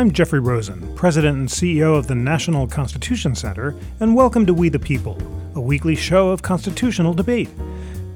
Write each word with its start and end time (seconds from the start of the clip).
I'm 0.00 0.12
Jeffrey 0.12 0.40
Rosen, 0.40 0.94
President 0.94 1.36
and 1.36 1.46
CEO 1.46 1.94
of 1.94 2.06
the 2.06 2.14
National 2.14 2.66
Constitution 2.66 3.34
Center, 3.34 3.76
and 4.00 4.16
welcome 4.16 4.46
to 4.46 4.54
We 4.54 4.70
the 4.70 4.78
People, 4.78 5.18
a 5.54 5.60
weekly 5.60 5.94
show 5.94 6.30
of 6.30 6.40
constitutional 6.40 7.12
debate. 7.12 7.50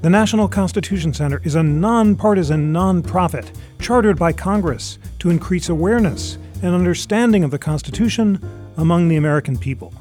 The 0.01 0.09
National 0.09 0.47
Constitution 0.47 1.13
Center 1.13 1.41
is 1.43 1.53
a 1.53 1.61
nonpartisan 1.61 2.73
nonprofit 2.73 3.55
chartered 3.79 4.17
by 4.17 4.33
Congress 4.33 4.97
to 5.19 5.29
increase 5.29 5.69
awareness 5.69 6.39
and 6.63 6.73
understanding 6.73 7.43
of 7.43 7.51
the 7.51 7.59
Constitution 7.59 8.39
among 8.77 9.07
the 9.07 9.17
American 9.17 9.55
people. 9.55 9.93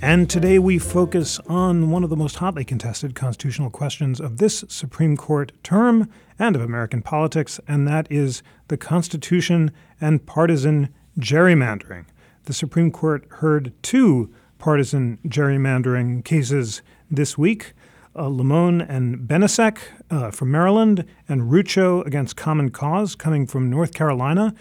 And 0.00 0.30
today 0.30 0.60
we 0.60 0.78
focus 0.78 1.40
on 1.48 1.90
one 1.90 2.04
of 2.04 2.10
the 2.10 2.16
most 2.16 2.36
hotly 2.36 2.64
contested 2.64 3.16
constitutional 3.16 3.70
questions 3.70 4.20
of 4.20 4.36
this 4.36 4.64
Supreme 4.68 5.16
Court 5.16 5.50
term 5.64 6.08
and 6.38 6.54
of 6.54 6.62
American 6.62 7.02
politics, 7.02 7.58
and 7.66 7.88
that 7.88 8.06
is 8.12 8.44
the 8.68 8.76
Constitution 8.76 9.72
and 10.00 10.24
partisan 10.24 10.90
gerrymandering. 11.18 12.06
The 12.44 12.52
Supreme 12.52 12.90
Court 12.90 13.26
heard 13.30 13.72
two 13.82 14.32
partisan 14.58 15.18
gerrymandering 15.26 16.24
cases 16.24 16.82
this 17.10 17.36
week. 17.36 17.72
Uh, 18.14 18.28
Lamone 18.28 18.80
and 18.88 19.28
Benisek 19.28 19.78
uh, 20.10 20.30
from 20.30 20.50
Maryland, 20.50 21.04
and 21.28 21.50
Rucho 21.50 22.04
against 22.06 22.34
Common 22.36 22.70
Cause 22.70 23.14
coming 23.14 23.46
from 23.46 23.68
North 23.68 23.92
Carolina. 23.92 24.54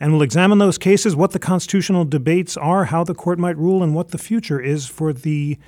And 0.00 0.12
we'll 0.12 0.22
examine 0.22 0.58
those 0.58 0.78
cases, 0.78 1.14
what 1.14 1.32
the 1.32 1.38
constitutional 1.38 2.04
debates 2.04 2.56
are, 2.56 2.86
how 2.86 3.04
the 3.04 3.14
court 3.14 3.38
might 3.38 3.58
rule, 3.58 3.82
and 3.82 3.94
what 3.94 4.08
the 4.08 4.18
future 4.18 4.58
is 4.60 4.86
for 4.86 5.12
the 5.12 5.58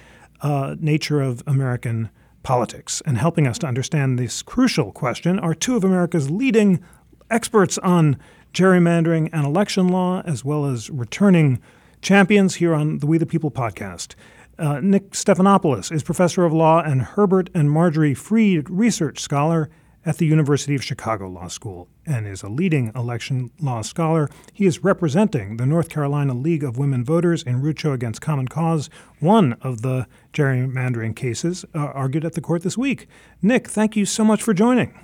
uh, 0.41 0.77
nature 0.81 1.21
of 1.21 1.43
American 1.47 2.09
politics. 2.43 3.03
And 3.05 3.19
helping 3.19 3.47
us 3.47 3.59
to 3.59 3.67
understand 3.67 4.19
this 4.19 4.43
crucial 4.43 4.93
question 4.93 5.39
are 5.39 5.55
two 5.55 5.77
of 5.77 5.85
America's 5.85 6.31
leading 6.31 6.83
experts 7.31 7.77
on 7.79 8.17
gerrymandering 8.57 9.29
and 9.35 9.45
election 9.45 9.87
law, 9.87 10.23
as 10.25 10.43
well 10.43 10.65
as 10.65 10.89
returning 10.89 11.61
champions 12.01 12.55
here 12.55 12.75
on 12.75 13.01
the 13.01 13.07
We 13.07 13.19
the 13.19 13.27
People 13.27 13.51
podcast. 13.51 14.15
Uh, 14.59 14.81
Nick 14.81 15.11
Stephanopoulos 15.11 15.93
is 15.93 16.03
professor 16.03 16.47
of 16.47 16.55
law 16.55 16.81
and 16.81 17.03
Herbert 17.03 17.51
and 17.53 17.71
Marjorie 17.71 18.15
Freed 18.15 18.71
Research 18.71 19.21
Scholar 19.21 19.69
at 20.07 20.17
the 20.17 20.25
University 20.25 20.75
of 20.75 20.83
Chicago 20.83 21.29
Law 21.29 21.49
School 21.49 21.89
and 22.07 22.27
is 22.27 22.43
a 22.43 22.49
leading 22.49 22.93
election 22.95 23.51
law 23.61 23.83
scholar. 23.83 24.31
He 24.55 24.65
is 24.65 24.83
representing 24.83 25.59
the 25.59 25.67
North 25.67 25.91
Carolina 25.91 26.33
League 26.33 26.65
of 26.65 26.79
Women 26.79 27.05
Voters 27.05 27.43
in 27.43 27.61
Rucho 27.61 27.93
against 27.93 28.23
Common 28.23 28.49
Cause, 28.49 28.89
one 29.21 29.55
of 29.61 29.83
the 29.83 30.07
gerrymandering 30.33 31.15
cases 31.15 31.67
uh, 31.75 31.79
argued 31.79 32.25
at 32.25 32.33
the 32.33 32.41
court 32.41 32.63
this 32.63 32.79
week. 32.79 33.07
Nick, 33.43 33.69
thank 33.69 33.97
you 33.97 34.07
so 34.07 34.25
much 34.25 34.43
for 34.43 34.55
joining. 34.55 34.99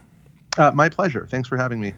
Uh, 0.56 0.70
my 0.70 0.88
pleasure. 0.88 1.26
Thanks 1.26 1.48
for 1.48 1.58
having 1.58 1.80
me 1.80 1.92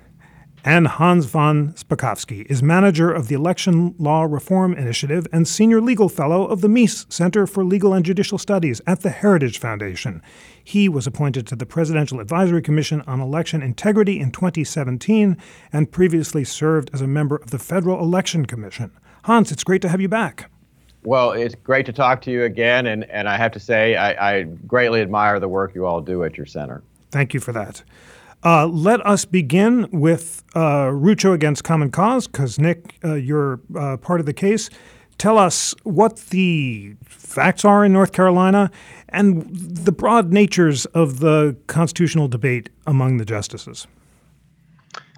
and 0.65 0.89
Hans 0.89 1.27
von 1.27 1.75
Spakovsky 1.75 2.47
is 2.51 2.63
manager 2.63 3.13
of 3.13 3.29
the 3.29 3.35
Election 3.35 3.95
Law 3.99 4.23
Reform 4.23 4.73
Initiative 4.73 5.27
and 5.31 5.47
senior 5.47 5.81
legal 5.81 6.09
fellow 6.09 6.47
of 6.47 6.63
the 6.63 6.69
Meese 6.69 7.13
Center 7.13 7.47
for 7.47 7.63
Legal 7.63 7.93
and 7.93 8.05
Judicial 8.05 8.39
Studies 8.39 8.81
at 8.87 9.03
the 9.03 9.11
Heritage 9.11 9.59
Foundation. 9.59 10.23
He 10.63 10.89
was 10.89 11.07
appointed 11.07 11.47
to 11.49 11.57
the 11.57 11.67
Presidential 11.67 12.19
Advisory 12.19 12.63
Commission 12.63 13.03
on 13.03 13.21
Election 13.21 13.63
Integrity 13.63 14.19
in 14.19 14.31
2017 14.31 15.37
and 15.71 15.93
previously 15.93 16.45
served 16.45 16.89
as 16.95 17.03
a 17.03 17.07
member 17.07 17.37
of 17.37 17.51
the 17.51 17.59
Federal 17.59 18.01
Election 18.01 18.47
Commission. 18.47 18.91
Hans, 19.25 19.53
it's 19.53 19.65
great 19.65 19.83
to 19.83 19.89
have 19.91 20.01
you 20.01 20.09
back. 20.09 20.51
Well, 21.03 21.33
it's 21.33 21.55
great 21.55 21.85
to 21.87 21.93
talk 21.93 22.23
to 22.23 22.31
you 22.31 22.45
again, 22.45 22.87
and, 22.87 23.05
and 23.11 23.29
I 23.29 23.37
have 23.37 23.53
to 23.53 23.61
say, 23.61 23.97
I, 23.97 24.39
I 24.39 24.43
greatly 24.45 25.03
admire 25.03 25.39
the 25.39 25.49
work 25.49 25.75
you 25.75 25.85
all 25.85 26.01
do 26.01 26.25
at 26.25 26.39
your 26.39 26.47
center. 26.47 26.83
Thank 27.11 27.35
you 27.35 27.41
for 27.41 27.53
that. 27.53 27.83
Uh, 28.45 28.67
let 28.67 29.05
us 29.07 29.25
begin 29.25 29.89
with 29.91 30.45
uh, 30.55 30.89
Rucho 30.89 31.33
against 31.33 31.65
Common 31.65 31.91
Cause, 31.91 32.27
because 32.27 32.59
Nick, 32.59 32.99
uh, 33.03 33.15
you're 33.15 33.59
uh, 33.75 33.97
part 33.97 34.21
of 34.21 34.27
the 34.27 34.35
case. 34.35 34.69
Tell 35.17 35.39
us 35.39 35.75
what 35.85 36.19
the 36.27 36.95
facts 37.07 37.65
are 37.65 37.87
in 37.87 37.93
North 37.93 38.13
Carolina 38.13 38.71
and 39.09 39.49
the 39.51 39.93
broad 39.93 40.31
natures 40.31 40.85
of 40.87 41.21
the 41.21 41.57
constitutional 41.69 42.29
debate 42.29 42.69
among 42.87 43.17
the 43.17 43.25
justices. 43.25 43.87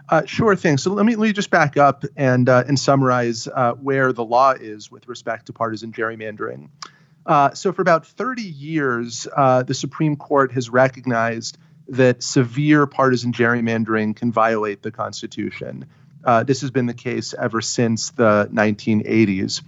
Uh, 0.09 0.25
sure 0.25 0.55
thing. 0.55 0.79
So 0.79 0.93
let 0.93 1.05
me 1.05 1.17
let 1.17 1.27
me 1.27 1.33
just 1.33 1.51
back 1.51 1.77
up 1.77 2.05
and 2.15 2.49
uh, 2.49 2.63
and 2.69 2.79
summarize 2.79 3.49
where 3.81 4.13
the 4.13 4.25
law 4.25 4.53
is 4.53 4.89
with 4.89 5.09
respect 5.09 5.47
to 5.47 5.53
partisan 5.53 5.91
gerrymandering. 5.91 6.69
So 7.55 7.73
for 7.73 7.83
about 7.83 8.07
30 8.07 8.43
years, 8.43 9.25
the 9.25 9.75
Supreme 9.75 10.15
Court 10.15 10.53
has 10.53 10.71
recognized 10.71 11.59
that 11.89 12.23
severe 12.23 12.87
partisan 12.87 13.33
gerrymandering 13.33 14.17
can 14.17 14.33
violate 14.33 14.83
the 14.83 14.91
Constitution. 14.91 15.87
Uh, 16.25 16.43
this 16.43 16.61
has 16.61 16.71
been 16.71 16.87
the 16.87 16.95
case 16.95 17.35
ever 17.39 17.61
since 17.61 18.11
the 18.11 18.49
1980s. 18.53 19.63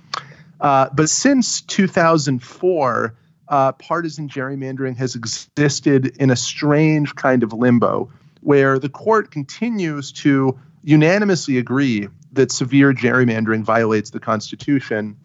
Uh, 0.60 0.88
but 0.92 1.08
since 1.08 1.60
2004, 1.62 3.14
uh, 3.48 3.72
partisan 3.72 4.28
gerrymandering 4.28 4.96
has 4.96 5.14
existed 5.14 6.16
in 6.18 6.30
a 6.30 6.36
strange 6.36 7.14
kind 7.14 7.42
of 7.42 7.52
limbo 7.52 8.10
where 8.40 8.78
the 8.78 8.88
court 8.88 9.30
continues 9.30 10.12
to 10.12 10.58
unanimously 10.82 11.58
agree 11.58 12.08
that 12.32 12.52
severe 12.52 12.92
gerrymandering 12.92 13.62
violates 13.62 14.10
the 14.10 14.20
Constitution, 14.20 15.16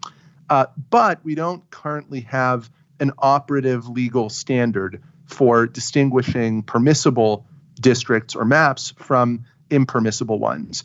uh, 0.50 0.66
but 0.90 1.22
we 1.24 1.34
don't 1.34 1.68
currently 1.70 2.20
have 2.20 2.70
an 3.00 3.12
operative 3.18 3.88
legal 3.88 4.30
standard 4.30 5.02
for 5.26 5.66
distinguishing 5.66 6.62
permissible 6.62 7.46
districts 7.80 8.34
or 8.34 8.44
maps 8.44 8.92
from 8.98 9.44
impermissible 9.70 10.38
ones. 10.38 10.84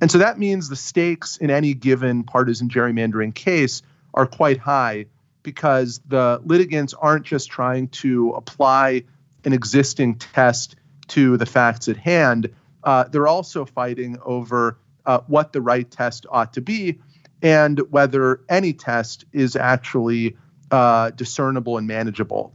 And 0.00 0.10
so 0.10 0.18
that 0.18 0.38
means 0.38 0.68
the 0.68 0.76
stakes 0.76 1.36
in 1.36 1.50
any 1.50 1.74
given 1.74 2.24
partisan 2.24 2.68
gerrymandering 2.68 3.34
case 3.34 3.82
are 4.14 4.26
quite 4.26 4.58
high 4.58 5.06
because 5.42 6.00
the 6.06 6.40
litigants 6.44 6.94
aren't 6.94 7.24
just 7.24 7.50
trying 7.50 7.88
to 7.88 8.30
apply 8.30 9.04
an 9.44 9.52
existing 9.52 10.16
test 10.16 10.76
to 11.08 11.36
the 11.36 11.46
facts 11.46 11.88
at 11.88 11.96
hand, 11.96 12.52
uh, 12.84 13.04
they're 13.04 13.28
also 13.28 13.64
fighting 13.64 14.18
over 14.24 14.78
uh, 15.04 15.20
what 15.26 15.52
the 15.52 15.60
right 15.60 15.90
test 15.90 16.26
ought 16.30 16.52
to 16.54 16.60
be 16.60 16.98
and 17.42 17.80
whether 17.90 18.40
any 18.48 18.72
test 18.72 19.24
is 19.32 19.56
actually 19.56 20.36
uh, 20.70 21.10
discernible 21.10 21.76
and 21.76 21.86
manageable 21.86 22.52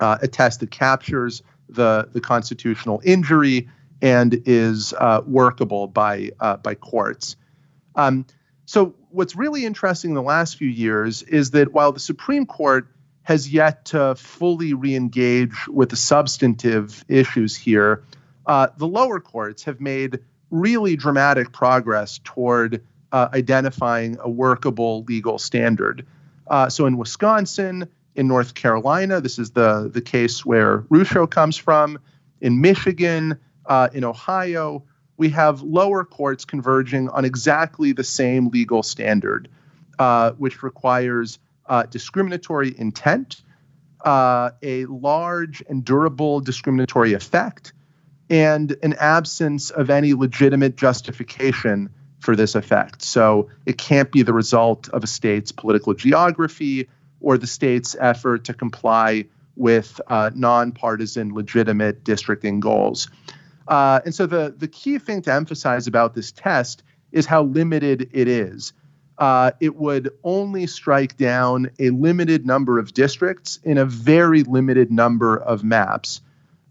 uh, 0.00 0.18
a 0.22 0.28
test 0.28 0.60
that 0.60 0.70
captures 0.70 1.42
the, 1.68 2.08
the 2.12 2.20
constitutional 2.20 3.00
injury 3.04 3.68
and 4.00 4.42
is 4.46 4.92
uh, 4.92 5.22
workable 5.26 5.86
by, 5.86 6.30
uh, 6.40 6.56
by 6.56 6.74
courts. 6.74 7.36
Um, 7.94 8.26
so, 8.64 8.94
what's 9.10 9.34
really 9.34 9.64
interesting 9.64 10.10
in 10.10 10.14
the 10.14 10.22
last 10.22 10.56
few 10.56 10.68
years 10.68 11.22
is 11.22 11.52
that 11.52 11.72
while 11.72 11.92
the 11.92 12.00
Supreme 12.00 12.44
Court 12.44 12.86
has 13.22 13.52
yet 13.52 13.86
to 13.86 14.14
fully 14.14 14.74
re 14.74 14.94
engage 14.94 15.66
with 15.68 15.88
the 15.88 15.96
substantive 15.96 17.04
issues 17.08 17.56
here, 17.56 18.04
uh, 18.46 18.68
the 18.76 18.86
lower 18.86 19.20
courts 19.20 19.64
have 19.64 19.80
made 19.80 20.20
really 20.50 20.96
dramatic 20.96 21.50
progress 21.50 22.20
toward 22.24 22.82
uh, 23.10 23.28
identifying 23.32 24.18
a 24.20 24.28
workable 24.28 25.02
legal 25.04 25.38
standard. 25.38 26.06
Uh, 26.46 26.68
so, 26.68 26.86
in 26.86 26.98
Wisconsin, 26.98 27.88
in 28.18 28.26
North 28.26 28.54
Carolina. 28.54 29.20
This 29.20 29.38
is 29.38 29.52
the, 29.52 29.88
the 29.94 30.00
case 30.00 30.44
where 30.44 30.80
Rucho 30.90 31.30
comes 31.30 31.56
from. 31.56 32.00
In 32.40 32.60
Michigan, 32.60 33.38
uh, 33.64 33.88
in 33.92 34.02
Ohio, 34.02 34.84
we 35.16 35.28
have 35.30 35.62
lower 35.62 36.04
courts 36.04 36.44
converging 36.44 37.08
on 37.10 37.24
exactly 37.24 37.92
the 37.92 38.02
same 38.02 38.48
legal 38.48 38.82
standard, 38.82 39.48
uh, 40.00 40.32
which 40.32 40.64
requires 40.64 41.38
uh, 41.66 41.84
discriminatory 41.84 42.74
intent, 42.76 43.42
uh, 44.04 44.50
a 44.62 44.84
large 44.86 45.62
and 45.68 45.84
durable 45.84 46.40
discriminatory 46.40 47.12
effect, 47.12 47.72
and 48.28 48.76
an 48.82 48.94
absence 48.94 49.70
of 49.70 49.90
any 49.90 50.12
legitimate 50.12 50.76
justification 50.76 51.88
for 52.18 52.34
this 52.34 52.56
effect. 52.56 53.00
So 53.02 53.48
it 53.64 53.78
can't 53.78 54.10
be 54.10 54.22
the 54.22 54.32
result 54.32 54.88
of 54.88 55.04
a 55.04 55.06
state's 55.06 55.52
political 55.52 55.94
geography 55.94 56.88
or 57.20 57.38
the 57.38 57.46
state's 57.46 57.96
effort 58.00 58.44
to 58.44 58.54
comply 58.54 59.24
with 59.56 60.00
uh, 60.06 60.30
nonpartisan, 60.34 61.34
legitimate 61.34 62.04
districting 62.04 62.60
goals. 62.60 63.08
Uh, 63.66 64.00
and 64.04 64.14
so 64.14 64.24
the, 64.26 64.54
the 64.56 64.68
key 64.68 64.98
thing 64.98 65.20
to 65.22 65.32
emphasize 65.32 65.86
about 65.86 66.14
this 66.14 66.32
test 66.32 66.82
is 67.12 67.26
how 67.26 67.42
limited 67.42 68.08
it 68.12 68.28
is. 68.28 68.72
Uh, 69.18 69.50
it 69.60 69.74
would 69.74 70.10
only 70.22 70.66
strike 70.66 71.16
down 71.16 71.68
a 71.80 71.90
limited 71.90 72.46
number 72.46 72.78
of 72.78 72.94
districts 72.94 73.58
in 73.64 73.76
a 73.76 73.84
very 73.84 74.44
limited 74.44 74.92
number 74.92 75.36
of 75.36 75.64
maps. 75.64 76.20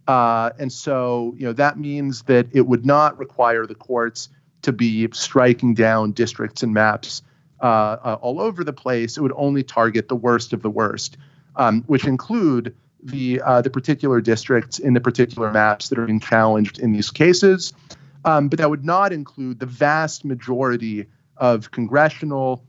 Uh, 0.07 0.51
and 0.57 0.71
so, 0.71 1.35
you 1.37 1.45
know, 1.45 1.51
that 1.51 1.77
means 1.77 2.23
that 2.23 2.47
it 2.53 2.61
would 2.61 2.85
not 2.85 3.17
require 3.19 3.65
the 3.65 3.75
courts 3.75 4.29
to 4.61 4.71
be 4.71 5.09
striking 5.11 5.73
down 5.73 6.13
districts 6.13 6.63
and 6.63 6.73
maps 6.73 7.21
uh, 7.61 7.65
uh, 8.03 8.17
all 8.21 8.39
over 8.39 8.63
the 8.63 8.73
place, 8.73 9.17
it 9.17 9.21
would 9.21 9.33
only 9.35 9.63
target 9.63 10.07
the 10.07 10.15
worst 10.15 10.53
of 10.53 10.61
the 10.61 10.69
worst, 10.69 11.17
um, 11.55 11.83
which 11.87 12.05
include 12.05 12.75
the 13.03 13.41
uh, 13.41 13.61
the 13.61 13.69
particular 13.69 14.21
districts 14.21 14.79
in 14.79 14.93
the 14.93 15.01
particular 15.01 15.51
maps 15.51 15.89
that 15.89 15.99
are 15.99 16.05
being 16.05 16.19
challenged 16.19 16.79
in 16.79 16.91
these 16.91 17.09
cases. 17.09 17.73
Um, 18.25 18.49
but 18.49 18.59
that 18.59 18.69
would 18.69 18.83
not 18.83 19.13
include 19.13 19.59
the 19.59 19.65
vast 19.65 20.25
majority 20.25 21.07
of 21.37 21.71
congressional 21.71 22.63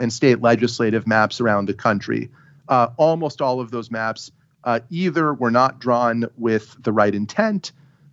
and 0.00 0.12
state 0.12 0.40
legislative 0.40 1.06
maps 1.06 1.40
around 1.40 1.66
the 1.66 1.74
country. 1.74 2.30
Uh, 2.68 2.88
almost 2.96 3.42
all 3.42 3.60
of 3.60 3.70
those 3.70 3.90
maps 3.90 4.32
uh, 4.64 4.80
either 4.90 5.34
were 5.34 5.50
not 5.50 5.78
drawn 5.78 6.24
with 6.36 6.76
the 6.82 6.92
right 6.92 7.14
intent 7.14 7.72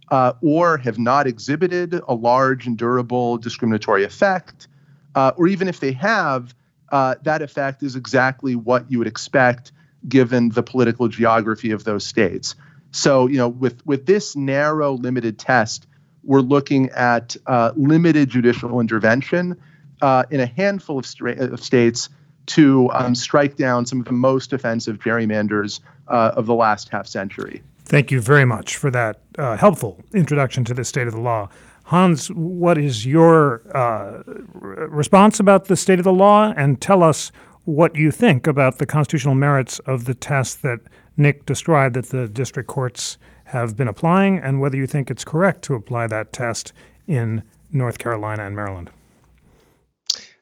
uh, 0.10 0.34
or 0.42 0.78
have 0.78 1.00
not 1.00 1.26
exhibited 1.26 1.94
a 2.08 2.14
large 2.14 2.68
and 2.68 2.78
durable 2.78 3.38
discriminatory 3.38 4.04
effect, 4.04 4.68
uh, 5.16 5.32
or 5.38 5.48
even 5.48 5.68
if 5.68 5.80
they 5.80 5.92
have, 5.94 6.54
uh, 6.92 7.16
that 7.24 7.42
effect 7.42 7.84
is 7.84 7.96
exactly 7.96 8.56
what 8.56 8.90
you 8.92 8.98
would 8.98 9.08
expect 9.08 9.72
given 10.08 10.50
the 10.50 10.64
political 10.64 11.08
geography 11.08 11.72
of 11.72 11.84
those 11.84 12.06
states. 12.06 12.56
So, 12.92 13.28
you 13.28 13.38
know, 13.38 13.48
with 13.48 13.86
with 13.86 14.06
this 14.06 14.36
narrow, 14.36 14.94
limited 14.94 15.40
test, 15.40 15.88
we're 16.24 16.42
looking 16.42 16.90
at 16.90 17.36
uh, 17.48 17.72
limited 17.76 18.30
judicial 18.30 18.80
intervention 18.80 19.58
uh, 20.02 20.24
in 20.30 20.40
a 20.40 20.46
handful 20.46 21.00
of, 21.00 21.06
stra- 21.06 21.38
of 21.38 21.64
states 21.64 22.10
to 22.48 22.90
um, 22.92 23.16
strike 23.16 23.56
down 23.56 23.86
some 23.86 24.00
of 24.00 24.06
the 24.06 24.12
most 24.12 24.52
offensive 24.52 24.98
gerrymanders 24.98 25.80
uh, 26.08 26.32
of 26.36 26.46
the 26.48 26.56
last 26.56 26.90
half 26.90 27.08
century. 27.08 27.62
Thank 27.86 28.12
you 28.12 28.20
very 28.20 28.46
much 28.46 28.78
for 28.78 28.92
that 28.92 29.20
uh, 29.38 29.58
helpful 29.58 30.00
introduction 30.14 30.64
to 30.66 30.74
the 30.74 30.84
state 30.84 31.08
of 31.08 31.14
the 31.14 31.22
law. 31.22 31.50
Hans, 31.86 32.28
what 32.30 32.78
is 32.78 33.06
your 33.06 33.62
uh, 33.76 34.24
response 34.54 35.40
about 35.40 35.66
the 35.66 35.76
state 35.76 36.00
of 36.00 36.06
the 36.06 36.14
law? 36.14 36.54
And 36.56 36.80
tell 36.80 37.04
us 37.04 37.32
what 37.66 37.96
you 37.96 38.12
think 38.12 38.48
about 38.48 38.78
the 38.78 38.86
constitutional 38.86 39.36
merits 39.36 39.80
of 39.80 40.06
the 40.06 40.14
test 40.14 40.62
that 40.62 40.80
Nick 41.18 41.46
described 41.46 41.96
that 41.96 42.08
the 42.08 42.28
district 42.28 42.68
courts 42.68 43.18
have 43.46 43.76
been 43.76 43.88
applying, 43.88 44.40
and 44.40 44.62
whether 44.62 44.78
you 44.78 44.88
think 44.88 45.12
it's 45.12 45.26
correct 45.26 45.62
to 45.64 45.76
apply 45.76 46.08
that 46.08 46.32
test 46.32 46.72
in 47.08 47.44
North 47.72 47.98
Carolina 47.98 48.46
and 48.46 48.56
Maryland. 48.56 48.90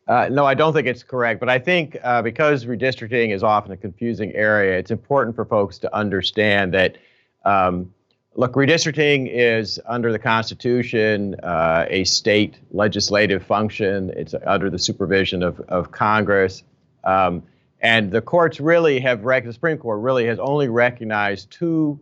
Uh, 0.08 0.28
no, 0.32 0.44
I 0.44 0.56
don't 0.56 0.74
think 0.74 0.88
it's 0.88 1.04
correct. 1.04 1.40
But 1.40 1.50
I 1.50 1.60
think 1.60 1.98
uh, 2.04 2.22
because 2.22 2.66
redistricting 2.66 3.34
is 3.34 3.44
often 3.44 3.72
a 3.72 3.78
confusing 3.78 4.32
area, 4.34 4.78
it's 4.78 4.90
important 4.90 5.36
for 5.36 5.46
folks 5.46 5.78
to 5.80 5.96
understand 5.96 6.74
that, 6.74 6.98
um, 7.46 7.94
look, 8.40 8.54
redistricting 8.54 9.30
is 9.30 9.82
under 9.86 10.14
the 10.14 10.18
Constitution 10.18 11.36
uh, 11.44 11.86
a 11.90 12.06
state 12.06 12.58
legislative 12.72 13.44
function. 13.44 14.14
It's 14.16 14.34
under 14.48 14.70
the 14.70 14.80
supervision 14.80 15.44
of, 15.44 15.60
of 15.68 15.92
Congress. 15.92 16.64
Um, 17.04 17.44
and 17.82 18.12
the 18.12 18.22
courts 18.22 18.62
really 18.62 19.02
have, 19.02 19.26
rec- 19.26 19.44
the 19.44 19.52
Supreme 19.52 19.78
Court 19.78 20.00
really 20.00 20.26
has 20.28 20.40
only 20.40 20.70
recognized 20.70 21.52
two 21.52 22.00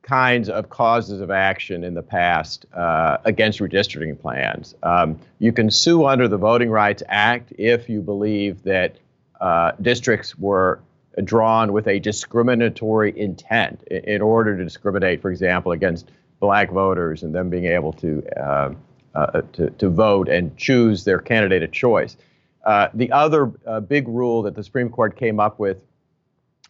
kinds 0.00 0.48
of 0.48 0.70
causes 0.70 1.20
of 1.20 1.30
action 1.30 1.84
in 1.84 1.92
the 1.92 2.02
past 2.02 2.64
uh, 2.72 3.18
against 3.26 3.58
redistricting 3.58 4.18
plans. 4.18 4.74
Um, 4.82 5.20
you 5.38 5.52
can 5.52 5.70
sue 5.70 6.06
under 6.06 6.28
the 6.28 6.38
Voting 6.38 6.70
Rights 6.70 7.02
Act 7.08 7.52
if 7.58 7.90
you 7.90 8.00
believe 8.00 8.62
that 8.62 8.96
uh, 9.38 9.72
districts 9.82 10.38
were 10.38 10.80
drawn 11.22 11.72
with 11.72 11.86
a 11.86 11.98
discriminatory 12.00 13.18
intent 13.18 13.82
in, 13.84 14.20
order 14.20 14.56
to 14.56 14.64
discriminate, 14.64 15.22
for 15.22 15.30
example, 15.30 15.72
against 15.72 16.10
black 16.40 16.70
voters 16.70 17.22
and 17.22 17.34
them 17.34 17.48
being 17.48 17.66
able 17.66 17.92
to, 17.92 18.22
uh, 18.36 18.72
uh 19.14 19.42
to, 19.52 19.70
to, 19.70 19.88
vote 19.88 20.28
and 20.28 20.56
choose 20.56 21.04
their 21.04 21.18
candidate 21.18 21.62
of 21.62 21.70
choice. 21.70 22.16
Uh, 22.64 22.88
the 22.94 23.12
other 23.12 23.52
uh, 23.66 23.80
big 23.80 24.08
rule 24.08 24.42
that 24.42 24.54
the 24.54 24.64
Supreme 24.64 24.88
Court 24.88 25.16
came 25.16 25.38
up 25.38 25.58
with 25.58 25.84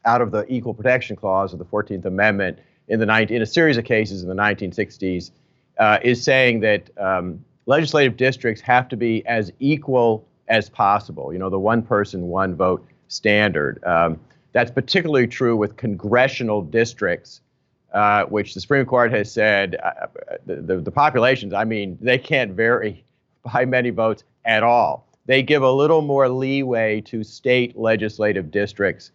out 0.04 0.20
of 0.20 0.30
the 0.30 0.44
Equal 0.52 0.74
Protection 0.74 1.16
Clause 1.16 1.52
of 1.52 1.58
the 1.58 1.64
14th 1.64 2.04
Amendment 2.04 2.58
in 2.88 3.00
the 3.00 3.06
19, 3.06 3.36
in 3.36 3.42
a 3.42 3.46
series 3.46 3.76
of 3.76 3.84
cases 3.84 4.22
in 4.22 4.28
the 4.28 4.34
1960s 4.34 5.30
uh, 5.78 5.98
is 6.02 6.22
saying 6.22 6.60
that 6.60 6.90
um, 6.98 7.44
legislative 7.66 8.16
districts 8.16 8.60
have 8.60 8.88
to 8.88 8.96
be 8.96 9.26
as 9.26 9.52
equal 9.58 10.26
as 10.48 10.68
possible. 10.68 11.32
You 11.32 11.38
know, 11.38 11.48
the 11.48 11.58
one 11.58 11.82
person, 11.82 12.28
one 12.28 12.54
vote 12.54 12.86
standard. 13.08 13.82
Um, 13.84 14.20
that's 14.54 14.70
particularly 14.70 15.26
true 15.26 15.56
with 15.56 15.76
congressional 15.76 16.62
districts, 16.62 17.40
uh, 17.92 18.24
which 18.26 18.54
the 18.54 18.60
Supreme 18.60 18.86
Court 18.86 19.12
has 19.12 19.30
said 19.30 19.76
uh, 19.82 20.06
the, 20.46 20.56
the, 20.56 20.76
the 20.78 20.90
populations, 20.92 21.52
I 21.52 21.64
mean, 21.64 21.98
they 22.00 22.18
can't 22.18 22.52
vary 22.52 23.04
by 23.52 23.66
many 23.66 23.90
votes 23.90 24.24
at 24.46 24.62
all. 24.62 25.06
They 25.26 25.42
give 25.42 25.62
a 25.62 25.72
little 25.72 26.02
more 26.02 26.28
leeway 26.28 27.00
to 27.02 27.24
state 27.24 27.76
legislative 27.76 28.50
districts 28.50 29.10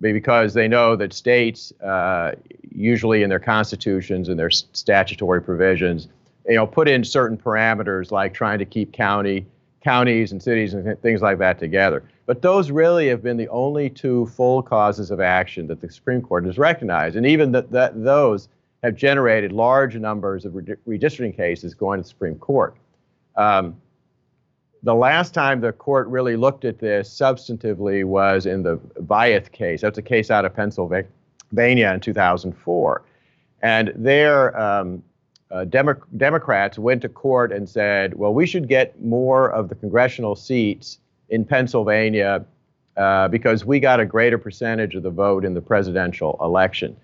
because 0.00 0.54
they 0.54 0.68
know 0.68 0.94
that 0.96 1.12
states, 1.12 1.72
uh, 1.82 2.32
usually 2.70 3.22
in 3.22 3.30
their 3.30 3.40
constitutions 3.40 4.28
and 4.28 4.38
their 4.38 4.50
statutory 4.50 5.42
provisions, 5.42 6.08
you 6.46 6.54
know, 6.54 6.66
put 6.66 6.88
in 6.88 7.02
certain 7.02 7.38
parameters 7.38 8.10
like 8.10 8.34
trying 8.34 8.58
to 8.58 8.64
keep 8.64 8.92
county, 8.92 9.46
counties 9.84 10.32
and 10.32 10.42
cities 10.42 10.74
and 10.74 11.00
things 11.02 11.20
like 11.20 11.38
that 11.38 11.58
together. 11.58 12.02
But 12.26 12.40
those 12.40 12.70
really 12.70 13.06
have 13.08 13.22
been 13.22 13.36
the 13.36 13.48
only 13.48 13.90
two 13.90 14.26
full 14.26 14.62
causes 14.62 15.10
of 15.10 15.20
action 15.20 15.66
that 15.66 15.80
the 15.80 15.90
Supreme 15.90 16.22
Court 16.22 16.46
has 16.46 16.58
recognized, 16.58 17.16
and 17.16 17.26
even 17.26 17.52
that, 17.52 17.70
that 17.70 18.02
those 18.02 18.48
have 18.82 18.94
generated 18.96 19.52
large 19.52 19.96
numbers 19.96 20.44
of 20.44 20.52
redistricting 20.52 21.36
cases 21.36 21.74
going 21.74 21.98
to 21.98 22.02
the 22.02 22.08
Supreme 22.08 22.36
Court. 22.36 22.76
Um, 23.36 23.76
the 24.82 24.94
last 24.94 25.32
time 25.32 25.60
the 25.60 25.72
court 25.72 26.06
really 26.08 26.36
looked 26.36 26.64
at 26.64 26.78
this 26.78 27.08
substantively 27.08 28.04
was 28.04 28.44
in 28.44 28.62
the 28.62 28.76
Vieth 29.00 29.50
case. 29.52 29.80
That's 29.80 29.96
a 29.96 30.02
case 30.02 30.30
out 30.30 30.44
of 30.44 30.54
Pennsylvania 30.54 31.08
in 31.54 32.00
2004. 32.00 33.02
And 33.62 33.92
there, 33.96 34.60
um, 34.60 35.02
uh, 35.50 35.64
Demo- 35.64 36.02
Democrats 36.16 36.78
went 36.78 37.02
to 37.02 37.08
court 37.08 37.52
and 37.52 37.68
said, 37.68 38.14
well, 38.14 38.32
we 38.32 38.46
should 38.46 38.68
get 38.68 39.00
more 39.02 39.50
of 39.50 39.68
the 39.68 39.74
congressional 39.74 40.34
seats 40.34 40.98
in 41.28 41.44
Pennsylvania 41.44 42.44
uh, 42.96 43.28
because 43.28 43.64
we 43.64 43.80
got 43.80 44.00
a 44.00 44.06
greater 44.06 44.38
percentage 44.38 44.94
of 44.94 45.02
the 45.02 45.10
vote 45.10 45.44
in 45.44 45.54
the 45.54 45.60
presidential 45.60 46.38
election. 46.40 46.96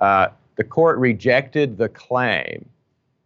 Uh, 0.00 0.28
the 0.56 0.64
court 0.64 0.98
rejected 0.98 1.78
the 1.78 1.88
claim. 1.88 2.68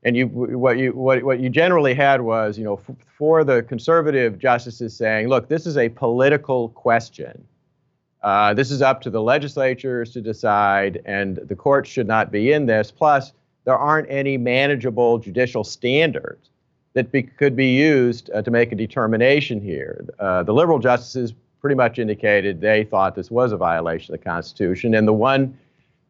And 0.04 0.16
you 0.16 0.26
what 0.26 0.76
you 0.76 0.92
what, 0.92 1.22
what 1.22 1.40
you 1.40 1.48
generally 1.48 1.94
had 1.94 2.20
was 2.20 2.58
you 2.58 2.64
know 2.64 2.74
f- 2.74 2.94
for 3.18 3.42
the 3.42 3.62
conservative 3.62 4.38
justices 4.38 4.94
saying 4.94 5.28
look 5.28 5.48
this 5.48 5.66
is 5.66 5.78
a 5.78 5.88
political 5.88 6.68
question. 6.68 7.42
Uh, 8.22 8.52
this 8.52 8.70
is 8.70 8.82
up 8.82 9.00
to 9.00 9.10
the 9.10 9.22
legislatures 9.22 10.12
to 10.12 10.20
decide 10.20 11.00
and 11.06 11.36
the 11.36 11.56
courts 11.56 11.88
should 11.88 12.06
not 12.06 12.30
be 12.30 12.52
in 12.52 12.66
this. 12.66 12.90
Plus 12.90 13.32
there 13.64 13.78
aren't 13.78 14.10
any 14.10 14.36
manageable 14.36 15.18
judicial 15.18 15.64
standards 15.64 16.50
that 16.92 17.10
be, 17.10 17.22
could 17.22 17.56
be 17.56 17.74
used 17.74 18.30
uh, 18.34 18.42
to 18.42 18.50
make 18.50 18.72
a 18.72 18.76
determination 18.76 19.60
here 19.60 20.06
uh, 20.18 20.42
the 20.42 20.52
liberal 20.52 20.78
justices 20.78 21.34
pretty 21.60 21.76
much 21.76 21.98
indicated 21.98 22.60
they 22.60 22.84
thought 22.84 23.14
this 23.14 23.30
was 23.30 23.52
a 23.52 23.56
violation 23.56 24.14
of 24.14 24.20
the 24.20 24.24
constitution 24.24 24.94
and 24.94 25.08
the 25.08 25.12
one 25.12 25.56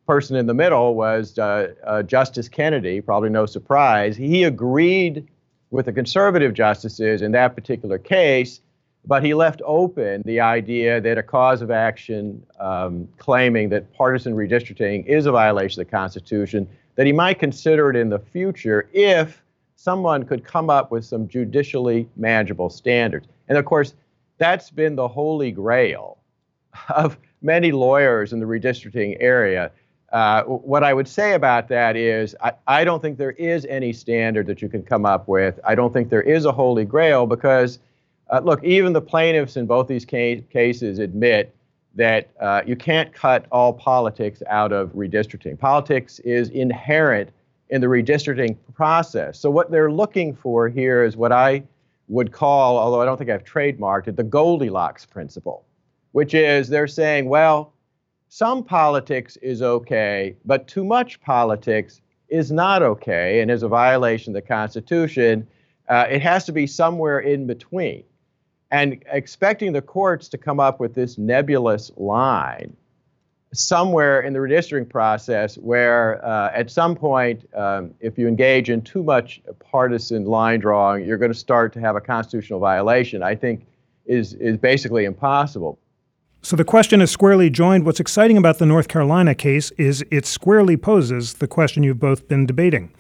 person 0.07 0.37
in 0.37 0.47
the 0.47 0.55
middle 0.55 0.95
was 0.95 1.39
uh, 1.39 1.73
uh, 1.87 2.03
Justice 2.03 2.49
Kennedy, 2.49 3.01
probably 3.01 3.31
no 3.31 3.47
surprise. 3.47 4.17
He 4.17 4.45
agreed 4.45 5.27
with 5.71 5.87
the 5.87 5.93
conservative 5.93 6.55
justices 6.55 7.23
in 7.23 7.33
that 7.33 7.55
particular 7.55 7.99
case, 7.99 8.61
but 9.07 9.25
he 9.25 9.35
left 9.35 9.61
open 9.65 10.23
the 10.25 10.41
idea 10.41 11.01
that 11.01 11.19
a 11.19 11.23
cause 11.23 11.63
of 11.63 11.71
action 11.71 12.45
um, 12.61 13.09
claiming 13.19 13.71
that 13.71 13.93
partisan 13.95 14.35
redistricting 14.35 15.05
is 15.07 15.27
a 15.27 15.33
violation 15.33 15.81
of 15.81 15.87
the 15.87 15.91
Constitution, 15.91 16.69
that 16.97 17.07
he 17.07 17.13
might 17.13 17.39
consider 17.39 17.91
it 17.91 17.97
in 17.97 18.09
the 18.09 18.19
future 18.19 18.89
if 18.93 19.43
someone 19.77 20.25
could 20.25 20.45
come 20.45 20.71
up 20.71 20.91
with 20.91 21.05
some 21.05 21.29
judicially 21.29 22.09
manageable 22.17 22.71
standards. 22.71 23.27
And 23.49 23.59
of 23.59 23.65
course, 23.65 23.95
that's 24.39 24.71
been 24.71 24.97
the 24.97 25.09
holy 25.09 25.53
grail 25.53 26.19
of 26.89 27.19
many 27.43 27.73
lawyers 27.73 28.33
in 28.33 28.41
the 28.41 28.47
redistricting 28.47 29.17
area 29.21 29.71
uh, 30.15 30.45
what 30.45 30.85
I 30.85 30.95
would 30.95 31.09
say 31.09 31.35
about 31.35 31.67
that 31.69 31.97
is, 31.97 32.37
I, 32.41 32.53
I, 32.69 32.85
don't 32.85 33.03
think 33.03 33.19
there 33.19 33.33
is 33.33 33.67
any 33.67 33.93
standard 33.93 34.47
that 34.47 34.63
you 34.63 34.69
can 34.69 34.85
come 34.85 35.05
up 35.05 35.27
with. 35.27 35.59
I 35.65 35.75
don't 35.75 35.93
think 35.93 36.09
there 36.09 36.23
is 36.23 36.45
a 36.45 36.53
holy 36.53 36.85
grail 36.85 37.27
because, 37.27 37.81
uh, 38.31 38.41
look, 38.45 38.63
even 38.63 38.93
the 38.93 39.01
plaintiffs 39.01 39.57
in 39.57 39.67
both 39.67 39.89
these 39.89 40.05
case, 40.05 40.41
cases 40.51 41.01
admit 41.01 41.53
that 41.95 42.31
uh, 42.41 42.63
you 42.67 42.77
can't 42.77 43.13
cut 43.13 43.47
all 43.53 43.73
politics 43.73 44.43
out 44.49 44.73
of 44.73 44.91
redistricting. 44.91 45.59
Politics 45.59 46.19
is 46.21 46.49
inherent 46.51 47.31
in 47.71 47.81
the 47.81 47.87
redistricting 47.87 48.57
process. 48.75 49.39
So, 49.39 49.51
what 49.51 49.71
they're 49.71 49.93
looking 49.93 50.35
for 50.35 50.69
here 50.69 51.05
is 51.05 51.17
what 51.17 51.33
I 51.33 51.63
would 52.09 52.33
call, 52.33 52.77
although 52.79 53.01
I 53.01 53.05
don't 53.05 53.17
think 53.17 53.31
I've 53.31 53.45
trademarked 53.45 54.09
it, 54.09 54.17
the 54.17 54.25
Goldilocks 54.25 55.07
principle, 55.07 55.65
which 56.13 56.35
is 56.35 56.69
they're 56.69 56.87
saying, 56.87 57.29
well, 57.29 57.73
some 58.29 58.65
politics 58.65 59.37
is 59.39 59.63
okay, 59.63 60.37
but 60.45 60.67
too 60.67 60.85
much 60.85 61.21
politics 61.21 62.01
is 62.29 62.51
not 62.51 62.83
okay 62.83 63.41
and 63.41 63.51
is 63.51 63.63
a 63.63 63.69
violation 63.69 64.33
of 64.33 64.43
the 64.43 64.47
Constitution. 64.47 65.47
Uh, 65.89 66.07
it 66.11 66.21
has 66.21 66.45
to 66.45 66.53
be 66.53 66.67
somewhere 66.67 67.21
in 67.21 67.47
between. 67.47 68.03
And 68.75 69.05
expecting 69.13 69.73
the 69.73 69.81
courts 69.81 70.27
to 70.31 70.37
come 70.37 70.59
up 70.59 70.81
with 70.81 70.97
this 70.97 71.17
nebulous 71.17 71.93
line 71.97 72.77
somewhere 73.53 74.21
in 74.21 74.33
the 74.33 74.41
redistricting 74.41 74.89
process 74.89 75.57
where 75.59 76.25
uh, 76.27 76.51
at 76.53 76.73
some 76.73 76.97
point, 76.97 77.49
um, 77.55 77.95
if 78.01 78.19
you 78.19 78.27
engage 78.27 78.71
in 78.71 78.83
too 78.83 79.05
much 79.05 79.41
partisan 79.61 80.25
line 80.25 80.59
drawing, 80.59 81.05
you're 81.05 81.19
going 81.19 81.31
to 81.31 81.39
start 81.39 81.73
to 81.75 81.79
have 81.79 81.95
a 81.95 82.01
constitutional 82.01 82.59
violation. 82.59 83.23
I 83.23 83.37
think 83.37 83.65
is 84.07 84.35
is 84.35 84.57
basically 84.57 85.05
impossible. 85.05 85.79
So 86.43 86.57
the 86.57 86.65
question 86.65 87.01
is 87.01 87.13
squarely 87.13 87.51
joined. 87.51 87.87
What's 87.87 88.01
exciting 88.01 88.37
about 88.37 88.59
the 88.59 88.67
North 88.67 88.89
Carolina 88.89 89.37
case 89.37 89.71
is 89.79 90.05
it 90.11 90.27
squarely 90.27 90.77
poses 90.77 91.35
the 91.35 91.47
question 91.47 91.85
you've 91.85 92.01
both 92.01 92.27
been 92.27 92.45
debating. 92.45 92.93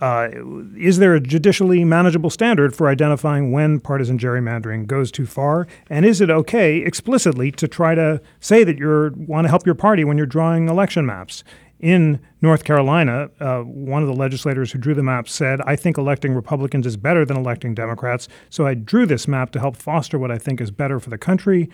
Uh, 0.00 0.30
is 0.76 0.98
there 0.98 1.14
a 1.14 1.20
judicially 1.20 1.84
manageable 1.84 2.30
standard 2.30 2.74
for 2.74 2.88
identifying 2.88 3.52
when 3.52 3.78
partisan 3.80 4.18
gerrymandering 4.18 4.86
goes 4.86 5.12
too 5.12 5.26
far? 5.26 5.66
And 5.90 6.06
is 6.06 6.20
it 6.20 6.30
okay 6.30 6.78
explicitly 6.78 7.52
to 7.52 7.68
try 7.68 7.94
to 7.94 8.22
say 8.40 8.64
that 8.64 8.78
you 8.78 9.12
want 9.16 9.44
to 9.44 9.50
help 9.50 9.66
your 9.66 9.74
party 9.74 10.04
when 10.04 10.16
you're 10.16 10.26
drawing 10.26 10.68
election 10.68 11.04
maps? 11.04 11.44
In 11.80 12.20
North 12.42 12.64
Carolina, 12.64 13.30
uh, 13.40 13.60
one 13.60 14.02
of 14.02 14.08
the 14.08 14.14
legislators 14.14 14.70
who 14.70 14.78
drew 14.78 14.94
the 14.94 15.02
map 15.02 15.26
said, 15.26 15.62
I 15.62 15.76
think 15.76 15.96
electing 15.96 16.34
Republicans 16.34 16.86
is 16.86 16.98
better 16.98 17.24
than 17.24 17.38
electing 17.38 17.74
Democrats, 17.74 18.28
so 18.50 18.66
I 18.66 18.74
drew 18.74 19.06
this 19.06 19.26
map 19.26 19.50
to 19.52 19.60
help 19.60 19.76
foster 19.76 20.18
what 20.18 20.30
I 20.30 20.36
think 20.36 20.60
is 20.60 20.70
better 20.70 21.00
for 21.00 21.08
the 21.08 21.16
country. 21.16 21.70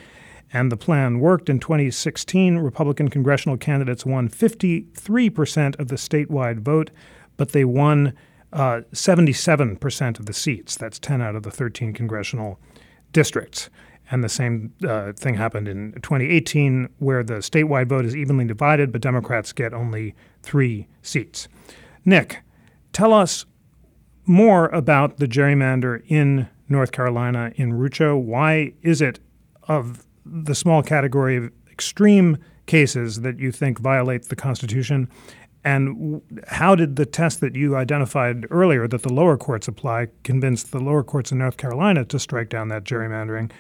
And 0.53 0.71
the 0.71 0.77
plan 0.77 1.19
worked. 1.19 1.49
In 1.49 1.59
2016, 1.59 2.59
Republican 2.59 3.09
congressional 3.09 3.57
candidates 3.57 4.07
won 4.07 4.29
53% 4.29 5.81
of 5.81 5.89
the 5.89 5.97
statewide 5.97 6.61
vote, 6.61 6.91
but 7.37 7.53
they 7.53 7.65
won 7.65 8.15
uh, 8.53 8.83
77% 8.93 10.19
of 10.19 10.27
the 10.27 10.33
seats. 10.33 10.77
That's 10.77 10.99
10 10.99 11.21
out 11.21 11.37
of 11.37 11.43
the 11.43 11.51
13 11.51 11.93
congressional 11.93 12.59
districts. 13.13 13.69
And 14.11 14.23
the 14.23 14.29
same 14.29 14.73
uh, 14.87 15.13
thing 15.13 15.35
happened 15.35 15.67
in 15.67 15.93
2018, 15.95 16.89
where 16.99 17.25
the 17.25 17.35
statewide 17.35 17.89
vote 17.89 18.05
is 18.05 18.15
evenly 18.15 18.45
divided, 18.45 18.93
but 18.93 19.01
Democrats 19.01 19.53
get 19.53 19.75
only 19.75 20.15
three 20.43 20.87
seats. 21.03 21.49
Nick, 22.05 22.43
tell 22.93 23.13
us 23.13 23.47
more 24.25 24.67
about 24.69 25.17
the 25.19 25.27
gerrymander 25.27 26.03
in 26.07 26.49
North 26.69 26.93
Carolina 26.93 27.53
in 27.57 27.73
Rucho. 27.73 28.21
Why 28.21 28.73
is 28.83 29.01
it 29.01 29.21
of 29.65 30.07
the 30.25 30.55
small 30.55 30.83
category 30.83 31.37
of 31.37 31.51
extreme 31.71 32.39
cases 32.67 33.21
that 33.21 33.39
you 33.39 33.53
think 33.53 33.79
violate 33.79 34.29
the 34.29 34.37
Constitution? 34.37 35.09
And 35.67 36.23
how 36.47 36.77
did 36.77 36.95
the 36.95 37.05
test 37.05 37.41
that 37.41 37.57
you 37.57 37.75
identified 37.75 38.47
earlier 38.51 38.87
that 38.87 39.03
the 39.03 39.13
lower 39.13 39.37
courts 39.37 39.67
apply 39.67 40.07
convince 40.23 40.63
the 40.63 40.79
lower 40.79 41.03
courts 41.03 41.33
in 41.33 41.39
North 41.39 41.57
Carolina 41.57 42.05
to 42.05 42.21
strike 42.21 42.51
down 42.51 42.69
that 42.69 42.85
gerrymandering? 42.85 43.51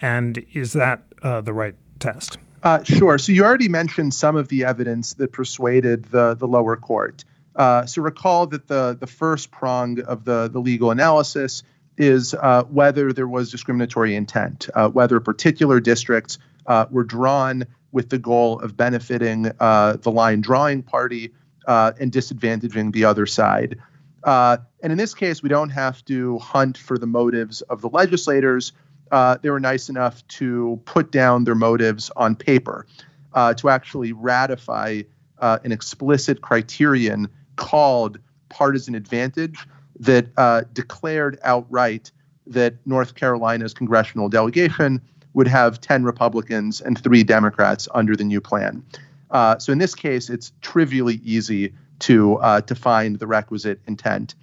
And 0.00 0.42
is 0.54 0.72
that 0.72 1.02
uh, 1.22 1.42
the 1.42 1.52
right 1.52 1.74
test? 1.98 2.38
Uh, 2.62 2.82
sure. 2.82 3.18
So 3.18 3.32
you 3.32 3.44
already 3.44 3.68
mentioned 3.68 4.14
some 4.14 4.36
of 4.36 4.48
the 4.48 4.64
evidence 4.64 5.12
that 5.14 5.32
persuaded 5.32 6.06
the, 6.06 6.32
the 6.32 6.48
lower 6.48 6.76
court. 6.76 7.26
Uh, 7.56 7.84
so 7.84 8.00
recall 8.00 8.46
that 8.46 8.66
the, 8.68 8.96
the 8.98 9.06
first 9.06 9.50
prong 9.50 10.00
of 10.00 10.24
the, 10.24 10.48
the 10.48 10.60
legal 10.60 10.90
analysis 10.90 11.62
is 11.98 12.32
uh, 12.32 12.62
whether 12.70 13.12
there 13.12 13.28
was 13.28 13.50
discriminatory 13.50 14.16
intent, 14.16 14.70
uh, 14.74 14.88
whether 14.88 15.20
particular 15.20 15.78
districts 15.78 16.38
uh, 16.68 16.86
were 16.90 17.04
drawn 17.04 17.66
with 17.92 18.08
the 18.08 18.18
goal 18.18 18.58
of 18.60 18.78
benefiting 18.78 19.42
the 19.42 20.10
line 20.10 20.40
drawing 20.40 20.82
party 20.82 21.30
uh, 21.66 21.92
and 22.00 22.12
disadvantaging 22.12 22.92
the 22.92 23.04
other 23.04 23.26
side. 23.26 23.78
Uh, 24.24 24.58
and 24.82 24.92
in 24.92 24.98
this 24.98 25.14
case, 25.14 25.42
we 25.42 25.48
don't 25.48 25.70
have 25.70 26.04
to 26.04 26.38
hunt 26.38 26.76
for 26.76 26.98
the 26.98 27.06
motives 27.06 27.62
of 27.62 27.80
the 27.80 27.88
legislators. 27.88 28.72
they 29.10 29.50
were 29.50 29.60
nice 29.60 29.88
enough 29.88 30.26
to 30.28 30.80
put 30.84 31.10
down 31.10 31.44
their 31.44 31.54
motives 31.54 32.10
on 32.16 32.36
paper, 32.36 32.86
to 33.56 33.68
actually 33.68 34.12
ratify 34.12 35.02
an 35.40 35.72
explicit 35.72 36.42
criterion 36.42 37.28
called 37.56 38.18
partisan 38.50 38.94
advantage 38.94 39.66
that 40.00 40.26
uh, 40.36 40.62
declared 40.72 41.38
outright 41.44 42.10
that 42.46 42.74
North 42.84 43.14
Carolina's 43.14 43.72
congressional 43.72 44.28
delegation 44.28 45.00
would 45.34 45.46
have 45.46 45.80
10 45.80 46.02
Republicans 46.02 46.80
and 46.80 46.98
three 46.98 47.22
Democrats 47.22 47.86
under 47.94 48.16
the 48.16 48.24
new 48.24 48.40
plan. 48.40 48.82
Uh, 49.30 49.58
so 49.58 49.72
in 49.72 49.78
this 49.78 49.94
case, 49.94 50.28
it's 50.28 50.52
trivially 50.60 51.20
easy 51.24 51.72
to 52.00 52.36
uh, 52.36 52.60
to 52.62 52.74
find 52.74 53.18
the 53.18 53.26
requisite 53.26 53.80
intent. 53.86 54.34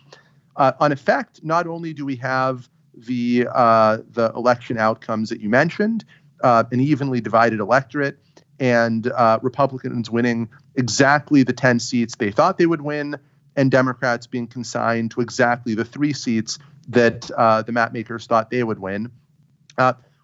Uh, 0.56 0.72
on 0.79 0.91
effect, 0.91 1.44
not 1.44 1.67
only 1.67 1.94
do 1.94 2.06
we 2.06 2.15
have 2.15 2.70
the 2.96 3.48
uh, 3.53 3.98
the 4.12 4.32
election 4.36 4.77
outcomes 4.77 5.29
that 5.29 5.41
you 5.41 5.50
mentioned, 5.50 6.06
uh, 6.44 6.63
an 6.72 6.79
evenly 6.79 7.22
divided 7.22 7.60
electorate, 7.60 8.17
and 8.60 9.12
Republicans 9.41 10.10
winning 10.10 10.50
exactly 10.75 11.44
the 11.44 11.53
10 11.53 11.79
seats 11.79 12.15
they 12.15 12.32
thought 12.32 12.58
they 12.58 12.65
would 12.65 12.82
win, 12.82 13.17
and 13.56 13.70
Democrats 13.72 14.25
being 14.27 14.48
consigned 14.48 15.12
to 15.12 15.22
exactly 15.22 15.75
the 15.75 15.86
three 15.86 16.13
seats 16.13 16.60
that 16.88 17.22
the 17.22 17.72
map 17.72 17.91
makers 17.91 18.25
thought 18.25 18.50
they 18.50 18.63
would 18.63 18.79
win. 18.79 19.12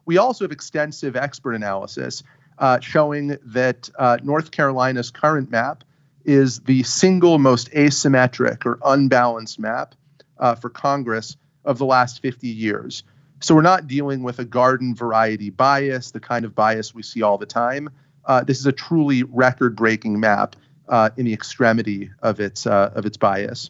We 0.05 0.17
also 0.17 0.43
have 0.46 0.51
extensive 0.51 1.15
expert 1.15 1.53
analysis 1.53 2.24
uh, 2.60 2.79
showing 2.79 3.38
that 3.45 3.89
uh, 3.98 4.17
North 4.24 4.51
Carolina's 4.51 5.12
current 5.12 5.51
map 5.51 5.83
is 6.25 6.60
the 6.62 6.83
single 6.83 7.38
most 7.38 7.69
asymmetric 7.72 8.65
or 8.65 8.79
unbalanced 8.86 9.60
map 9.60 9.95
uh, 10.38 10.55
for 10.55 10.69
Congress 10.69 11.36
of 11.65 11.77
the 11.77 11.86
last 11.86 12.22
50 12.22 12.48
years. 12.48 13.03
So 13.41 13.55
we're 13.55 13.62
not 13.62 13.88
dealing 13.88 14.24
with 14.24 14.39
a 14.39 14.45
garden 14.45 14.95
variety 14.95 15.50
bias, 15.50 16.12
the 16.12 16.19
kind 16.19 16.45
of 16.45 16.55
bias 16.55 16.95
we 16.95 17.03
see 17.03 17.22
all 17.22 17.38
the 17.38 17.45
time. 17.45 17.89
Uh, 18.25 18.43
this 18.43 18.60
is 18.60 18.65
a 18.65 18.72
truly 18.72 19.24
record 19.24 19.75
breaking 19.75 20.19
map 20.19 20.55
uh, 20.88 21.10
in 21.17 21.25
the 21.25 21.33
extremity 21.33 22.10
of 22.22 22.39
its 22.39 22.65
uh, 22.65 22.91
of 22.95 23.05
its 23.05 23.17
bias. 23.17 23.69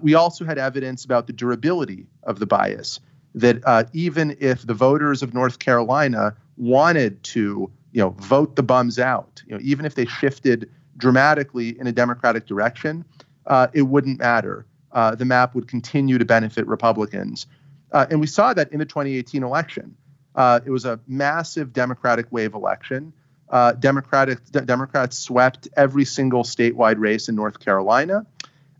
We 0.00 0.14
also 0.14 0.44
had 0.44 0.58
evidence 0.58 1.04
about 1.04 1.26
the 1.28 1.32
durability 1.32 2.06
of 2.24 2.40
the 2.40 2.46
bias. 2.46 3.00
That 3.36 3.88
even 3.92 4.36
if 4.40 4.66
the 4.66 4.74
voters 4.74 5.22
of 5.22 5.34
North 5.34 5.60
Carolina 5.60 6.34
wanted 6.56 7.22
to, 7.22 7.70
you 7.92 8.00
know, 8.00 8.10
vote 8.10 8.56
the 8.56 8.62
bums 8.62 8.98
out, 8.98 9.42
you 9.46 9.54
know, 9.54 9.60
even 9.62 9.84
if 9.84 9.94
they 9.94 10.06
shifted 10.06 10.70
dramatically 10.96 11.78
in 11.78 11.86
a 11.86 11.92
Democratic 11.92 12.46
direction, 12.46 13.04
uh, 13.46 13.68
it 13.72 13.82
wouldn't 13.82 14.18
matter. 14.18 14.66
Uh, 14.92 15.14
the 15.14 15.24
map 15.24 15.54
would 15.54 15.68
continue 15.68 16.18
to 16.18 16.24
benefit 16.24 16.66
Republicans, 16.66 17.46
and 17.92 18.20
we 18.20 18.26
saw 18.26 18.52
that 18.52 18.72
in 18.72 18.78
the 18.78 18.84
2018 18.84 19.42
election. 19.42 19.94
it 20.36 20.70
was 20.70 20.84
a 20.84 20.98
massive 21.06 21.72
Democratic 21.72 22.26
wave 22.30 22.54
election 22.54 23.12
uh, 23.50 23.72
Democratic 23.72 24.38
d- 24.52 24.60
Democrats 24.60 25.18
swept 25.18 25.68
every 25.76 26.04
single 26.04 26.44
statewide 26.44 26.98
race 26.98 27.28
in 27.28 27.34
North 27.34 27.58
Carolina, 27.58 28.24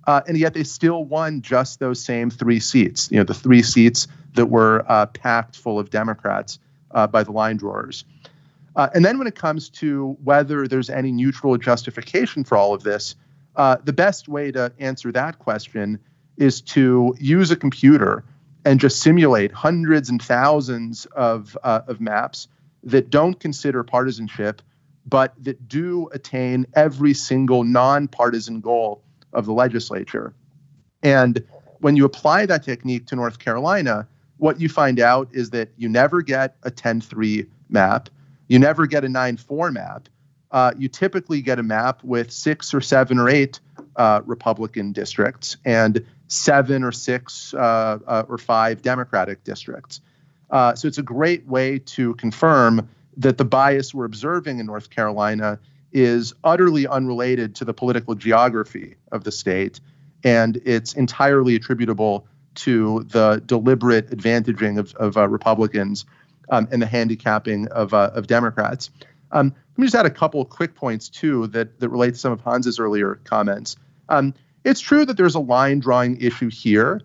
uh, 0.07 0.21
and 0.27 0.39
yet 0.39 0.55
they 0.55 0.63
still 0.63 1.05
won 1.05 1.43
just 1.43 1.81
those 1.81 2.03
same 2.03 2.31
three 2.31 2.61
seats. 2.61 3.11
You 3.11 3.19
know, 3.19 3.25
the 3.25 3.35
three 3.35 3.63
seats 3.63 4.07
that 4.35 4.47
were 4.47 4.85
uh, 4.89 5.07
packed 5.07 5.57
full 5.57 5.79
of 5.79 5.91
Democrats 5.91 6.59
uh, 6.93 7.07
by 7.07 7.25
the 7.25 7.33
line 7.33 7.57
drawers. 7.57 8.05
Uh, 8.77 8.89
and 8.95 9.05
then 9.05 9.19
when 9.19 9.27
it 9.27 9.35
comes 9.35 9.69
to 9.69 10.17
whether 10.23 10.67
there's 10.67 10.91
any 10.91 11.11
neutral 11.11 11.57
justification 11.57 12.45
for 12.45 12.57
all 12.57 12.73
of 12.73 12.83
this, 12.83 13.15
uh, 13.57 13.77
the 13.85 13.93
best 13.93 14.29
way 14.29 14.53
to 14.53 14.73
answer 14.79 15.11
that 15.13 15.39
question 15.39 15.99
is 16.37 16.61
to 16.61 17.15
use 17.19 17.51
a 17.51 17.57
computer 17.57 18.25
and 18.65 18.79
just 18.79 19.01
simulate 19.01 19.53
hundreds 19.53 20.09
and 20.09 20.23
thousands 20.23 21.07
of, 21.07 21.57
of 21.63 22.01
maps 22.01 22.49
that 22.83 23.11
don't 23.11 23.41
consider 23.41 23.83
partisanship, 23.83 24.63
but 25.07 25.35
that 25.43 25.69
do 25.69 26.09
attain 26.13 26.67
every 26.75 27.15
single 27.15 27.65
nonpartisan 27.65 28.61
goal 28.61 29.03
of 29.33 29.47
the 29.47 29.53
legislature. 29.53 30.33
And 31.03 31.43
when 31.81 31.97
you 31.97 32.05
apply 32.05 32.47
that 32.47 32.63
technique 32.63 33.07
to 33.07 33.17
North 33.17 33.39
Carolina, 33.39 34.07
what 34.37 34.61
you 34.61 34.69
find 34.69 35.01
out 35.01 35.29
is 35.33 35.51
that 35.51 35.71
you 35.77 35.89
never 35.89 36.23
get 36.23 36.57
a 36.63 36.71
10 36.71 37.01
3 37.01 37.47
map, 37.69 38.09
you 38.51 38.59
never 38.59 38.87
get 38.87 39.05
a 39.05 39.09
9 39.09 39.37
4 39.37 39.71
map. 39.71 40.09
Uh, 40.51 40.73
you 40.77 40.89
typically 40.89 41.41
get 41.41 41.61
a 41.61 41.63
map 41.63 42.03
with 42.03 42.33
six 42.33 42.75
or 42.75 42.81
seven 42.81 43.21
or 43.21 43.29
eight 43.29 43.61
uh, 43.95 44.21
Republican 44.27 44.91
districts 44.91 45.57
and 45.65 46.05
seven 46.27 46.83
or 46.83 46.91
six 46.91 47.55
uh, 47.55 47.99
uh 48.05 48.25
or 48.29 48.39
five 48.39 48.83
Democratic 48.83 49.45
districts. 49.45 50.01
Uh, 50.51 50.75
so 50.75 50.89
it's 50.89 50.99
a 50.99 51.03
great 51.03 51.47
way 51.47 51.79
to 51.79 52.15
confirm 52.17 52.89
that 53.17 53.39
the 53.39 53.45
bias 53.45 53.95
we're 53.95 54.05
observing 54.05 54.59
in 54.59 54.67
North 54.67 54.91
Carolina 54.91 55.61
is 55.93 56.35
utterly 56.43 56.89
unrelated 56.89 57.55
to 57.55 57.65
the 57.65 57.73
political 57.73 58.17
geography 58.17 58.97
of 59.13 59.23
the 59.23 59.31
state, 59.31 59.79
and 60.25 60.61
it's 60.65 60.95
entirely 60.95 61.55
attributable 61.55 62.27
to 62.57 63.05
the 63.11 63.41
deliberate 63.47 64.11
advantaging 64.11 64.79
of, 64.79 64.93
of 64.97 65.17
uh, 65.17 65.29
Republicans 65.29 66.05
um, 66.51 66.69
and 66.71 66.83
the 66.83 66.87
handicapping 66.87 67.69
of, 67.69 67.95
uh, 67.95 68.11
of 68.15 68.27
Democrats. 68.27 68.91
Um, 69.33 69.55
let 69.71 69.79
me 69.79 69.87
just 69.87 69.95
add 69.95 70.07
a 70.07 70.11
couple 70.11 70.45
quick 70.45 70.75
points 70.75 71.09
too 71.09 71.47
that 71.49 71.79
that 71.81 71.89
relate 71.89 72.15
to 72.15 72.19
some 72.19 72.33
of 72.33 72.41
Hans's 72.41 72.79
earlier 72.79 73.21
comments. 73.25 73.77
Um, 74.09 74.35
it's 74.65 74.81
true 74.81 75.07
that 75.07 75.17
there's 75.17 75.37
a 75.37 75.41
line 75.41 75.79
drawing 75.79 76.21
issue 76.21 76.51
here, 76.51 77.01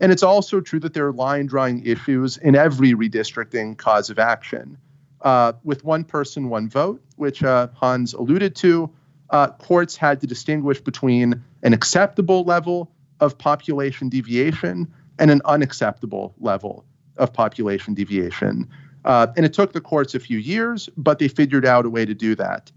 and 0.00 0.12
it's 0.12 0.22
also 0.22 0.60
true 0.60 0.78
that 0.80 0.94
there 0.94 1.06
are 1.08 1.12
line 1.12 1.46
drawing 1.46 1.84
issues 1.84 2.36
in 2.36 2.54
every 2.54 2.92
redistricting 2.92 3.76
cause 3.76 4.10
of 4.10 4.18
action. 4.18 4.78
Uh, 5.22 5.52
with 5.64 5.84
one 5.84 6.04
person, 6.04 6.48
one 6.48 6.68
vote, 6.68 7.02
which 7.16 7.42
uh, 7.42 7.68
Hans 7.74 8.14
alluded 8.14 8.54
to, 8.56 8.90
uh, 9.30 9.48
courts 9.48 9.96
had 9.96 10.20
to 10.20 10.26
distinguish 10.26 10.80
between 10.80 11.42
an 11.62 11.72
acceptable 11.74 12.44
level 12.44 12.90
of 13.20 13.36
population 13.36 14.08
deviation 14.08 14.90
and 15.18 15.30
an 15.30 15.42
unacceptable 15.44 16.34
level 16.40 16.84
of 17.18 17.32
population 17.32 17.92
deviation. 17.92 18.68
Uh, 19.04 19.28
and 19.36 19.46
it 19.46 19.52
took 19.52 19.72
the 19.72 19.80
courts 19.80 20.14
a 20.14 20.20
few 20.20 20.38
years, 20.38 20.88
but 20.96 21.18
they 21.18 21.28
figured 21.28 21.64
out 21.64 21.86
a 21.86 21.90
way 21.90 22.04
to 22.04 22.14
do 22.14 22.34
that. 22.34 22.70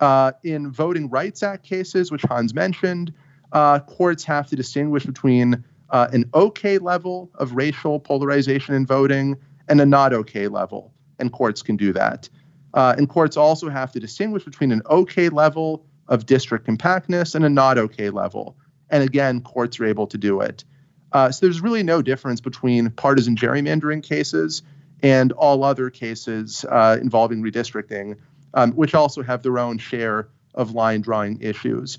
Uh, 0.00 0.32
in 0.42 0.70
Voting 0.70 1.10
Rights 1.10 1.42
Act 1.42 1.64
cases, 1.64 2.10
which 2.10 2.22
Hans 2.22 2.54
mentioned, 2.54 3.12
uh, 3.52 3.80
courts 3.80 4.24
have 4.24 4.46
to 4.48 4.56
distinguish 4.56 5.04
between 5.04 5.62
uh, 5.90 6.08
an 6.12 6.24
okay 6.34 6.78
level 6.78 7.30
of 7.34 7.54
racial 7.54 8.00
polarization 8.00 8.74
in 8.74 8.86
voting 8.86 9.36
and 9.68 9.80
a 9.80 9.86
not 9.86 10.12
okay 10.12 10.48
level, 10.48 10.94
and 11.18 11.32
courts 11.32 11.62
can 11.62 11.76
do 11.76 11.92
that. 11.92 12.28
Uh, 12.72 12.94
and 12.96 13.08
courts 13.08 13.36
also 13.36 13.68
have 13.68 13.92
to 13.92 14.00
distinguish 14.00 14.44
between 14.44 14.72
an 14.72 14.82
okay 14.88 15.28
level 15.28 15.84
of 16.08 16.26
district 16.26 16.64
compactness 16.64 17.34
and 17.34 17.44
a 17.44 17.48
not 17.48 17.76
okay 17.76 18.10
level. 18.10 18.56
And 18.88 19.02
again, 19.02 19.40
courts 19.40 19.78
are 19.80 19.86
able 19.86 20.06
to 20.08 20.18
do 20.18 20.40
it. 20.40 20.64
Uh, 21.12 21.30
so 21.30 21.46
there's 21.46 21.60
really 21.60 21.82
no 21.82 22.02
difference 22.02 22.40
between 22.40 22.90
partisan 22.90 23.36
gerrymandering 23.36 24.02
cases 24.02 24.62
and 25.02 25.32
all 25.32 25.64
other 25.64 25.90
cases 25.90 26.64
uh, 26.68 26.98
involving 27.00 27.42
redistricting, 27.42 28.16
um, 28.54 28.72
which 28.72 28.94
also 28.94 29.22
have 29.22 29.42
their 29.42 29.58
own 29.58 29.78
share 29.78 30.28
of 30.54 30.74
line 30.74 31.00
drawing 31.00 31.40
issues. 31.40 31.98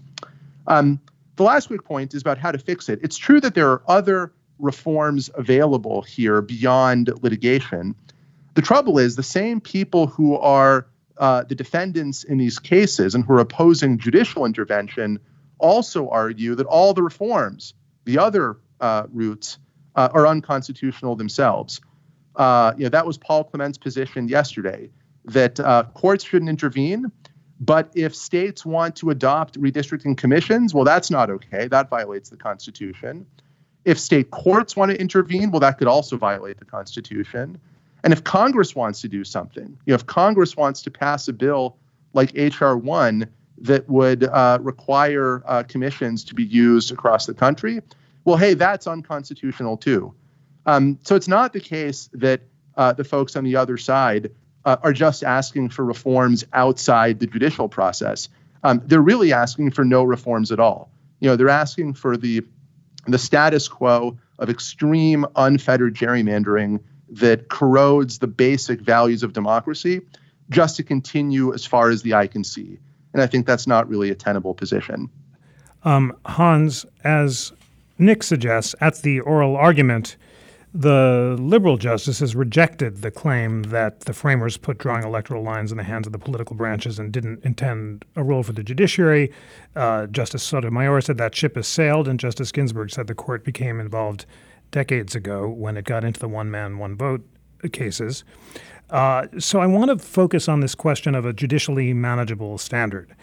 Um, 0.67 1.00
the 1.36 1.43
last 1.43 1.67
quick 1.67 1.84
point 1.84 2.13
is 2.13 2.22
about 2.22 2.38
how 2.38 2.51
to 2.51 2.60
fix 2.60 2.89
it. 2.89 3.00
It's 3.01 3.17
true 3.17 3.39
that 3.41 3.55
there 3.55 3.72
are 3.72 3.81
other 3.88 4.34
reforms 4.60 5.29
available 5.34 6.01
here 6.01 6.41
beyond 6.41 7.12
litigation. 7.24 7.96
The 8.53 8.62
trouble 8.62 9.00
is, 9.00 9.15
the 9.15 9.24
same 9.24 9.60
people 9.62 10.08
who 10.08 10.38
are 10.38 10.88
uh, 11.17 11.43
the 11.43 11.55
defendants 11.55 12.24
in 12.24 12.38
these 12.38 12.60
cases 12.60 13.15
and 13.15 13.24
who 13.24 13.34
are 13.34 13.39
opposing 13.39 13.98
judicial 13.98 14.46
intervention 14.46 15.20
also 15.60 16.10
argue 16.10 16.55
that 16.55 16.65
all 16.65 16.93
the 16.93 17.03
reforms, 17.03 17.74
the 18.05 18.17
other 18.17 18.58
uh, 18.79 19.03
routes, 19.12 19.58
uh, 19.96 20.10
are 20.13 20.27
unconstitutional 20.27 21.15
themselves. 21.15 21.81
Uh, 22.36 22.74
you 22.78 22.84
know, 22.84 22.90
that 22.90 23.06
was 23.06 23.18
Paul 23.18 23.44
Clement's 23.44 23.78
position 23.78 24.28
yesterday 24.28 24.90
that 25.26 25.60
uh, 25.60 25.84
courts 25.94 26.24
shouldn't 26.24 26.50
intervene. 26.50 27.12
But 27.60 27.92
if 27.94 28.16
states 28.16 28.66
want 28.66 28.96
to 28.98 29.12
adopt 29.12 29.60
redistricting 29.62 30.18
commissions, 30.18 30.74
well, 30.74 30.84
that's 30.84 31.12
not 31.12 31.30
okay. 31.30 31.68
That 31.68 31.90
violates 31.90 32.30
the 32.30 32.38
Constitution. 32.38 33.26
If 33.86 34.00
state 34.00 34.32
courts 34.32 34.76
want 34.76 34.92
to 34.92 35.00
intervene, 35.00 35.52
well, 35.52 35.60
that 35.60 35.78
could 35.78 35.88
also 35.88 36.18
violate 36.18 36.58
the 36.58 36.66
Constitution. 36.66 37.60
And 38.04 38.14
if 38.14 38.24
Congress 38.24 38.76
wants 38.76 39.02
to 39.02 39.08
do 39.08 39.24
something, 39.24 39.78
you 39.86 39.92
know, 39.92 39.96
if 39.96 40.08
Congress 40.08 40.58
wants 40.58 40.82
to 40.84 40.92
pass 40.92 41.28
a 41.28 41.34
bill 41.34 41.78
like 42.14 42.32
H.R. 42.36 42.78
1 42.78 43.28
that 43.60 43.88
would 43.88 44.24
uh, 44.24 44.58
require 44.60 45.44
uh, 45.46 45.62
commissions 45.62 46.24
to 46.24 46.34
be 46.34 46.44
used 46.44 46.92
across 46.92 47.28
the 47.28 47.34
country, 47.36 47.80
well, 48.26 48.38
hey, 48.38 48.56
that's 48.56 48.88
unconstitutional 48.88 49.78
too. 49.78 50.14
Um, 50.65 51.00
so 51.03 51.15
it's 51.15 51.27
not 51.27 51.53
the 51.53 51.60
case 51.60 52.10
that 52.13 52.41
uh, 52.77 52.94
the 52.94 53.03
folks 53.03 53.36
on 53.36 53.44
the 53.44 53.56
other 53.56 53.77
side 53.77 54.32
uh, 54.65 54.77
are 54.84 54.94
just 54.94 55.24
asking 55.24 55.70
for 55.70 55.84
reforms 55.84 56.46
outside 56.53 57.20
the 57.20 57.27
judicial 57.27 57.68
process. 57.68 58.30
Um, 58.63 58.82
they're 58.86 59.01
really 59.01 59.34
asking 59.34 59.72
for 59.72 59.84
no 59.84 60.03
reforms 60.03 60.51
at 60.51 60.60
all. 60.60 60.91
You 61.20 61.30
know, 61.30 61.36
they're 61.36 61.50
asking 61.50 61.96
for 61.96 62.18
the 62.18 62.44
the 63.08 63.18
status 63.18 63.68
quo 63.68 64.18
of 64.38 64.50
extreme 64.50 65.25
unfettered 65.36 65.96
gerrymandering 65.96 66.80
that 67.10 67.50
corrodes 67.50 68.20
the 68.20 68.27
basic 68.27 68.80
values 68.80 69.24
of 69.24 69.34
democracy 69.34 70.01
just 70.50 70.75
to 70.77 70.84
continue 70.84 71.53
as 71.53 71.65
far 71.65 71.89
as 71.89 72.03
the 72.03 72.13
eye 72.13 72.27
can 72.27 72.44
see. 72.44 72.77
And 73.13 73.22
I 73.22 73.27
think 73.27 73.48
that's 73.48 73.65
not 73.65 73.89
really 73.89 74.12
a 74.12 74.15
tenable 74.15 74.53
position. 74.53 75.10
Um, 75.84 76.15
Hans, 76.25 76.86
as 77.03 77.53
Nick 77.98 78.22
suggests, 78.24 78.75
at 78.80 79.01
the 79.01 79.20
oral 79.20 79.56
argument, 79.58 80.15
the 80.74 81.36
liberal 81.40 81.78
justices 81.78 82.34
rejected 82.34 83.01
the 83.01 83.12
claim 83.12 83.63
that 83.63 84.01
the 84.01 84.13
framers 84.13 84.55
put 84.55 84.77
drawing 84.77 85.03
electoral 85.03 85.44
lines 85.44 85.72
in 85.72 85.77
the 85.77 85.84
hands 85.84 86.07
of 86.07 86.14
the 86.14 86.20
political 86.20 86.55
branches 86.55 86.98
and 86.98 87.12
didn't 87.12 87.44
intend 87.44 88.05
a 88.16 88.24
role 88.24 88.42
for 88.42 88.53
the 88.53 88.64
judiciary. 88.64 89.31
Uh, 89.75 90.07
Justice 90.07 90.44
Sotomayor 90.44 91.01
said 91.01 91.18
that 91.18 91.36
ship 91.36 91.55
has 91.55 91.68
sailed, 91.68 92.07
and 92.07 92.20
Justice 92.20 92.51
Ginsburg 92.53 92.90
said 92.90 93.07
the 93.07 93.16
court 93.16 93.44
became 93.44 93.81
involved 93.81 94.25
decades 94.72 95.14
ago 95.14 95.50
when 95.50 95.75
it 95.75 95.84
got 95.84 96.05
into 96.05 96.20
the 96.20 96.29
one 96.29 96.50
man, 96.50 96.77
one 96.77 96.96
vote 96.96 97.22
cases. 97.74 98.24
Uh, 98.90 99.27
so 99.40 99.60
I 99.60 99.66
want 99.66 99.92
to 99.92 100.05
focus 100.05 100.48
on 100.48 100.62
this 100.62 100.75
question 100.75 101.16
of 101.16 101.25
a 101.25 101.34
judicially 101.34 101.94
manageable 101.94 102.57
standard. 102.57 103.14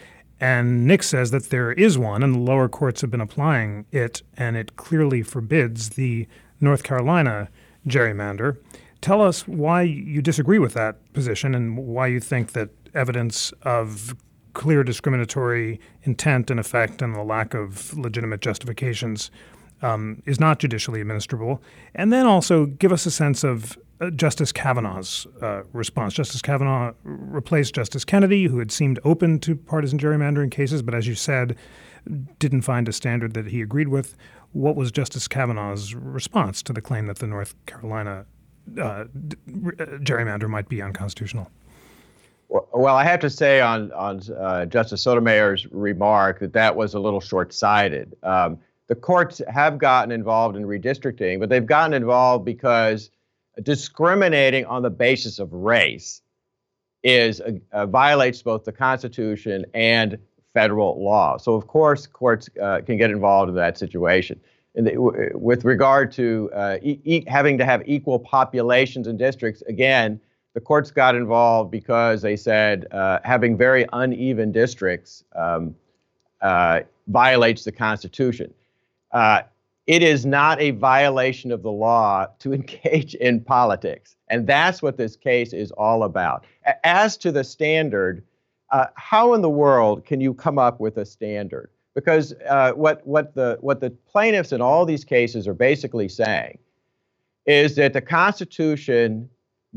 And 0.41 0.87
Nick 0.87 1.03
says 1.03 1.31
that 1.33 1.51
there 1.51 1.73
is 1.73 1.99
one, 1.99 2.23
and 2.23 2.35
the 2.35 2.39
lower 2.39 2.69
courts 2.69 3.01
have 3.01 3.11
been 3.11 3.21
applying 3.21 3.87
it, 3.91 4.23
and 4.37 4.57
it 4.57 4.77
clearly 4.77 5.23
forbids 5.23 5.91
the 5.91 6.29
North 6.61 6.83
Carolina 6.83 7.49
gerrymander. 7.87 8.59
Tell 9.01 9.23
us 9.23 9.47
why 9.47 9.83
you 9.83 10.21
disagree 10.21 10.59
with 10.59 10.75
that 10.75 11.13
position 11.13 11.55
and 11.55 11.77
why 11.77 12.09
you 12.09 12.21
think 12.21 12.53
that 12.53 12.71
evidence 12.95 13.53
of 13.63 14.17
clear 14.55 14.83
discriminatory 14.83 15.81
intent 16.03 16.51
and 16.51 16.59
effect 16.59 17.01
and 17.01 17.15
the 17.15 17.23
lack 17.23 17.55
of 17.55 17.97
legitimate 17.97 18.41
justifications 18.41 19.31
um, 19.83 20.21
is 20.27 20.41
not 20.41 20.59
judicially 20.59 21.03
administrable. 21.03 21.61
And 21.95 22.13
then 22.13 22.27
also 22.27 22.67
give 22.67 22.93
us 22.93 23.07
a 23.07 23.11
sense 23.11 23.45
of 23.45 23.79
uh, 24.01 24.11
Justice 24.11 24.53
Kavanaugh's 24.53 25.27
uh, 25.41 25.63
response. 25.73 26.15
Justice 26.15 26.43
Kavanaugh 26.43 26.93
replaced 27.05 27.75
Justice 27.75 28.05
Kennedy, 28.05 28.47
who 28.47 28.59
had 28.59 28.73
seemed 28.73 28.99
open 29.05 29.39
to 29.41 29.55
partisan 29.55 29.99
gerrymandering 29.99 30.51
cases, 30.51 30.83
but 30.83 30.95
as 30.95 31.07
you 31.07 31.15
said, 31.15 31.57
didn't 32.39 32.63
find 32.63 32.89
a 32.89 32.93
standard 32.93 33.35
that 33.35 33.47
he 33.47 33.61
agreed 33.61 33.89
with 33.89 34.17
what 34.53 34.77
was 34.77 34.91
Justice 34.91 35.29
Kavanaugh's 35.29 35.95
response 35.95 36.63
to 36.63 36.73
the 36.73 36.81
claim 36.81 37.07
that 37.07 37.19
the 37.19 37.27
North 37.27 37.55
Carolina 37.67 38.27
uh, 38.81 39.05
gerrymander 39.47 40.49
might 40.49 40.69
be 40.69 40.83
unconstitutional? 40.83 41.51
Well, 42.49 42.97
I 42.97 43.05
have 43.05 43.21
to 43.21 43.31
say 43.31 43.61
on 43.61 43.93
on 43.93 44.23
uh, 44.33 44.65
Justice 44.67 45.03
Sotomayor's 45.03 45.67
remark 45.71 46.41
that 46.41 46.55
that 46.55 46.77
was 46.77 46.95
a 46.95 47.01
little 47.01 47.21
short-sighted. 47.21 48.17
Um, 48.23 48.59
the 48.87 48.95
courts 48.95 49.43
have 49.49 49.77
gotten 49.77 50.11
involved 50.11 50.57
in 50.57 50.65
redistricting, 50.65 51.41
but 51.41 51.51
they've 51.51 51.67
gotten 51.67 51.93
involved 51.93 52.47
because 52.47 53.11
discriminating 53.63 54.65
on 54.65 54.83
the 54.83 54.91
basis 54.91 55.39
of 55.39 55.53
race 55.53 56.23
is 57.03 57.43
uh, 57.73 57.87
violates 57.87 58.43
both 58.43 58.65
the 58.65 58.73
Constitution 58.73 59.67
and 59.75 60.19
federal 60.59 61.01
law. 61.03 61.37
So, 61.37 61.55
of 61.55 61.69
course, 61.69 62.09
courts 62.09 62.51
uh, 62.61 62.81
can 62.85 62.97
get 62.99 63.11
involved 63.11 63.49
in 63.49 63.55
that 63.55 63.79
situation. 63.79 64.41
The, 64.75 64.93
w- 64.93 65.31
with 65.35 65.65
regard 65.65 66.11
to 66.13 66.51
uh, 66.53 66.79
e- 66.83 67.01
e- 67.05 67.25
having 67.29 67.59
to 67.59 67.65
have 67.65 67.81
equal 67.87 68.19
populations 68.19 69.07
and 69.07 69.17
districts, 69.17 69.63
again, 69.69 70.21
the 70.55 70.61
courts 70.61 70.91
got 70.91 71.15
involved 71.15 71.71
because 71.71 72.23
they 72.23 72.35
said 72.35 72.87
uh, 72.91 73.21
having 73.23 73.57
very 73.57 73.87
uneven 73.93 74.51
districts 74.51 75.23
um, 75.37 75.77
uh, 76.41 76.81
violates 77.07 77.63
the 77.63 77.71
Constitution. 77.73 78.53
Uh, 79.13 79.43
it 79.87 80.03
is 80.03 80.27
not 80.27 80.61
a 80.61 80.73
violation 80.73 81.53
of 81.53 81.63
the 81.63 81.71
law 81.71 82.27
to 82.41 82.53
engage 82.59 83.15
in 83.15 83.41
politics. 83.41 84.17
And 84.29 84.45
that's 84.45 84.83
what 84.83 84.97
this 84.97 85.15
case 85.15 85.53
is 85.53 85.71
all 85.73 86.03
about. 86.03 86.45
As 86.83 87.17
to 87.19 87.31
the 87.31 87.45
standard, 87.45 88.25
uh, 88.71 88.87
how 88.97 89.35
in 89.35 89.43
the 89.43 89.51
world 89.51 90.05
can 90.05 90.21
you 90.21 90.35
come 90.35 90.59
up 90.59 90.81
with 90.81 90.97
a 90.99 91.07
standard? 91.07 91.71
Because 91.95 92.35
uh, 92.49 92.73
what 92.73 93.07
what 93.07 93.35
the 93.35 93.59
what 93.61 93.81
the 93.81 93.91
plaintiffs 93.91 94.53
in 94.53 94.61
all 94.61 94.85
these 94.85 95.05
cases 95.05 95.49
are 95.49 95.55
basically 95.55 96.09
saying 96.09 96.59
is 97.47 97.77
that 97.77 97.93
the 97.93 98.01
Constitution 98.01 99.29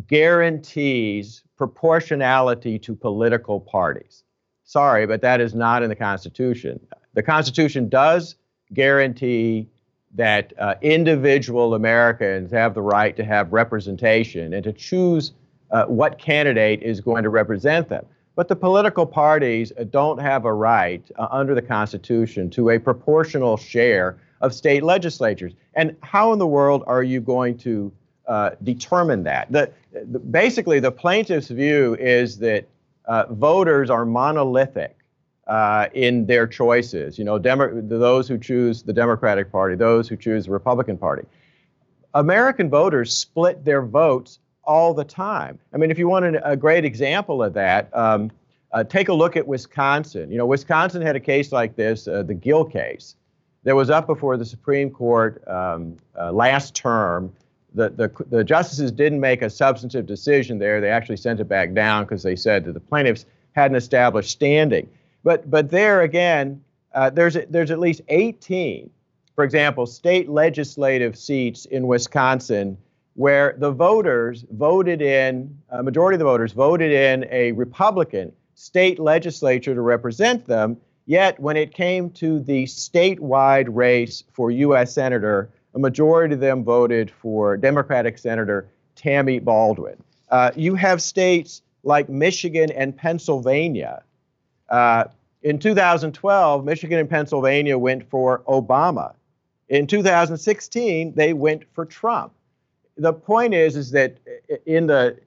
guarantees 0.08 1.44
proportionality 1.58 2.78
to 2.80 2.96
political 2.96 3.60
parties. 3.60 4.24
Sorry, 4.64 5.06
but 5.06 5.22
that 5.22 5.42
is 5.42 5.54
not 5.56 5.84
in 5.84 5.90
the 5.90 5.96
Constitution. 5.96 6.80
The 7.14 7.24
Constitution 7.24 7.90
does 7.90 8.36
guarantee 8.74 9.68
that 10.14 10.54
uh, 10.60 10.76
individual 10.82 11.74
Americans 11.74 12.52
have 12.52 12.74
the 12.74 12.82
right 12.82 13.16
to 13.16 13.24
have 13.24 13.52
representation 13.54 14.54
and 14.54 14.64
to 14.64 14.74
choose 14.74 15.34
uh, 15.72 15.86
what 15.86 16.20
candidate 16.20 16.84
is 16.84 17.00
going 17.00 17.24
to 17.24 17.30
represent 17.30 17.90
them. 17.90 18.06
But 18.42 18.48
the 18.48 18.56
political 18.56 19.06
parties 19.06 19.72
uh, 19.80 19.84
don't 19.84 20.20
have 20.20 20.46
a 20.46 20.52
right 20.52 21.04
uh, 21.16 21.28
under 21.30 21.54
the 21.54 21.62
Constitution 21.62 22.50
to 22.50 22.72
a 22.72 22.80
proportional 22.80 23.56
share 23.56 24.18
of 24.42 24.52
state 24.52 24.82
legislatures. 24.82 25.54
And 25.76 25.96
how 26.02 26.34
in 26.34 26.40
the 26.40 26.48
world 26.48 26.84
are 26.88 27.04
you 27.04 27.22
going 27.22 27.60
to 27.60 27.92
uh, 28.26 28.50
determine 28.64 29.22
that? 29.26 29.52
The, 29.52 29.72
the, 29.94 30.18
basically, 30.18 30.80
the 30.80 30.92
plaintiff's 30.92 31.50
view 31.50 31.96
is 32.00 32.40
that 32.40 32.68
uh, 33.06 33.26
voters 33.30 33.92
are 33.92 34.06
monolithic 34.06 34.98
uh, 35.46 35.90
in 35.94 36.26
their 36.26 36.48
choices. 36.48 37.20
You 37.20 37.26
know, 37.26 37.38
Demo- 37.38 37.80
those 37.80 38.28
who 38.28 38.40
choose 38.40 38.82
the 38.82 38.94
Democratic 38.94 39.52
Party, 39.52 39.76
those 39.76 40.10
who 40.10 40.18
choose 40.18 40.46
the 40.46 40.52
Republican 40.52 40.98
Party. 40.98 41.28
American 42.16 42.72
voters 42.72 43.16
split 43.16 43.64
their 43.64 43.84
votes 43.84 44.40
all 44.64 44.94
the 44.94 45.04
time. 45.04 45.60
I 45.74 45.78
mean, 45.78 45.92
if 45.92 45.98
you 45.98 46.08
want 46.08 46.26
an, 46.26 46.40
a 46.44 46.56
great 46.56 46.86
example 46.86 47.44
of 47.44 47.54
that, 47.54 47.90
um, 47.96 48.32
uh, 48.72 48.84
take 48.84 49.10
a 49.10 49.14
look 49.14 49.36
at 49.36 49.46
Wisconsin. 49.48 50.32
You 50.32 50.38
know, 50.38 50.46
Wisconsin 50.46 51.02
had 51.02 51.16
a 51.16 51.20
case 51.20 51.52
like 51.52 51.76
this, 51.76 52.08
uh, 52.08 52.24
the 52.24 52.34
Gill 52.34 52.64
case, 52.66 53.16
that 53.64 53.76
was 53.76 53.90
up 53.90 54.08
before 54.08 54.38
the 54.38 54.46
Supreme 54.46 54.90
Court 54.90 55.46
um, 55.48 55.98
uh, 56.18 56.32
last 56.32 56.74
term. 56.74 57.32
the, 57.74 57.90
the, 57.90 58.12
the 58.30 58.44
justices 58.44 58.92
didn't 58.92 59.20
make 59.20 59.42
a 59.42 59.50
substantive 59.50 60.06
decision 60.06 60.58
there. 60.58 60.82
They 60.82 60.90
actually 60.90 61.18
sent 61.18 61.40
it 61.40 61.46
back 61.46 61.74
down 61.74 62.06
because 62.06 62.24
they 62.24 62.36
said 62.36 62.66
that 62.66 62.74
the 62.74 62.80
plaintiffs 62.80 63.26
hadn't 63.54 63.78
established 63.78 64.32
standing. 64.32 64.90
But, 65.24 65.50
but 65.50 65.70
there 65.70 66.02
again, 66.02 66.64
uh, 66.94 67.10
there's, 67.12 67.38
there's 67.50 67.72
at 67.72 67.80
least 67.80 68.02
18, 68.10 68.90
for 69.36 69.44
example, 69.44 69.86
state 69.86 70.30
legislative 70.30 71.18
seats 71.18 71.66
in 71.66 71.88
Wisconsin 71.88 72.78
where 73.16 73.56
the 73.58 73.72
voters 73.72 74.46
voted 74.52 75.02
in, 75.02 75.58
a 75.70 75.84
majority 75.84 76.16
of 76.16 76.20
the 76.20 76.26
voters 76.26 76.54
voted 76.54 76.92
in 76.92 77.28
a 77.30 77.52
Republican 77.54 78.32
state 78.56 79.00
legislature 79.00 79.74
to 79.74 79.82
represent 79.82 80.46
them. 80.46 80.78
Yet, 81.06 81.40
when 81.40 81.58
it 81.58 81.74
came 81.74 82.12
to 82.12 82.40
the 82.40 82.66
statewide 82.66 83.68
race 83.70 84.24
for 84.32 84.52
U.S. 84.52 84.94
Senator, 84.94 85.50
a 85.74 85.80
majority 85.80 86.36
of 86.36 86.40
them 86.40 86.64
voted 86.64 87.12
for 87.12 87.58
Democratic 87.58 88.18
Senator 88.18 88.68
Tammy 88.96 89.40
Baldwin. 89.40 90.02
Uh, 90.30 90.52
you 90.56 90.76
have 90.76 91.02
states 91.02 91.62
like 91.84 92.08
Michigan 92.08 92.72
and 92.72 92.96
Pennsylvania. 92.96 94.04
Uh, 94.70 95.06
in 95.42 95.58
2012, 95.58 96.64
Michigan 96.64 97.00
and 97.00 97.10
Pennsylvania 97.10 97.78
went 97.78 98.10
for 98.10 98.44
Obama. 98.48 99.14
In 99.70 99.88
2016, 99.88 101.14
they 101.16 101.34
went 101.34 101.64
for 101.74 101.86
Trump. 101.86 102.34
The 103.02 103.14
point 103.14 103.56
is, 103.56 103.76
is 103.76 103.90
that 103.92 104.18
in 104.68 104.86
the 104.86 105.18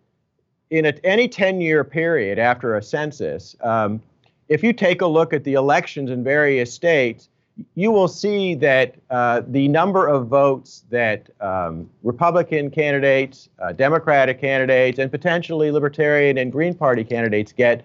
in 0.71 0.87
a, 0.87 0.95
any 1.03 1.29
10-year 1.29 1.83
period 1.83 2.39
after 2.39 2.77
a 2.77 2.83
census, 2.83 3.57
um, 3.63 4.01
if 4.49 4.63
you 4.63 4.73
take 4.73 5.01
a 5.03 5.07
look 5.07 5.33
at 5.33 5.43
the 5.43 5.55
elections 5.55 6.09
in 6.11 6.23
various 6.23 6.73
states, 6.73 7.29
you 7.75 7.91
will 7.91 8.07
see 8.07 8.55
that 8.55 8.95
uh, 9.11 9.43
the 9.49 9.67
number 9.67 10.07
of 10.07 10.29
votes 10.29 10.85
that 10.91 11.29
um, 11.41 11.91
Republican 12.05 12.71
candidates, 12.71 13.49
uh, 13.61 13.73
Democratic 13.73 14.41
candidates, 14.41 15.01
and 15.01 15.11
potentially 15.11 15.73
Libertarian 15.73 16.39
and 16.39 16.53
Green 16.53 16.75
Party 16.75 17.03
candidates 17.03 17.53
get 17.53 17.85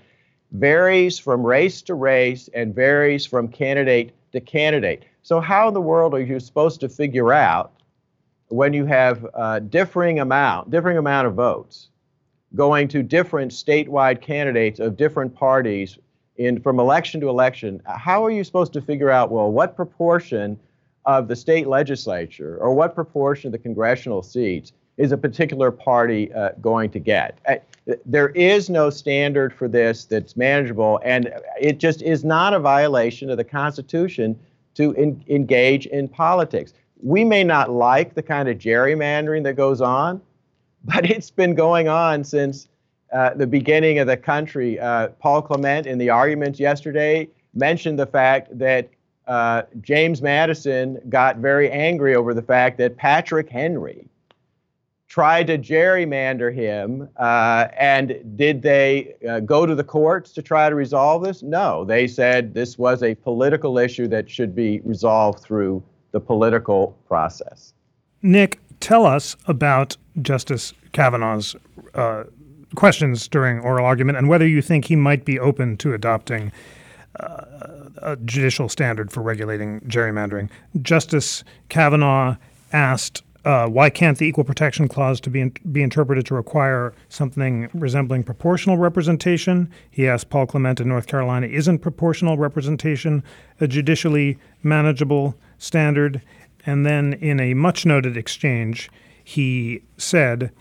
varies 0.51 1.17
from 1.17 1.43
race 1.43 1.81
to 1.83 1.95
race 1.95 2.47
and 2.53 2.75
varies 2.75 3.25
from 3.25 3.47
candidate 3.47 4.11
to 4.33 4.39
candidate. 4.39 5.03
So, 5.23 5.39
how 5.39 5.67
in 5.67 5.73
the 5.73 5.81
world 5.81 6.13
are 6.13 6.21
you 6.21 6.39
supposed 6.39 6.79
to 6.81 6.89
figure 6.89 7.33
out 7.33 7.71
when 8.49 8.73
you 8.73 8.85
have 8.85 9.25
uh, 9.33 9.59
differing 9.59 10.19
amount, 10.19 10.69
differing 10.69 10.97
amount 10.97 11.27
of 11.27 11.35
votes 11.35 11.89
going 12.55 12.87
to 12.87 13.03
different 13.03 13.51
statewide 13.51 14.21
candidates 14.21 14.79
of 14.79 14.97
different 14.97 15.33
parties 15.33 15.97
in 16.37 16.59
from 16.61 16.79
election 16.79 17.21
to 17.21 17.29
election, 17.29 17.81
how 17.85 18.25
are 18.25 18.31
you 18.31 18.43
supposed 18.43 18.73
to 18.73 18.81
figure 18.81 19.09
out, 19.09 19.29
well, 19.31 19.51
what 19.51 19.75
proportion 19.75 20.59
of 21.05 21.27
the 21.27 21.35
state 21.35 21.67
legislature 21.67 22.57
or 22.59 22.73
what 22.73 22.95
proportion 22.95 23.49
of 23.49 23.51
the 23.51 23.57
congressional 23.57 24.23
seats 24.23 24.73
is 24.97 25.11
a 25.11 25.17
particular 25.17 25.69
party 25.69 26.33
uh, 26.33 26.49
going 26.61 26.89
to 26.89 26.99
get? 26.99 27.37
Uh, 27.47 27.55
there 28.05 28.29
is 28.29 28.69
no 28.69 28.89
standard 28.89 29.53
for 29.53 29.67
this 29.67 30.05
that's 30.05 30.35
manageable, 30.37 30.99
and 31.03 31.31
it 31.59 31.79
just 31.79 32.01
is 32.01 32.23
not 32.23 32.53
a 32.53 32.59
violation 32.59 33.29
of 33.29 33.37
the 33.37 33.43
Constitution 33.43 34.39
to 34.75 34.91
in, 34.93 35.23
engage 35.27 35.87
in 35.87 36.07
politics. 36.07 36.73
We 37.01 37.23
may 37.23 37.43
not 37.43 37.71
like 37.71 38.13
the 38.13 38.23
kind 38.23 38.49
of 38.49 38.57
gerrymandering 38.57 39.43
that 39.43 39.53
goes 39.53 39.81
on, 39.81 40.21
but 40.83 41.09
it's 41.09 41.31
been 41.31 41.55
going 41.55 41.87
on 41.87 42.23
since 42.23 42.67
uh, 43.11 43.33
the 43.33 43.47
beginning 43.47 43.99
of 43.99 44.07
the 44.07 44.17
country. 44.17 44.79
Uh, 44.79 45.09
Paul 45.19 45.41
Clement, 45.41 45.87
in 45.87 45.97
the 45.97 46.09
arguments 46.09 46.59
yesterday, 46.59 47.27
mentioned 47.53 47.97
the 47.97 48.05
fact 48.05 48.57
that 48.57 48.89
uh, 49.27 49.63
James 49.81 50.21
Madison 50.21 50.99
got 51.09 51.37
very 51.37 51.71
angry 51.71 52.15
over 52.15 52.33
the 52.33 52.41
fact 52.41 52.77
that 52.79 52.97
Patrick 52.97 53.49
Henry 53.49 54.07
tried 55.07 55.47
to 55.47 55.57
gerrymander 55.57 56.53
him. 56.53 57.09
Uh, 57.17 57.67
and 57.77 58.21
did 58.35 58.61
they 58.61 59.15
uh, 59.27 59.39
go 59.39 59.65
to 59.65 59.75
the 59.75 59.83
courts 59.83 60.31
to 60.33 60.41
try 60.41 60.69
to 60.69 60.75
resolve 60.75 61.23
this? 61.23 61.41
No. 61.41 61.83
They 61.83 62.07
said 62.07 62.53
this 62.53 62.77
was 62.77 63.01
a 63.03 63.15
political 63.15 63.77
issue 63.79 64.07
that 64.07 64.29
should 64.29 64.55
be 64.55 64.79
resolved 64.81 65.39
through 65.39 65.83
the 66.11 66.19
political 66.19 66.97
process. 67.07 67.73
Nick, 68.21 68.59
tell 68.79 69.05
us 69.05 69.35
about 69.47 69.97
Justice 70.21 70.73
Kavanaugh's 70.91 71.55
uh, 71.93 72.23
questions 72.75 73.27
during 73.27 73.59
oral 73.59 73.85
argument 73.85 74.17
and 74.17 74.29
whether 74.29 74.47
you 74.47 74.61
think 74.61 74.85
he 74.85 74.95
might 74.95 75.25
be 75.25 75.39
open 75.39 75.77
to 75.77 75.93
adopting 75.93 76.51
uh, 77.19 77.45
a 78.01 78.15
judicial 78.17 78.69
standard 78.69 79.11
for 79.11 79.21
regulating 79.21 79.81
gerrymandering. 79.81 80.49
Justice 80.81 81.43
Kavanaugh 81.69 82.35
asked 82.71 83.23
uh, 83.45 83.67
why 83.67 83.89
can't 83.89 84.17
the 84.17 84.25
Equal 84.25 84.43
Protection 84.43 84.87
Clause 84.87 85.21
to 85.21 85.29
be 85.29 85.39
in, 85.39 85.53
be 85.71 85.81
interpreted 85.81 86.25
to 86.25 86.35
require 86.35 86.93
something 87.07 87.69
resembling 87.73 88.23
proportional 88.23 88.77
representation? 88.77 89.71
He 89.89 90.07
asked 90.07 90.29
Paul 90.29 90.45
Clement 90.45 90.81
in 90.81 90.89
North 90.89 91.07
Carolina, 91.07 91.47
isn't 91.47 91.79
proportional 91.79 92.37
representation 92.37 93.23
a 93.61 93.67
judicially 93.67 94.37
manageable 94.61 95.35
standard? 95.59 96.21
And 96.65 96.85
then, 96.85 97.13
in 97.13 97.39
a 97.39 97.53
much 97.53 97.85
noted 97.85 98.17
exchange, 98.17 98.89
he 99.23 99.83
said 99.97 100.51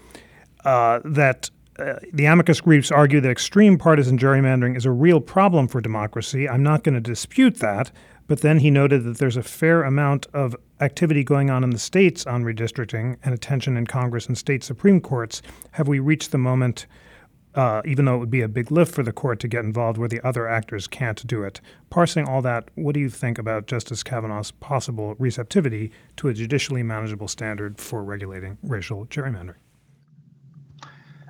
uh, 0.65 1.01
that 1.05 1.51
uh, 1.79 1.95
the 2.13 2.27
amicus 2.27 2.61
briefs 2.61 2.91
argue 2.91 3.21
that 3.21 3.31
extreme 3.31 3.79
partisan 3.79 4.19
gerrymandering 4.19 4.77
is 4.77 4.85
a 4.85 4.91
real 4.91 5.21
problem 5.21 5.69
for 5.69 5.81
democracy. 5.81 6.49
I'm 6.49 6.63
not 6.63 6.83
going 6.83 6.95
to 6.97 7.01
dispute 7.01 7.57
that, 7.61 7.91
but 8.27 8.41
then 8.41 8.59
he 8.59 8.71
noted 8.71 9.05
that 9.05 9.19
there's 9.19 9.37
a 9.37 9.43
fair 9.43 9.85
amount 9.85 10.27
of 10.35 10.55
activity 10.81 11.25
going 11.25 11.51
on 11.51 11.65
in 11.65 11.71
the 11.71 11.79
states 11.79 12.27
on 12.27 12.45
redistricting 12.45 13.17
and 13.25 13.33
attention 13.33 13.77
in 13.77 13.87
Congress 13.87 14.27
and 14.27 14.37
state 14.37 14.63
Supreme 14.63 15.01
Courts. 15.01 15.41
Have 15.73 15.89
we 15.89 15.99
reached 15.99 16.33
the 16.33 16.39
moment, 16.39 16.87
uh, 17.59 17.83
even 17.85 18.05
though 18.05 18.15
it 18.15 18.19
would 18.19 18.31
be 18.31 18.41
a 18.41 18.49
big 18.49 18.71
lift 18.71 18.95
for 18.95 19.03
the 19.03 19.11
court 19.11 19.41
to 19.41 19.49
get 19.49 19.65
involved, 19.65 19.99
where 19.99 20.09
the 20.09 20.25
other 20.25 20.47
actors 20.47 20.87
can't 20.87 21.27
do 21.27 21.43
it? 21.43 21.61
Parsing 21.91 22.25
all 22.29 22.41
that, 22.41 22.69
what 22.77 22.95
do 22.95 23.01
you 23.01 23.11
think 23.11 23.37
about 23.37 23.67
Justice 23.67 24.05
Kavanaugh's 24.05 24.53
possible 24.53 25.17
receptivity 25.19 25.91
to 26.19 26.29
a 26.29 26.35
judicially 26.35 26.85
manageable 26.85 27.27
standard 27.27 27.81
for 27.81 28.05
regulating 28.05 28.59
racial 28.63 29.07
gerrymandering? 29.07 29.57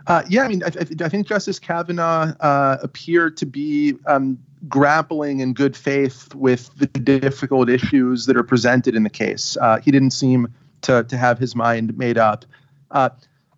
Uh, 0.06 0.22
yeah, 0.28 0.42
I 0.42 0.48
mean, 0.48 0.62
I, 0.62 0.66
I, 0.66 1.08
think 1.08 1.26
Justice 1.26 1.58
Kavanaugh 1.58 2.34
uh, 2.40 2.76
appeared 2.82 3.38
to 3.38 3.46
be 3.46 3.94
um, 4.04 4.38
grappling 4.68 5.40
in 5.40 5.54
good 5.54 5.74
faith 5.74 6.34
with 6.34 6.70
the 6.76 6.86
difficult 6.86 7.70
issues 7.70 8.26
that 8.26 8.36
are 8.36 8.44
presented 8.44 8.94
in 8.94 9.02
the 9.02 9.10
case. 9.10 9.56
Uh, 9.62 9.80
he 9.80 9.90
didn't 9.90 10.10
seem 10.10 10.52
to 10.82 11.04
to 11.04 11.16
have 11.16 11.38
his 11.38 11.56
mind 11.56 11.96
made 11.96 12.18
up. 12.18 12.44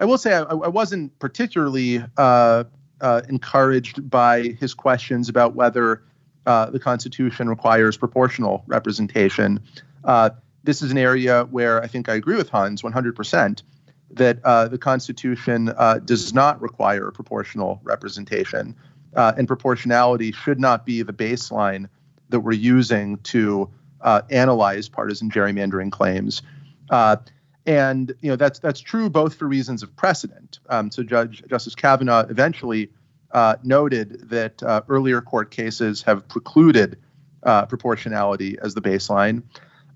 Uh, 0.01 0.05
I 0.05 0.07
will 0.07 0.19
say 0.19 0.35
I, 0.35 0.43
I 0.43 0.69
wasn't 0.69 1.17
particularly 1.19 2.03
uh, 2.17 2.65
uh, 3.01 3.23
encouraged 3.29 4.09
by 4.09 4.43
his 4.43 4.75
questions 4.75 5.29
about 5.29 5.55
whether 5.55 6.03
the 6.45 6.81
Constitution 6.83 7.49
requires 7.49 7.97
proportional 7.97 8.65
representation. 8.67 9.61
this 10.65 10.83
is 10.83 10.91
an 10.91 10.99
area 10.99 11.45
where 11.45 11.81
I 11.81 11.87
think 11.87 12.09
I 12.09 12.15
agree 12.15 12.37
with 12.37 12.49
Hans 12.49 12.83
100 12.83 13.15
percent 13.15 13.63
that 14.13 14.45
uh, 14.45 14.69
the 14.69 14.79
Constitution 14.79 15.73
uh, 15.77 15.99
does 15.99 16.35
not 16.35 16.61
require 16.61 17.11
proportional 17.11 17.81
representation, 17.85 18.75
uh, 19.15 19.33
and 19.37 19.47
proportionality 19.47 20.33
should 20.33 20.59
not 20.59 20.85
be 20.85 21.03
the 21.03 21.13
baseline 21.13 21.89
that 22.29 22.41
we're 22.41 22.53
using 22.53 23.19
to 23.19 23.69
uh, 24.01 24.23
analyze 24.31 24.89
partisan 24.89 25.31
gerrymandering 25.31 25.93
claims. 25.93 26.43
Uh, 27.66 27.70
and 27.70 28.14
you 28.20 28.31
know 28.31 28.37
that's 28.37 28.59
that's 28.59 28.81
true 28.81 29.11
both 29.11 29.35
for 29.35 29.46
reasons 29.46 29.83
of 29.83 29.94
precedent. 29.96 30.59
Um, 30.68 30.90
so 30.90 31.03
Judge 31.03 31.42
Justice 31.49 31.75
Kavanaugh 31.75 32.27
eventually 32.29 32.90
uh, 33.33 33.57
noted 33.62 34.29
that 34.31 34.62
earlier 34.88 35.20
court 35.20 35.51
cases 35.51 36.03
have 36.03 36.27
precluded 36.29 36.99
proportionality 37.42 38.59
as 38.61 38.75
the 38.75 38.81
baseline. 38.81 39.42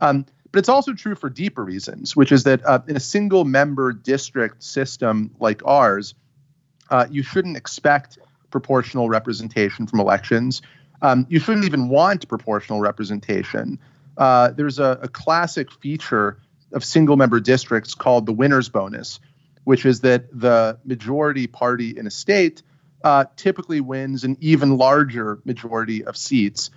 Um, 0.01 0.27
but 0.55 0.61
it's 0.61 0.69
also 0.69 0.93
true 0.93 1.17
for 1.17 1.29
deeper 1.29 1.65
reasons, 1.65 2.15
which 2.15 2.31
is 2.31 2.45
that 2.45 2.65
uh, 2.65 2.79
in 2.87 2.95
a 2.95 3.01
single 3.01 3.45
member 3.45 3.93
district 3.93 4.63
system 4.63 5.35
like 5.41 5.67
ours, 5.67 6.15
uh, 6.91 7.07
you 7.11 7.25
shouldn't 7.25 7.57
expect 7.57 8.21
proportional 8.53 9.09
representation 9.09 9.89
from 9.89 9.99
elections. 9.99 10.63
Um, 11.03 11.27
you 11.29 11.41
shouldn't 11.41 11.65
even 11.65 11.89
want 11.89 12.29
proportional 12.29 12.81
representation. 12.81 13.81
Uh, 14.17 14.53
there's 14.53 14.79
a, 14.79 15.01
a, 15.03 15.09
classic 15.09 15.73
feature 15.73 16.39
of 16.75 16.85
single 16.85 17.17
member 17.17 17.41
districts 17.41 17.95
called 17.95 18.27
the 18.27 18.33
winner's 18.33 18.69
bonus, 18.69 19.21
which 19.65 19.87
is 19.87 20.01
that 20.01 20.29
the 20.39 20.79
majority 20.85 21.47
party 21.47 21.97
in 21.97 22.07
a 22.07 22.11
state 22.11 22.63
uh, 23.03 23.25
typically 23.37 23.81
wins 23.81 24.25
an 24.25 24.37
even 24.41 24.77
larger 24.77 25.41
majority 25.45 26.05
of 26.05 26.17
seats. 26.17 26.71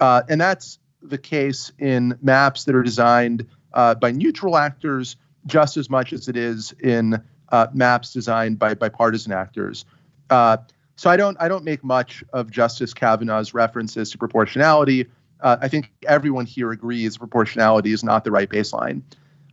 Uh, 0.00 0.22
and 0.28 0.40
that's 0.40 0.78
the 1.02 1.18
case 1.18 1.72
in 1.78 2.18
maps 2.22 2.64
that 2.64 2.74
are 2.74 2.82
designed 2.82 3.46
uh, 3.72 3.94
by 3.94 4.10
neutral 4.10 4.56
actors 4.56 5.16
just 5.46 5.76
as 5.76 5.90
much 5.90 6.12
as 6.12 6.28
it 6.28 6.36
is 6.36 6.72
in 6.80 7.22
uh, 7.50 7.66
maps 7.72 8.12
designed 8.12 8.58
by 8.58 8.74
bipartisan 8.74 9.32
actors. 9.32 9.84
Uh, 10.30 10.56
so 10.96 11.10
I 11.10 11.16
don't 11.16 11.36
I 11.40 11.48
don't 11.48 11.64
make 11.64 11.84
much 11.84 12.24
of 12.32 12.50
Justice 12.50 12.94
Kavanaugh's 12.94 13.52
references 13.52 14.10
to 14.12 14.18
proportionality. 14.18 15.06
Uh, 15.40 15.56
I 15.60 15.68
think 15.68 15.90
everyone 16.06 16.46
here 16.46 16.70
agrees 16.70 17.18
proportionality 17.18 17.92
is 17.92 18.02
not 18.02 18.24
the 18.24 18.30
right 18.30 18.48
baseline. 18.48 19.02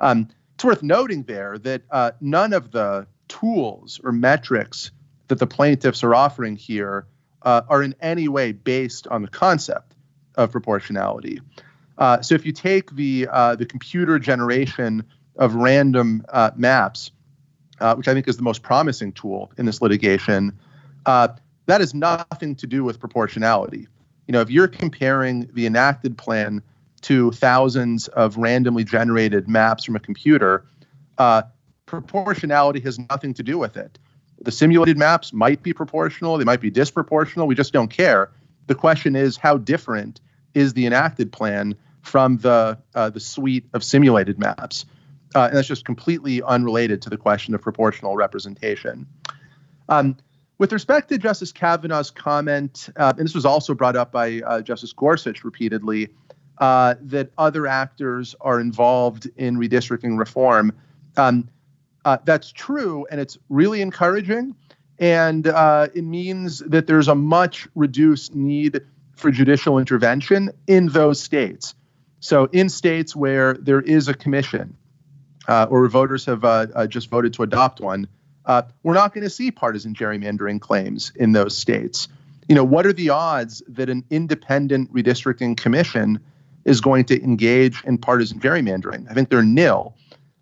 Um, 0.02 0.28
it's 0.56 0.66
worth 0.66 0.84
noting 0.84 1.24
there 1.24 1.58
that 1.60 1.84
uh, 1.90 2.12
none 2.20 2.52
of 2.54 2.72
the 2.72 3.08
tools 3.28 4.02
or 4.04 4.12
metrics 4.12 4.92
that 5.30 5.40
the 5.40 5.48
plaintiffs 5.48 6.04
are 6.04 6.14
offering 6.14 6.58
here 6.58 7.06
uh, 7.44 7.62
are 7.70 7.82
in 7.82 7.96
any 8.02 8.28
way 8.28 8.52
based 8.52 9.08
on 9.08 9.22
the 9.22 9.28
concept 9.28 9.96
of 10.36 10.52
proportionality. 10.52 11.40
Uh, 11.98 12.22
so 12.22 12.36
if 12.36 12.46
you 12.46 12.52
take 12.52 12.92
the 12.92 13.28
uh, 13.32 13.56
the 13.56 13.66
computer 13.66 14.20
generation 14.20 15.04
of 15.38 15.56
random 15.56 16.26
uh, 16.30 16.52
maps, 16.56 17.12
uh, 17.80 17.96
which 17.96 18.08
I 18.08 18.14
think 18.14 18.28
is 18.28 18.38
the 18.38 18.44
most 18.44 18.64
promising 18.64 19.14
tool 19.14 19.52
in 19.58 19.66
this 19.66 19.82
litigation, 19.82 20.60
that 21.06 21.40
has 21.68 21.94
nothing 21.94 22.56
to 22.56 22.68
do 22.68 22.84
with 22.84 23.00
proportionality. 23.00 23.88
You 24.28 24.34
know, 24.34 24.42
if 24.42 24.50
you're 24.50 24.68
comparing 24.68 25.50
the 25.54 25.66
enacted 25.66 26.18
plan 26.18 26.62
to 27.02 27.32
thousands 27.32 28.08
of 28.10 28.38
randomly 28.38 28.84
generated 28.84 29.48
maps 29.48 29.84
from 29.84 29.96
a 29.96 30.00
computer, 30.00 30.66
uh, 31.18 31.44
proportionality 31.86 32.80
has 32.80 33.00
nothing 33.00 33.34
to 33.34 33.44
do 33.44 33.58
with 33.58 33.78
it. 33.78 33.98
The 34.40 34.52
simulated 34.52 34.98
maps 34.98 35.34
might 35.34 35.62
be 35.62 35.74
proportional, 35.74 36.38
they 36.38 36.44
might 36.44 36.62
be 36.62 36.72
disproportional. 36.72 37.48
We 37.48 37.56
just 37.56 37.74
don't 37.74 37.90
care. 37.90 38.32
The 38.68 38.76
question 38.76 39.16
is, 39.16 39.38
how 39.38 39.58
different 39.58 40.22
is 40.54 40.74
the 40.74 40.86
enacted 40.86 41.32
plan 41.32 41.76
from 42.02 42.38
the 42.38 42.80
uh, 42.96 43.10
the 43.10 43.20
suite 43.20 43.66
of 43.74 43.84
simulated 43.84 44.40
maps? 44.40 44.86
Uh, 45.36 45.48
and 45.48 45.58
that's 45.58 45.68
just 45.68 45.86
completely 45.86 46.42
unrelated 46.42 47.02
to 47.04 47.10
the 47.10 47.18
question 47.18 47.54
of 47.54 47.62
proportional 47.62 48.16
representation. 48.16 49.08
Um, 49.88 50.18
with 50.58 50.74
respect 50.74 51.10
to 51.10 51.18
Justice 51.18 51.52
Kavanaugh's 51.52 52.12
comment, 52.12 52.90
uh, 52.96 53.14
and 53.18 53.26
this 53.26 53.34
was 53.34 53.46
also 53.46 53.74
brought 53.74 53.96
up 53.96 54.12
by 54.12 54.42
uh, 54.42 54.62
Justice 54.62 54.94
Gorsuch 54.94 55.44
repeatedly, 55.44 56.10
uh, 56.62 56.94
that 57.02 57.32
other 57.40 57.66
actors 57.66 58.36
are 58.40 58.60
involved 58.60 59.28
in 59.36 59.58
redistricting 59.58 60.18
reform. 60.18 60.72
Um, 61.18 61.50
uh, 62.06 62.20
that's 62.24 62.52
true, 62.52 63.08
and 63.10 63.20
it's 63.20 63.38
really 63.50 63.82
encouraging. 63.82 64.56
And 65.00 65.48
uh, 65.48 65.88
it 65.96 66.04
means 66.04 66.60
that 66.60 66.86
there's 66.86 67.08
a 67.08 67.16
much 67.16 67.68
reduced 67.74 68.36
need 68.36 68.80
for 69.16 69.32
judicial 69.32 69.80
intervention 69.80 70.52
in 70.68 70.88
those 70.88 71.20
states. 71.20 71.74
So, 72.20 72.46
in 72.46 72.70
states 72.70 73.16
where 73.16 73.56
there 73.56 73.82
is 73.82 74.08
a 74.08 74.14
commission, 74.14 74.78
uh, 75.48 75.66
or 75.68 75.88
voters 75.88 76.26
have 76.26 76.46
uh, 76.46 76.68
uh, 76.76 76.86
just 76.86 77.10
voted 77.10 77.34
to 77.34 77.44
adopt 77.44 77.82
one, 77.82 78.08
we're 78.84 78.94
not 78.94 79.16
going 79.16 79.24
to 79.24 79.30
see 79.32 79.50
partisan 79.50 79.96
gerrymandering 79.96 80.62
claims 80.62 81.12
in 81.16 81.32
those 81.32 81.58
states. 81.58 82.08
You 82.48 82.54
know, 82.54 82.64
what 82.64 82.86
are 82.86 82.94
the 82.94 83.10
odds 83.10 83.64
that 83.68 83.90
an 83.90 84.04
independent 84.12 84.94
redistricting 84.94 85.58
commission 85.58 86.20
is 86.66 86.82
going 86.82 87.06
to 87.06 87.22
engage 87.24 87.84
in 87.84 87.98
partisan 87.98 88.40
gerrymandering. 88.40 89.10
I 89.10 89.14
think 89.14 89.30
they're 89.30 89.44
nil. 89.44 89.96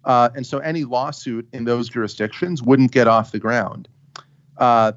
Uh, 0.04 0.30
and 0.36 0.46
so 0.46 0.60
any 0.60 0.84
lawsuit 0.84 1.48
in 1.54 1.66
those 1.66 1.90
jurisdictions 1.90 2.62
wouldn't 2.64 2.92
get 2.92 3.08
off 3.08 3.32
the 3.32 3.40
ground. 3.40 3.88
Uh, 4.58 4.94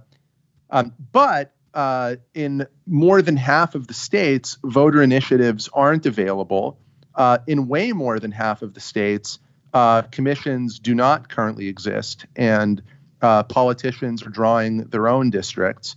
um, 0.71 0.93
but 1.13 1.53
uh, 1.75 2.17
in 2.35 2.67
more 2.87 3.23
than 3.23 3.37
half 3.37 3.75
of 3.75 3.87
the 3.87 3.95
states, 3.95 4.59
voter 4.65 5.03
initiatives 5.03 5.69
aren't 5.73 6.07
available. 6.07 6.79
Uh, 7.15 7.39
in 7.47 7.69
way 7.69 7.93
more 7.93 8.19
than 8.19 8.31
half 8.31 8.63
of 8.63 8.75
the 8.75 8.81
states, 8.81 9.39
uh, 9.75 10.03
commissions 10.03 10.79
do 10.79 10.95
not 10.95 11.29
currently 11.29 11.69
exist, 11.69 12.27
and 12.37 12.83
uh, 13.21 13.43
politicians 13.43 14.23
are 14.23 14.31
drawing 14.31 14.79
their 14.85 15.09
own 15.09 15.31
districts. 15.31 15.95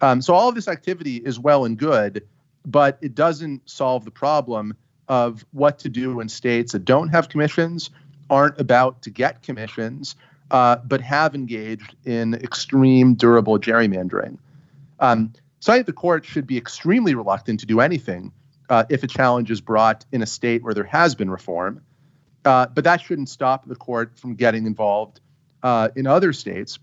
Um, 0.00 0.20
so 0.20 0.34
all 0.34 0.48
of 0.48 0.54
this 0.54 0.68
activity 0.68 1.16
is 1.16 1.38
well 1.38 1.64
and 1.64 1.78
good 1.78 2.26
but 2.64 2.98
it 3.00 3.14
doesn't 3.14 3.68
solve 3.68 4.04
the 4.04 4.10
problem 4.10 4.76
of 5.08 5.44
what 5.52 5.80
to 5.80 5.88
do 5.88 6.20
in 6.20 6.28
states 6.28 6.72
that 6.72 6.84
don't 6.84 7.08
have 7.08 7.28
commissions, 7.28 7.90
aren't 8.30 8.58
about 8.58 9.02
to 9.02 9.10
get 9.10 9.42
commissions, 9.42 10.16
uh, 10.50 10.76
but 10.76 11.00
have 11.00 11.34
engaged 11.34 11.94
in 12.04 12.34
extreme 12.34 13.14
durable 13.14 13.58
gerrymandering. 13.58 14.38
Um, 15.00 15.32
so 15.60 15.72
I 15.72 15.76
think 15.76 15.86
the 15.86 15.92
court 15.92 16.24
should 16.24 16.46
be 16.46 16.56
extremely 16.56 17.14
reluctant 17.14 17.60
to 17.60 17.66
do 17.66 17.80
anything 17.80 18.32
uh, 18.68 18.84
if 18.88 19.02
a 19.02 19.06
challenge 19.06 19.50
is 19.50 19.60
brought 19.60 20.04
in 20.12 20.22
a 20.22 20.26
state 20.26 20.62
where 20.62 20.74
there 20.74 20.84
has 20.84 21.14
been 21.14 21.30
reform. 21.30 21.82
Uh, 22.44 22.66
but 22.66 22.84
that 22.84 23.00
shouldn't 23.00 23.28
stop 23.28 23.66
the 23.66 23.74
court 23.74 24.18
from 24.18 24.34
getting 24.34 24.66
involved 24.66 25.20
uh, 25.62 25.88
in 25.96 26.06
other 26.06 26.32
states, 26.32 26.78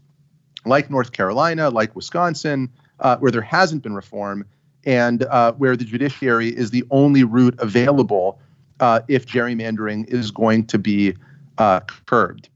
like 0.66 0.90
North 0.90 1.12
Carolina, 1.12 1.70
like 1.70 1.96
Wisconsin, 1.96 2.72
uh, 3.00 3.18
where 3.18 3.32
there 3.32 3.42
hasn't 3.42 3.84
been 3.84 3.94
reform, 3.94 4.46
and 4.86 5.24
uh, 5.24 5.54
where 5.54 5.76
the 5.76 5.86
judiciary 5.86 6.50
is 6.50 6.72
the 6.72 6.84
only 6.92 7.24
route 7.24 7.56
available 7.60 8.40
uh, 8.80 9.02
if 9.08 9.26
gerrymandering 9.26 10.08
is 10.08 10.32
going 10.32 10.66
to 10.66 10.80
be 10.80 11.16
uh, 11.58 11.80
curbed. 12.06 12.50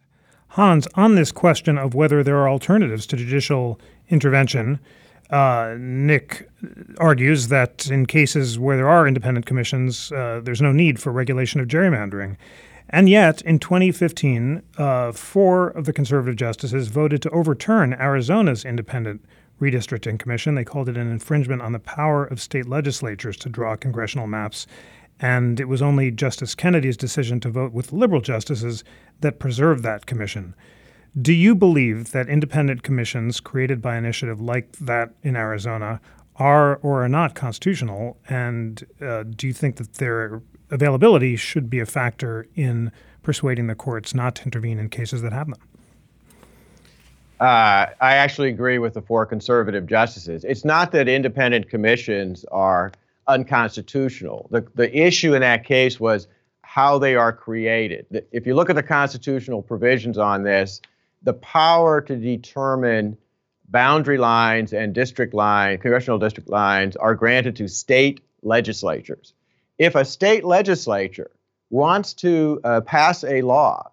Hans, 0.50 0.88
on 0.96 1.16
this 1.16 1.32
question 1.32 1.78
of 1.78 1.94
whether 1.94 2.24
there 2.24 2.38
are 2.38 2.50
alternatives 2.50 3.06
to 3.08 3.18
judicial 3.18 3.80
intervention, 4.10 4.80
uh, 5.30 5.76
Nick 5.78 6.50
argues 6.98 7.48
that 7.50 7.88
in 7.88 8.06
cases 8.06 8.58
where 8.58 8.78
there 8.78 8.90
are 8.90 9.08
independent 9.08 9.46
commissions, 9.46 10.12
uh, 10.12 10.42
there's 10.44 10.62
no 10.62 10.72
need 10.72 11.00
for 11.00 11.12
regulation 11.12 11.60
of 11.60 11.68
gerrymandering. 11.68 12.38
And 12.90 13.10
yet, 13.10 13.42
in 13.42 13.58
2015, 13.60 14.62
uh, 14.78 15.12
four 15.12 15.70
of 15.70 15.86
the 15.86 15.94
conservative 15.94 16.36
justices 16.36 16.88
voted 16.88 17.22
to 17.24 17.30
overturn 17.32 17.94
Arizona's 17.94 18.64
independent 18.64 19.26
redistricting 19.60 20.20
commission. 20.20 20.56
They 20.56 20.64
called 20.64 20.90
it 20.90 20.98
an 20.98 21.12
infringement 21.12 21.62
on 21.62 21.72
the 21.72 21.80
power 21.80 22.26
of 22.26 22.42
state 22.42 22.68
legislatures 22.68 23.38
to 23.38 23.50
draw 23.50 23.76
congressional 23.76 24.28
maps. 24.28 24.68
And 25.20 25.60
it 25.60 25.70
was 25.70 25.82
only 25.82 26.12
Justice 26.12 26.56
Kennedy's 26.56 26.98
decision 26.98 27.40
to 27.42 27.50
vote 27.50 27.72
with 27.72 27.94
liberal 27.94 28.22
justices 28.22 28.84
that 29.22 29.40
preserved 29.40 29.84
that 29.84 30.06
commission. 30.06 30.56
Do 31.20 31.32
you 31.32 31.56
believe 31.56 32.12
that 32.12 32.28
independent 32.28 32.84
commissions 32.84 33.40
created 33.40 33.82
by 33.82 33.98
initiative 33.98 34.42
like 34.42 34.74
that 34.74 35.14
in 35.24 35.38
Arizona 35.38 36.02
are 36.36 36.76
or 36.78 37.06
are 37.06 37.10
not 37.10 37.36
constitutional? 37.36 38.18
And 38.28 38.86
uh, 39.02 39.24
do 39.24 39.48
you 39.48 39.54
think 39.54 39.78
that 39.78 39.94
their 39.94 40.42
availability 40.70 41.38
should 41.38 41.70
be 41.70 41.80
a 41.80 41.86
factor 41.86 42.48
in 42.56 42.92
persuading 43.24 43.68
the 43.68 43.76
courts 43.76 44.14
not 44.14 44.36
to 44.36 44.44
intervene 44.44 44.78
in 44.78 44.90
cases 44.90 45.22
that 45.22 45.32
have 45.32 45.48
them? 45.48 45.60
Uh, 47.40 47.88
I 48.00 48.16
actually 48.16 48.50
agree 48.50 48.80
with 48.80 48.94
the 48.94 49.02
four 49.02 49.26
conservative 49.26 49.88
justices. 49.88 50.44
It's 50.46 50.64
not 50.64 50.92
that 50.94 51.10
independent 51.10 51.70
commissions 51.70 52.46
are 52.52 52.92
unconstitutional. 53.28 54.48
The, 54.52 54.66
the 54.76 54.98
issue 54.98 55.34
in 55.34 55.42
that 55.42 55.66
case 55.66 56.00
was 56.00 56.28
how 56.62 56.98
they 56.98 57.16
are 57.16 57.34
created. 57.34 58.06
If 58.32 58.48
you 58.48 58.56
look 58.56 58.70
at 58.70 58.76
the 58.76 58.84
constitutional 58.84 59.62
provisions 59.62 60.18
on 60.18 60.44
this, 60.44 60.82
the 61.24 61.34
power 61.34 62.02
to 62.02 62.16
determine 62.16 63.18
boundary 63.68 64.18
lines 64.18 64.74
and 64.74 64.94
district 64.94 65.34
line, 65.34 65.78
congressional 65.80 66.20
district 66.20 66.50
lines, 66.50 66.96
are 66.96 67.16
granted 67.16 67.56
to 67.58 67.68
state 67.68 68.22
legislatures. 68.44 69.34
If 69.78 69.96
a 69.96 70.06
state 70.06 70.46
legislature 70.46 71.32
wants 71.70 72.14
to 72.14 72.62
uh, 72.64 72.82
pass 72.82 73.24
a 73.24 73.42
law 73.42 73.92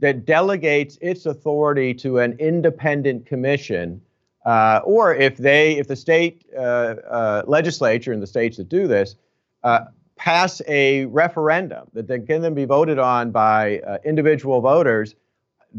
that 0.00 0.26
delegates 0.26 0.98
its 1.00 1.26
authority 1.26 1.94
to 1.94 2.18
an 2.18 2.36
independent 2.38 3.26
commission, 3.26 4.00
uh, 4.44 4.80
or 4.84 5.14
if 5.14 5.36
they, 5.36 5.76
if 5.76 5.88
the 5.88 5.96
state 5.96 6.44
uh, 6.56 6.60
uh, 6.60 7.42
legislature 7.46 8.12
in 8.12 8.20
the 8.20 8.26
states 8.26 8.56
that 8.56 8.68
do 8.68 8.86
this 8.86 9.16
uh, 9.62 9.80
pass 10.16 10.60
a 10.68 11.06
referendum 11.06 11.88
that 11.92 12.08
can 12.26 12.42
then 12.42 12.54
be 12.54 12.64
voted 12.64 12.98
on 12.98 13.30
by 13.30 13.78
uh, 13.80 13.98
individual 14.04 14.60
voters, 14.60 15.14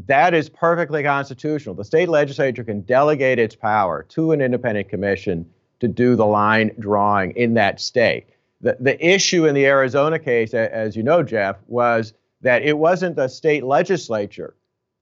that 0.07 0.33
is 0.33 0.49
perfectly 0.49 1.03
constitutional. 1.03 1.75
The 1.75 1.85
state 1.85 2.09
legislature 2.09 2.63
can 2.63 2.81
delegate 2.81 3.39
its 3.39 3.55
power 3.55 4.03
to 4.09 4.31
an 4.31 4.41
independent 4.41 4.89
commission 4.89 5.49
to 5.79 5.87
do 5.87 6.15
the 6.15 6.25
line 6.25 6.71
drawing 6.79 7.31
in 7.31 7.53
that 7.53 7.79
state. 7.79 8.27
The, 8.61 8.77
the 8.79 9.05
issue 9.05 9.45
in 9.45 9.55
the 9.55 9.65
Arizona 9.65 10.19
case, 10.19 10.53
as 10.53 10.95
you 10.95 11.03
know, 11.03 11.23
Jeff, 11.23 11.57
was 11.67 12.13
that 12.45 12.61
it 12.61 12.77
wasn't 12.77 13.15
the 13.15 13.27
state 13.27 13.63
legislature 13.63 14.55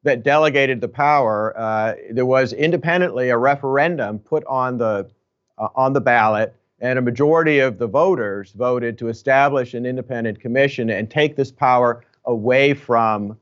that 0.03 0.23
delegated 0.23 0.79
the 0.79 0.87
power. 0.87 1.53
Uh, 1.57 1.93
there 2.11 2.25
was 2.25 2.53
independently 2.53 3.29
a 3.29 3.37
referendum 3.37 4.17
put 4.17 4.45
on 4.45 4.77
the 4.77 5.09
uh, 5.57 5.67
on 5.75 5.91
the 5.91 5.99
ballot, 5.99 6.55
and 6.79 6.97
a 6.97 7.01
majority 7.01 7.59
of 7.59 7.77
the 7.77 7.85
voters 7.85 8.53
voted 8.53 8.97
to 8.97 9.09
establish 9.09 9.73
an 9.73 9.85
independent 9.85 10.39
commission 10.39 10.89
and 10.89 11.11
take 11.11 11.35
this 11.35 11.51
power 11.51 12.05
away 12.23 12.73
from 12.73 13.37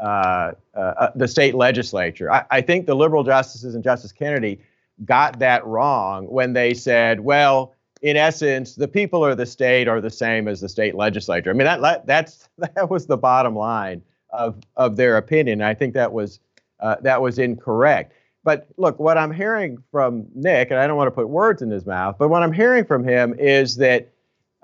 uh, 0.00 0.52
uh 0.74 1.10
the 1.14 1.28
state 1.28 1.54
legislature. 1.54 2.32
I, 2.32 2.44
I 2.50 2.60
think 2.62 2.86
the 2.86 2.96
liberal 2.96 3.22
justices 3.22 3.74
and 3.74 3.84
Justice 3.84 4.12
Kennedy 4.12 4.60
got 5.04 5.40
that 5.40 5.66
wrong 5.66 6.24
when 6.26 6.54
they 6.54 6.72
said, 6.72 7.20
well 7.20 7.74
in 8.02 8.16
essence, 8.16 8.74
the 8.74 8.88
people 8.88 9.24
or 9.24 9.34
the 9.34 9.46
state 9.46 9.86
are 9.86 10.00
the 10.00 10.10
same 10.10 10.48
as 10.48 10.60
the 10.60 10.68
state 10.68 10.96
legislature. 10.96 11.50
I 11.50 11.52
mean, 11.52 11.66
that 11.66 12.06
that's 12.06 12.48
that 12.58 12.90
was 12.90 13.06
the 13.06 13.16
bottom 13.16 13.56
line 13.56 14.02
of 14.30 14.56
of 14.76 14.96
their 14.96 15.16
opinion. 15.16 15.62
I 15.62 15.74
think 15.74 15.94
that 15.94 16.12
was 16.12 16.40
uh, 16.80 16.96
that 17.02 17.22
was 17.22 17.38
incorrect. 17.38 18.12
But 18.44 18.66
look, 18.76 18.98
what 18.98 19.16
I'm 19.16 19.32
hearing 19.32 19.78
from 19.92 20.26
Nick, 20.34 20.72
and 20.72 20.80
I 20.80 20.88
don't 20.88 20.96
want 20.96 21.06
to 21.06 21.12
put 21.12 21.28
words 21.28 21.62
in 21.62 21.70
his 21.70 21.86
mouth, 21.86 22.16
but 22.18 22.28
what 22.28 22.42
I'm 22.42 22.52
hearing 22.52 22.84
from 22.84 23.06
him 23.06 23.34
is 23.38 23.76
that 23.76 24.12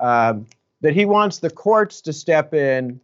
um, 0.01 0.47
that 0.81 0.95
he 0.95 1.05
wants 1.05 1.39
the 1.39 1.51
courts 1.51 2.01
to 2.03 2.13
step 2.13 2.55
in 2.55 3.01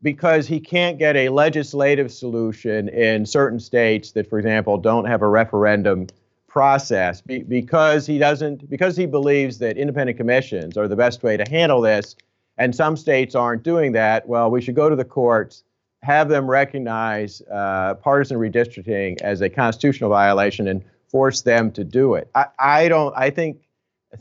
because 0.00 0.46
he 0.46 0.58
can't 0.58 0.98
get 0.98 1.16
a 1.16 1.28
legislative 1.28 2.10
solution 2.10 2.88
in 2.88 3.24
certain 3.24 3.60
states 3.60 4.12
that, 4.12 4.28
for 4.28 4.38
example, 4.38 4.76
don't 4.76 5.04
have 5.04 5.22
a 5.22 5.28
referendum 5.28 6.08
process 6.52 7.22
be, 7.22 7.42
because 7.42 8.06
he 8.06 8.18
doesn't 8.18 8.68
because 8.68 8.94
he 8.94 9.06
believes 9.06 9.58
that 9.58 9.78
independent 9.78 10.18
commissions 10.18 10.76
are 10.76 10.86
the 10.86 10.96
best 10.96 11.22
way 11.22 11.34
to 11.34 11.44
handle 11.50 11.80
this 11.80 12.14
and 12.58 12.76
some 12.76 12.94
states 12.94 13.34
aren't 13.34 13.62
doing 13.62 13.92
that 13.92 14.28
well 14.28 14.50
we 14.50 14.60
should 14.60 14.74
go 14.74 14.90
to 14.90 14.94
the 14.94 15.04
courts 15.04 15.64
have 16.02 16.28
them 16.28 16.50
recognize 16.50 17.40
uh, 17.50 17.94
partisan 17.94 18.36
redistricting 18.36 19.18
as 19.22 19.40
a 19.40 19.48
constitutional 19.48 20.10
violation 20.10 20.68
and 20.68 20.84
force 21.06 21.42
them 21.42 21.70
to 21.70 21.84
do 21.84 22.14
it. 22.14 22.28
I, 22.34 22.46
I 22.58 22.88
don't 22.88 23.14
i 23.16 23.30
think 23.30 23.62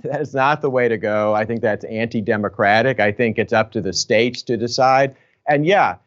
that 0.04 0.22
is 0.22 0.34
not 0.34 0.62
the 0.62 0.70
way 0.70 0.88
to 0.88 0.98
go. 0.98 1.36
I 1.36 1.44
think 1.44 1.60
that's 1.60 1.84
anti-democratic. 1.84 3.02
I 3.02 3.12
think 3.12 3.38
it's 3.38 3.52
up 3.52 3.74
to 3.74 3.82
the 3.82 3.92
states 3.92 4.42
to 4.44 4.56
decide. 4.56 5.18
And 5.46 5.66
yeah 5.66 5.98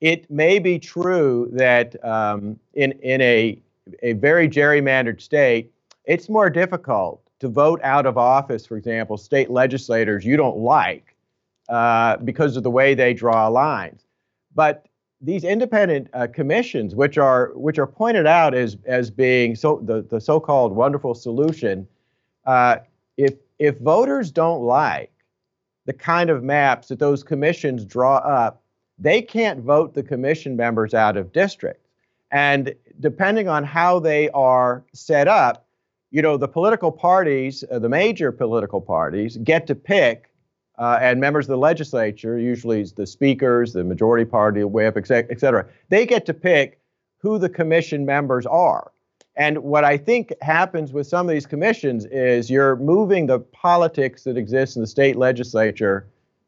it 0.00 0.30
may 0.30 0.58
be 0.58 0.78
true 0.78 1.48
that 1.52 2.02
um, 2.04 2.58
in 2.74 2.92
in 3.00 3.20
a 3.20 3.58
a 4.02 4.14
very 4.14 4.48
gerrymandered 4.48 5.20
state, 5.20 5.72
it's 6.04 6.28
more 6.28 6.50
difficult 6.50 7.22
to 7.40 7.48
vote 7.48 7.80
out 7.82 8.06
of 8.06 8.18
office, 8.18 8.66
for 8.66 8.76
example, 8.76 9.16
state 9.16 9.50
legislators 9.50 10.24
you 10.24 10.36
don't 10.36 10.58
like 10.58 11.14
uh, 11.68 12.16
because 12.18 12.56
of 12.56 12.62
the 12.62 12.70
way 12.70 12.94
they 12.94 13.14
draw 13.14 13.48
lines. 13.48 14.04
But 14.54 14.86
these 15.20 15.44
independent 15.44 16.08
uh, 16.14 16.26
commissions, 16.26 16.94
which 16.94 17.18
are 17.18 17.52
which 17.54 17.78
are 17.78 17.86
pointed 17.86 18.26
out 18.26 18.54
as 18.54 18.76
as 18.86 19.10
being 19.10 19.54
so 19.54 19.80
the, 19.84 20.02
the 20.02 20.20
so-called 20.20 20.72
wonderful 20.72 21.14
solution, 21.14 21.86
uh, 22.46 22.76
if 23.16 23.34
if 23.58 23.78
voters 23.78 24.30
don't 24.30 24.62
like 24.62 25.12
the 25.86 25.92
kind 25.92 26.30
of 26.30 26.42
maps 26.42 26.88
that 26.88 26.98
those 26.98 27.22
commissions 27.22 27.84
draw 27.84 28.16
up, 28.16 28.62
they 28.98 29.20
can't 29.20 29.60
vote 29.60 29.94
the 29.94 30.02
commission 30.02 30.56
members 30.56 30.94
out 30.94 31.16
of 31.16 31.32
districts. 31.32 31.88
And 32.30 32.74
depending 33.00 33.48
on 33.48 33.64
how 33.64 33.98
they 33.98 34.28
are 34.30 34.84
set 34.92 35.26
up, 35.26 35.66
you 36.10 36.22
know, 36.22 36.36
the 36.36 36.48
political 36.48 36.92
parties, 36.92 37.64
uh, 37.70 37.78
the 37.78 37.88
major 37.88 38.30
political 38.32 38.80
parties, 38.80 39.36
get 39.38 39.66
to 39.66 39.74
pick, 39.74 40.30
uh, 40.78 40.98
and 41.00 41.20
members 41.20 41.44
of 41.44 41.50
the 41.50 41.58
legislature, 41.58 42.38
usually 42.38 42.82
the 42.96 43.06
speakers, 43.06 43.72
the 43.72 43.84
majority 43.84 44.24
party, 44.24 44.64
whip, 44.64 44.96
et 44.96 45.06
cetera, 45.06 45.66
they 45.88 46.06
get 46.06 46.24
to 46.26 46.34
pick 46.34 46.80
who 47.18 47.38
the 47.38 47.48
commission 47.48 48.06
members 48.06 48.46
are. 48.46 48.90
And 49.36 49.58
what 49.58 49.84
I 49.84 49.96
think 49.96 50.32
happens 50.42 50.92
with 50.92 51.06
some 51.06 51.28
of 51.28 51.32
these 51.32 51.46
commissions 51.46 52.06
is 52.06 52.50
you're 52.50 52.76
moving 52.76 53.26
the 53.26 53.38
politics 53.38 54.24
that 54.24 54.36
exists 54.36 54.76
in 54.76 54.82
the 54.82 54.88
state 54.88 55.16
legislature 55.16 56.06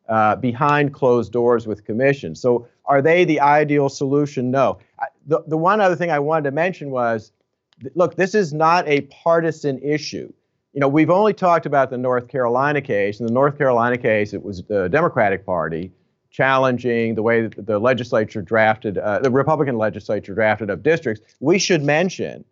uh, 0.09 0.37
behind 0.37 0.93
closed 0.93 1.33
doors 1.33 1.67
with 1.67 1.85
commissions. 1.85 2.41
So, 2.41 2.67
are 2.85 3.01
they 3.03 3.25
the 3.25 3.41
ideal 3.41 3.89
solution? 3.89 4.51
No 4.51 4.79
the, 5.27 5.43
the 5.47 5.57
one 5.57 5.81
other 5.81 5.97
thing 5.97 6.11
I 6.11 6.19
wanted 6.19 6.45
to 6.45 6.51
mention 6.51 6.91
was 6.91 7.33
look, 7.95 8.17
this 8.17 8.35
is 8.35 8.53
not 8.53 8.87
a 8.89 9.03
partisan 9.03 9.79
issue. 9.81 10.33
You 10.73 10.81
know, 10.81 10.89
we've 10.89 11.11
only 11.11 11.35
talked 11.35 11.67
about 11.67 11.91
the 11.91 11.99
North 11.99 12.29
Carolina 12.29 12.81
case. 12.81 13.21
In 13.21 13.27
the 13.27 13.33
North 13.33 13.59
Carolina 13.59 13.99
case, 13.99 14.33
it 14.33 14.43
was 14.43 14.63
the 14.65 14.89
Democratic 14.89 15.45
Party 15.45 15.93
challenging 16.31 17.15
the 17.15 17.23
way 17.23 17.47
that 17.47 17.67
the 17.67 17.79
legislature 17.79 18.41
drafted, 18.41 18.97
uh, 18.97 19.19
the 19.19 19.31
Republican 19.31 19.77
legislature 19.77 20.35
drafted 20.35 20.71
up 20.71 20.83
districts. 20.83 21.23
We 21.41 21.59
should 21.59 21.83
mention 21.83 22.45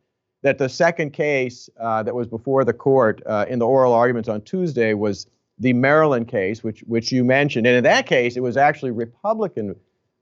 that 0.42 0.58
the 0.58 0.68
second 0.68 1.12
case 1.12 1.70
uh, 1.78 2.02
that 2.02 2.14
was 2.14 2.26
before 2.26 2.64
the 2.64 2.74
court 2.74 3.22
uh, 3.24 3.46
in 3.48 3.58
the 3.58 3.66
oral 3.66 3.94
arguments 3.94 4.28
on 4.28 4.42
Tuesday 4.42 4.92
was 4.92 5.26
the 5.58 5.72
Maryland 5.72 6.28
case, 6.28 6.62
which 6.62 6.80
which 6.86 7.12
you 7.12 7.22
mentioned, 7.22 7.66
and 7.66 7.76
in 7.76 7.84
that 7.84 8.06
case, 8.06 8.36
it 8.36 8.40
was 8.40 8.56
actually 8.56 8.90
Republican 8.90 9.76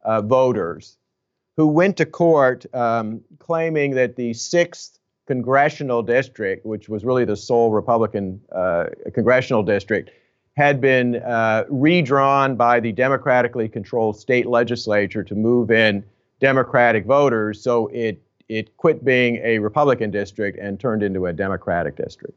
uh, 0.05 0.23
voters 0.23 0.99
who 1.57 1.67
went 1.67 1.97
to 1.97 2.07
court 2.07 2.65
um, 2.75 3.21
claiming 3.39 3.93
that 3.93 4.17
the 4.17 4.33
sixth 4.33 4.99
congressional 5.27 6.03
district, 6.03 6.65
which 6.65 6.89
was 6.89 7.05
really 7.05 7.25
the 7.25 7.37
sole 7.37 7.71
Republican 7.71 8.41
uh, 8.53 8.85
congressional 9.13 9.63
district, 9.63 10.11
had 10.57 10.81
been 10.81 11.17
uh, 11.17 11.65
redrawn 11.69 12.57
by 12.57 12.81
the 12.81 12.93
democratically 12.93 13.69
controlled 13.69 14.19
state 14.19 14.47
legislature 14.47 15.23
to 15.23 15.35
move 15.35 15.71
in 15.71 16.05
Democratic 16.41 17.05
voters. 17.05 17.63
So 17.63 17.89
it 17.89 18.23
it 18.49 18.77
quit 18.79 19.05
being 19.05 19.37
a 19.45 19.59
Republican 19.59 20.11
district 20.11 20.59
and 20.59 20.81
turned 20.81 21.03
into 21.03 21.27
a 21.27 21.33
Democratic 21.33 21.97
district. 21.97 22.35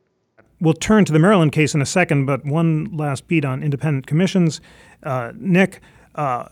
We'll 0.60 0.74
turn 0.74 1.06
to 1.06 1.14
the 1.14 1.20
Maryland 1.20 1.54
case 1.54 1.74
in 1.74 1.82
a 1.82 1.86
second, 1.86 2.26
but 2.26 2.46
one 2.46 2.96
last 2.96 3.28
beat 3.28 3.46
on 3.46 3.64
independent 3.64 4.08
commissions. 4.08 4.62
Uh, 5.02 5.32
Nick, 5.36 5.82
uh, 6.16 6.50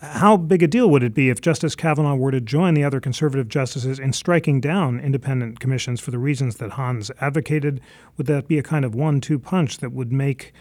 how 0.00 0.38
big 0.38 0.62
a 0.62 0.66
deal 0.66 0.88
would 0.88 1.02
it 1.02 1.12
be 1.12 1.28
if 1.28 1.42
Justice 1.42 1.76
Kavanaugh 1.76 2.14
were 2.14 2.30
to 2.30 2.40
join 2.40 2.72
the 2.72 2.84
other 2.84 3.00
conservative 3.00 3.48
justices 3.48 3.98
in 3.98 4.14
striking 4.14 4.60
down 4.60 4.98
independent 4.98 5.60
commissions 5.60 6.00
for 6.00 6.10
the 6.10 6.18
reasons 6.18 6.56
that 6.56 6.72
Hans 6.72 7.10
advocated? 7.20 7.82
Would 8.16 8.26
that 8.26 8.48
be 8.48 8.58
a 8.58 8.62
kind 8.62 8.84
of 8.84 8.94
one 8.94 9.20
two 9.20 9.38
punch 9.38 9.78
that 9.78 9.92
would 9.92 10.10
make 10.10 10.54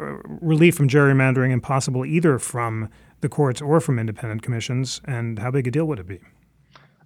uh, 0.00 0.16
relief 0.24 0.76
from 0.76 0.88
gerrymandering 0.88 1.50
impossible 1.50 2.06
either 2.06 2.38
from 2.38 2.88
the 3.20 3.28
courts 3.28 3.60
or 3.60 3.80
from 3.80 3.98
independent 3.98 4.42
commissions? 4.42 5.02
And 5.04 5.38
how 5.38 5.50
big 5.50 5.66
a 5.66 5.70
deal 5.70 5.84
would 5.84 5.98
it 5.98 6.06
be? 6.06 6.20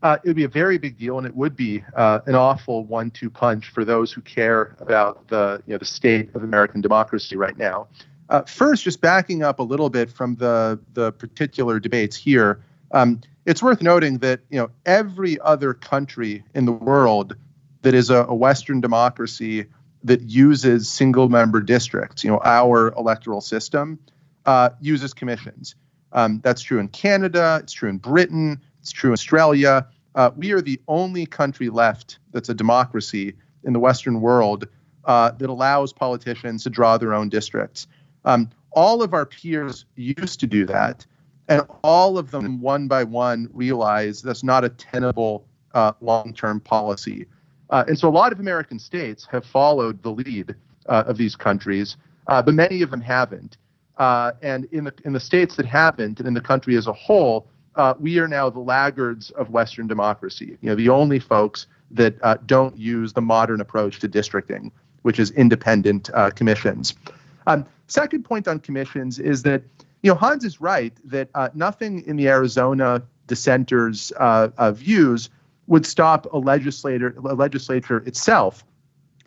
Uh, 0.03 0.17
it 0.23 0.29
would 0.29 0.37
be 0.37 0.45
a 0.45 0.49
very 0.49 0.79
big 0.79 0.97
deal, 0.97 1.19
and 1.19 1.27
it 1.27 1.35
would 1.35 1.57
be 1.57 1.85
uh, 1.95 2.21
an 2.27 2.35
awful 2.35 2.85
one-two 2.85 3.29
punch 3.29 3.69
for 3.69 3.85
those 3.85 4.13
who 4.13 4.21
care 4.23 4.75
about 4.79 5.27
the 5.29 5.61
you 5.67 5.73
know 5.73 5.79
the 5.79 5.85
state 5.85 6.35
of 6.35 6.45
American 6.45 6.81
democracy 6.81 7.37
right 7.37 7.59
now. 7.59 7.89
Uh, 8.31 8.43
first, 8.43 8.85
just 8.85 9.01
backing 9.01 9.43
up 9.43 9.59
a 9.59 9.63
little 9.63 9.91
bit 9.91 10.09
from 10.11 10.37
the 10.37 10.79
the 10.95 11.13
particular 11.13 11.81
debates 11.81 12.17
here, 12.17 12.63
um, 12.93 13.21
it's 13.45 13.63
worth 13.63 13.83
noting 13.83 14.19
that 14.19 14.41
you 14.51 14.59
know 14.59 14.71
every 14.87 15.39
other 15.41 15.75
country 15.75 16.45
in 16.55 16.65
the 16.65 16.73
world 16.73 17.37
that 17.83 17.93
is 17.93 18.09
a, 18.09 18.25
a 18.29 18.35
Western 18.35 18.81
democracy 18.81 19.67
that 20.05 20.23
uses 20.23 20.89
single 20.89 21.29
member 21.29 21.61
districts, 21.61 22.25
you 22.25 22.31
know, 22.31 22.41
our 22.45 22.93
electoral 22.97 23.41
system 23.41 23.99
uh, 24.47 24.71
uses 24.81 25.13
commissions. 25.13 25.75
Um, 26.13 26.41
that's 26.43 26.63
true 26.63 26.79
in 26.79 26.89
Canada. 26.89 27.61
It's 27.63 27.73
true 27.73 27.89
in 27.89 27.99
Britain. 27.99 28.61
It's 28.81 28.93
true 28.93 29.11
in 29.11 29.13
Australia. 29.13 29.87
Uh, 30.15 30.31
we 30.37 30.53
are 30.53 30.61
the 30.61 30.81
only 30.89 31.27
country 31.27 31.69
left 31.69 32.19
that's 32.33 32.49
a 32.49 32.55
democracy 32.55 33.35
in 33.65 33.73
the 33.73 33.79
Western 33.79 34.21
world 34.21 34.67
uh, 35.05 35.33
that 35.33 35.51
allows 35.51 35.93
politicians 35.93 36.65
to 36.65 36.71
draw 36.71 36.99
their 36.99 37.15
own 37.15 37.29
districts. 37.29 37.87
Um, 38.25 38.51
all 38.73 39.03
of 39.03 39.15
our 39.15 39.27
peers 39.27 39.85
used 39.97 40.41
to 40.41 40.47
do 40.47 40.65
that, 40.67 41.05
and 41.49 41.63
all 41.83 42.17
of 42.17 42.31
them, 42.31 42.61
one 42.61 42.87
by 42.87 43.03
one, 43.03 43.49
realized 43.53 44.25
that's 44.25 44.45
not 44.45 44.65
a 44.65 44.69
tenable 44.69 45.45
uh, 45.75 45.93
long 46.01 46.33
term 46.33 46.61
policy. 46.61 47.27
Uh, 47.71 47.85
and 47.89 47.99
so 47.99 48.09
a 48.09 48.11
lot 48.11 48.33
of 48.33 48.41
American 48.41 48.79
states 48.79 49.27
have 49.31 49.45
followed 49.45 50.03
the 50.03 50.11
lead 50.11 50.55
uh, 50.87 51.05
of 51.07 51.17
these 51.17 51.37
countries, 51.37 51.97
uh, 52.27 52.43
but 52.43 52.55
many 52.55 52.83
of 52.83 52.91
them 52.91 53.01
haven't. 53.01 53.57
Uh, 53.99 54.33
and 54.43 54.65
in 54.73 54.85
the, 54.85 54.95
in 55.05 55.13
the 55.13 55.21
states 55.21 55.57
that 55.57 55.67
haven't, 55.67 56.19
and 56.19 56.27
in 56.27 56.35
the 56.35 56.41
country 56.41 56.77
as 56.77 56.87
a 56.87 56.93
whole, 56.93 57.47
uh, 57.77 57.95
we 57.99 58.19
are 58.19 58.27
now 58.27 58.49
the 58.51 58.61
laggards 58.61 59.31
of 59.31 59.51
Western 59.51 59.87
democracy. 59.87 60.57
You 60.61 60.71
know, 60.71 60.75
the 60.75 60.89
only 60.89 61.19
folks 61.19 61.67
that 61.93 62.47
don't 62.47 62.77
use 62.77 63.13
the 63.13 63.21
modern 63.21 63.61
approach 63.61 63.99
to 64.01 64.09
districting, 64.09 64.71
which 65.03 65.19
is 65.19 65.33
independent 65.33 66.09
commissions. 66.37 66.95
Um, 67.47 67.67
second 67.87 68.25
point 68.25 68.49
on 68.49 68.61
commissions 68.61 69.19
is 69.19 69.43
that 69.43 69.63
you 70.03 70.11
know 70.11 70.15
Hans 70.15 70.45
is 70.45 70.61
right 70.61 70.93
that 71.05 71.29
uh, 71.35 71.49
nothing 71.55 72.05
in 72.07 72.17
the 72.17 72.29
Arizona 72.29 73.03
dissenters' 73.27 74.13
uh, 74.19 74.49
uh, 74.59 74.73
views 74.73 75.31
would 75.67 75.87
stop 75.87 76.27
a 76.33 76.39
legislator, 76.39 77.15
a 77.19 77.35
legislature 77.35 77.99
itself, 77.99 78.65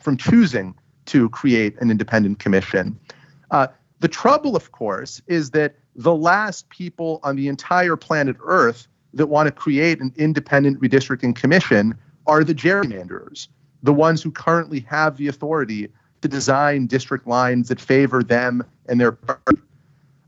from 0.00 0.16
choosing 0.16 0.74
to 1.06 1.28
create 1.30 1.80
an 1.80 1.90
independent 1.90 2.38
commission. 2.38 2.98
Uh, 3.50 3.68
the 4.00 4.08
trouble, 4.08 4.56
of 4.56 4.72
course, 4.72 5.22
is 5.26 5.50
that 5.52 5.76
the 5.96 6.14
last 6.14 6.68
people 6.68 7.20
on 7.22 7.36
the 7.36 7.48
entire 7.48 7.96
planet 7.96 8.36
Earth 8.44 8.86
that 9.14 9.26
want 9.26 9.46
to 9.46 9.52
create 9.52 10.00
an 10.00 10.12
independent 10.16 10.80
redistricting 10.80 11.34
commission 11.34 11.94
are 12.26 12.42
the 12.44 12.54
gerrymanderers, 12.54 13.48
the 13.82 13.92
ones 13.92 14.22
who 14.22 14.30
currently 14.30 14.80
have 14.80 15.16
the 15.16 15.28
authority 15.28 15.88
to 16.24 16.28
design 16.28 16.86
district 16.86 17.26
lines 17.26 17.68
that 17.68 17.78
favor 17.78 18.22
them 18.22 18.64
and 18.88 18.98
their 18.98 19.12
party. 19.12 19.60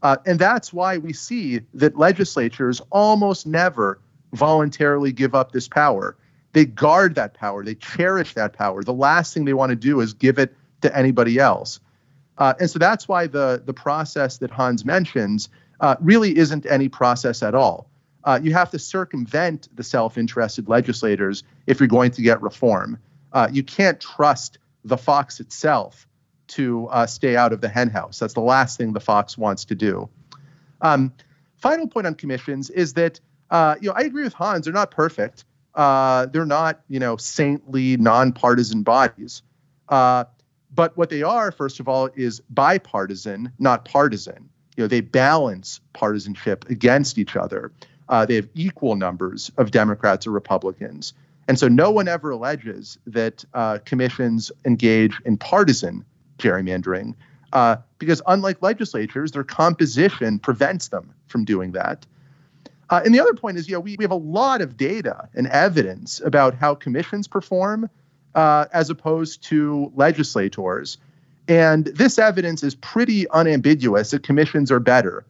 Uh, 0.03 0.19
and 0.27 0.39
that's 0.39 0.71
why 0.71 0.99
we 0.99 1.11
see 1.11 1.63
that 1.73 1.97
legislatures 1.97 2.83
almost 2.91 3.47
never 3.47 3.99
voluntarily 4.35 5.11
give 5.11 5.35
up 5.35 5.53
this 5.53 5.67
power. 5.67 6.15
They 6.53 6.67
guard 6.67 7.15
that 7.15 7.33
power, 7.33 7.65
they 7.65 7.77
cherish 7.77 8.35
that 8.35 8.53
power. 8.53 8.85
The 8.85 8.93
last 8.93 9.33
thing 9.33 9.47
they 9.47 9.55
want 9.55 9.71
to 9.71 9.77
do 9.77 10.01
is 10.03 10.13
give 10.13 10.39
it 10.39 10.55
to 10.83 10.95
anybody 10.95 11.39
else. 11.39 11.81
Uh, 12.37 12.53
and 12.61 12.69
so 12.69 12.79
that's 12.79 13.09
why 13.09 13.27
the, 13.27 13.63
the 13.65 13.73
process 13.73 14.37
that 14.37 14.51
Hans 14.51 14.85
mentions 14.85 15.49
uh, 15.81 15.97
really 16.01 16.37
isn't 16.37 16.67
any 16.67 16.91
process 16.91 17.43
at 17.43 17.55
all. 17.55 17.89
Uh, 18.25 18.39
you 18.43 18.53
have 18.53 18.71
to 18.73 18.79
circumvent 18.79 19.75
the 19.75 19.83
self 19.83 20.19
interested 20.19 20.69
legislators 20.69 21.43
if 21.67 21.81
you're 21.81 21.89
going 21.89 22.11
to 22.11 22.21
get 22.21 22.43
reform. 22.43 22.99
Uh, 23.33 23.49
you 23.51 23.63
can't 23.63 23.99
trust 23.99 24.59
the 24.87 24.97
fox 24.97 25.41
itself 25.41 26.07
to 26.49 26.87
uh, 26.89 27.07
stay 27.07 27.37
out 27.37 27.53
of 27.53 27.61
the 27.61 27.69
henhouse. 27.69 28.19
That's 28.19 28.35
the 28.35 28.41
last 28.41 28.79
thing 28.79 28.93
the 28.93 29.01
fox 29.01 29.37
wants 29.37 29.65
to 29.67 29.75
do. 29.75 30.09
Um, 30.81 31.13
final 31.57 31.89
point 31.89 32.07
on 32.07 32.15
commissions 32.15 32.71
is 32.71 32.95
that 32.95 33.21
uh, 33.51 33.77
you 33.81 33.89
know 33.89 33.95
I 33.95 34.03
agree 34.03 34.23
with 34.23 34.35
Hans. 34.35 34.65
They're 34.65 34.75
not 34.75 34.91
perfect. 34.91 35.45
Uh, 35.75 36.27
they're 36.27 36.47
not 36.47 36.83
you 36.89 37.01
know 37.01 37.17
saintly, 37.17 37.97
nonpartisan 37.97 38.83
bodies. 38.83 39.43
Uh, 39.89 40.25
but 40.75 40.97
what 40.97 41.11
they 41.11 41.23
are, 41.23 41.51
first 41.51 41.81
of 41.81 41.89
all, 41.89 42.11
is 42.15 42.41
bipartisan, 42.51 43.51
not 43.59 43.85
partisan. 43.85 44.49
You 44.77 44.85
know, 44.85 44.89
they 44.89 45.01
balance 45.01 45.81
partisanship 45.95 46.69
against 46.69 47.19
each 47.19 47.35
other. 47.35 47.73
Uh, 48.09 48.27
they 48.27 48.35
have 48.35 48.49
equal 48.55 48.95
numbers 48.95 49.51
of 49.57 49.71
Democrats 49.71 50.27
or 50.27 50.33
Republicans. 50.33 51.15
And 51.49 51.59
so 51.59 51.69
no 51.69 51.91
one 51.91 52.09
ever 52.09 52.31
alleges 52.31 52.99
that 53.07 53.45
uh, 53.55 53.79
commissions 53.85 54.51
engage 54.65 55.21
in 55.25 55.37
partisan 55.37 56.05
gerrymandering 56.39 57.15
uh, 57.53 57.77
because, 57.99 58.21
unlike 58.27 58.61
legislatures, 58.63 59.33
their 59.33 59.45
composition 59.45 60.39
prevents 60.39 60.89
them 60.89 61.15
from 61.29 61.45
doing 61.45 61.73
that. 61.73 62.05
Uh, 62.91 63.03
and 63.05 63.15
the 63.15 63.21
other 63.21 63.35
point 63.35 63.59
is, 63.59 63.69
you 63.69 63.75
know, 63.75 63.81
we, 63.81 63.97
we 63.97 64.05
have 64.05 64.11
a 64.11 64.15
lot 64.15 64.61
of 64.61 64.77
data 64.77 65.29
and 65.35 65.47
evidence 65.49 66.21
about 66.21 66.55
how 66.55 66.75
commissions 66.75 67.27
perform 67.27 67.89
uh, 68.35 68.67
as 68.73 68.91
opposed 68.91 69.43
to 69.45 69.91
legislators. 69.95 70.99
And 71.49 71.87
this 71.87 72.19
evidence 72.19 72.63
is 72.63 72.75
pretty 72.75 73.29
unambiguous 73.31 74.11
that 74.11 74.23
commissions 74.23 74.71
are 74.71 74.81
better. 74.81 75.25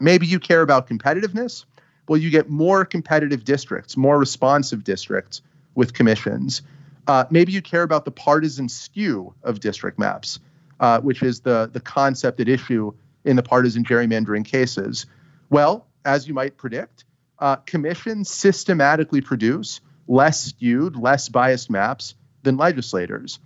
Maybe 0.00 0.26
you 0.26 0.38
care 0.38 0.62
about 0.62 0.88
competitiveness. 0.88 1.64
Well, 2.08 2.18
you 2.18 2.30
get 2.30 2.48
more 2.48 2.84
competitive 2.84 3.44
districts, 3.44 3.96
more 3.96 4.18
responsive 4.18 4.82
districts 4.82 5.42
with 5.74 5.92
commissions. 5.92 6.62
Uh, 7.06 7.24
maybe 7.30 7.52
you 7.52 7.62
care 7.62 7.82
about 7.82 8.04
the 8.04 8.10
partisan 8.10 8.68
skew 8.68 9.34
of 9.42 9.60
district 9.60 9.98
maps, 9.98 10.40
uh, 10.80 11.00
which 11.00 11.22
is 11.22 11.40
the, 11.40 11.70
the 11.72 11.80
concept 11.80 12.40
at 12.40 12.48
issue 12.48 12.92
in 13.24 13.36
the 13.36 13.42
partisan 13.42 13.84
gerrymandering 13.84 14.44
cases. 14.44 15.06
Well, 15.50 15.86
as 16.04 16.26
you 16.26 16.34
might 16.34 16.56
predict, 16.56 17.04
uh, 17.38 17.56
commissions 17.56 18.30
systematically 18.30 19.20
produce 19.20 19.80
less 20.06 20.42
skewed, 20.42 20.96
less 20.96 21.28
biased 21.28 21.70
maps 21.70 22.14
than 22.42 22.56
legislators. 22.56 23.38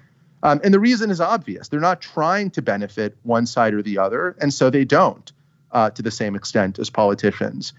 Um, 0.44 0.60
and 0.64 0.72
the 0.72 0.80
reason 0.80 1.10
is 1.10 1.20
obvious. 1.20 1.68
They're 1.68 1.80
not 1.80 2.00
trying 2.00 2.50
to 2.52 2.62
benefit 2.62 3.16
one 3.22 3.46
side 3.46 3.74
or 3.74 3.82
the 3.82 3.98
other, 3.98 4.36
and 4.40 4.52
so 4.52 4.70
they 4.70 4.84
don't 4.84 5.30
uh, 5.72 5.90
to 5.90 6.02
the 6.02 6.10
same 6.10 6.34
extent 6.34 6.78
as 6.78 6.90
politicians. 6.90 7.72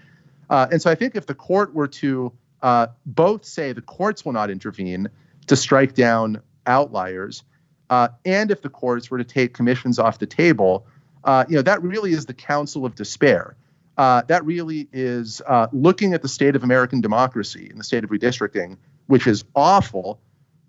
Uh, 0.54 0.68
and 0.70 0.80
so 0.80 0.88
I 0.88 0.94
think 0.94 1.16
if 1.16 1.26
the 1.26 1.34
court 1.34 1.74
were 1.74 1.88
to 1.88 2.32
uh, 2.62 2.86
both 3.06 3.44
say 3.44 3.72
the 3.72 3.82
courts 3.82 4.24
will 4.24 4.30
not 4.30 4.50
intervene 4.50 5.08
to 5.48 5.56
strike 5.56 5.94
down 5.94 6.40
outliers, 6.64 7.42
uh, 7.90 8.06
and 8.24 8.52
if 8.52 8.62
the 8.62 8.68
courts 8.68 9.10
were 9.10 9.18
to 9.18 9.24
take 9.24 9.52
commissions 9.52 9.98
off 9.98 10.20
the 10.20 10.26
table, 10.26 10.86
uh, 11.24 11.44
you 11.48 11.56
know 11.56 11.62
that 11.62 11.82
really 11.82 12.12
is 12.12 12.26
the 12.26 12.34
counsel 12.34 12.86
of 12.86 12.94
despair. 12.94 13.56
Uh, 13.98 14.22
that 14.28 14.44
really 14.44 14.88
is 14.92 15.42
looking 15.72 16.14
at 16.14 16.22
the 16.22 16.28
state 16.28 16.54
of 16.54 16.62
American 16.62 17.00
democracy 17.00 17.68
and 17.68 17.80
the 17.80 17.84
state 17.84 18.04
of 18.04 18.10
redistricting, 18.10 18.76
which 19.08 19.26
is 19.26 19.42
awful 19.56 20.20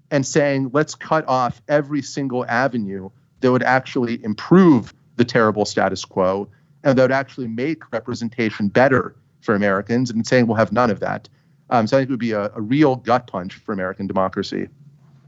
and 0.09 0.25
saying, 0.25 0.71
let's 0.73 0.95
cut 0.95 1.27
off 1.27 1.61
every 1.67 2.01
single 2.01 2.43
avenue 2.47 3.07
that 3.41 3.51
would 3.51 3.61
actually 3.61 4.23
improve 4.23 4.95
the 5.17 5.25
terrible 5.25 5.63
status 5.63 6.03
quo 6.05 6.49
and 6.83 6.97
that 6.97 7.03
would 7.03 7.11
actually 7.11 7.47
make 7.47 7.91
representation 7.91 8.67
better 8.67 9.15
for 9.46 9.56
Americans, 9.56 10.10
and 10.10 10.26
saying 10.26 10.48
we'll 10.48 10.58
have 10.58 10.72
none 10.72 10.89
of 10.89 11.00
that. 11.00 11.30
Um, 11.70 11.88
so 11.88 11.98
I 11.98 12.02
think 12.02 12.10
it 12.10 12.14
would 12.14 12.20
be 12.20 12.32
a, 12.32 12.52
a 12.54 12.62
real 12.62 12.98
gut 12.98 13.28
punch 13.28 13.56
for 13.56 13.74
American 13.74 14.08
democracy. 14.08 14.68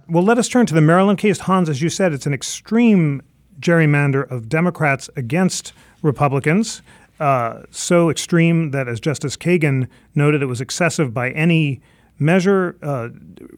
Well, 0.10 0.24
let 0.24 0.38
us 0.38 0.48
turn 0.48 0.66
to 0.68 0.74
the 0.74 0.82
Maryland 0.82 1.20
case. 1.20 1.40
Hans, 1.40 1.70
as 1.70 1.82
you 1.82 1.90
said, 1.90 2.14
it's 2.14 2.26
an 2.26 2.34
extreme 2.34 3.22
gerrymander 3.60 4.30
of 4.30 4.50
Democrats 4.50 5.10
against 5.16 5.74
Republicans. 6.02 6.82
Uh, 7.20 7.64
so 7.72 8.10
extreme 8.10 8.72
that, 8.72 8.88
as 8.88 9.00
Justice 9.00 9.36
Kagan 9.36 9.88
noted, 10.14 10.42
it 10.42 10.46
was 10.46 10.62
excessive 10.62 11.14
by 11.14 11.32
any 11.32 11.82
measure. 12.20 12.78
Uh, 12.82 13.10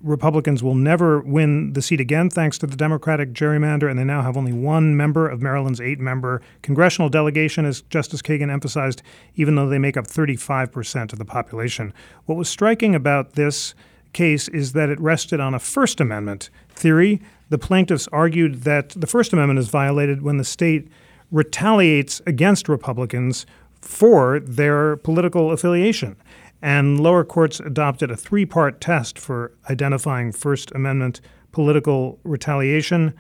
Republicans 0.02 0.62
will 0.64 0.76
never 0.76 1.20
win 1.22 1.74
the 1.74 1.82
seat 1.82 2.00
again 2.00 2.30
thanks 2.30 2.58
to 2.60 2.68
the 2.68 2.76
Democratic 2.76 3.34
gerrymander, 3.34 3.90
and 3.90 3.98
they 3.98 4.04
now 4.04 4.22
have 4.22 4.38
only 4.38 4.54
one 4.54 4.96
member 4.96 5.28
of 5.28 5.42
Maryland's 5.42 5.82
eight 5.82 6.00
member 6.00 6.42
congressional 6.62 7.10
delegation, 7.10 7.66
as 7.66 7.82
Justice 7.84 8.22
Kagan 8.22 8.52
emphasized, 8.52 9.02
even 9.36 9.56
though 9.56 9.70
they 9.70 9.80
make 9.80 9.98
up 9.98 10.08
35% 10.08 11.14
of 11.14 11.20
the 11.20 11.26
population. 11.26 11.94
What 12.26 12.38
was 12.38 12.50
striking 12.50 12.96
about 12.96 13.34
this 13.34 13.74
case 14.14 14.48
is 14.48 14.74
that 14.74 14.90
it 14.90 15.00
rested 15.00 15.40
on 15.40 15.54
a 15.54 15.60
First 15.60 16.02
Amendment 16.02 16.50
theory. 16.70 17.22
The 17.50 17.58
plaintiffs 17.58 18.08
argued 18.12 18.64
that 18.64 18.90
the 18.90 19.08
First 19.08 19.34
Amendment 19.34 19.60
is 19.60 19.70
violated 19.70 20.22
when 20.22 20.38
the 20.38 20.44
state 20.44 20.88
retaliates 21.32 22.22
against 22.26 22.68
Republicans 22.68 23.46
for 23.82 24.40
their 24.40 24.98
political 24.98 25.52
affiliation. 25.52 26.16
And 26.62 27.00
lower 27.00 27.24
courts 27.24 27.60
adopted 27.60 28.12
a 28.12 28.18
three 28.18 28.46
part 28.46 28.82
test 28.82 29.18
for 29.18 29.54
identifying 29.70 30.32
First 30.32 30.72
Amendment 30.72 31.22
political 31.52 32.20
retaliation, 32.24 33.14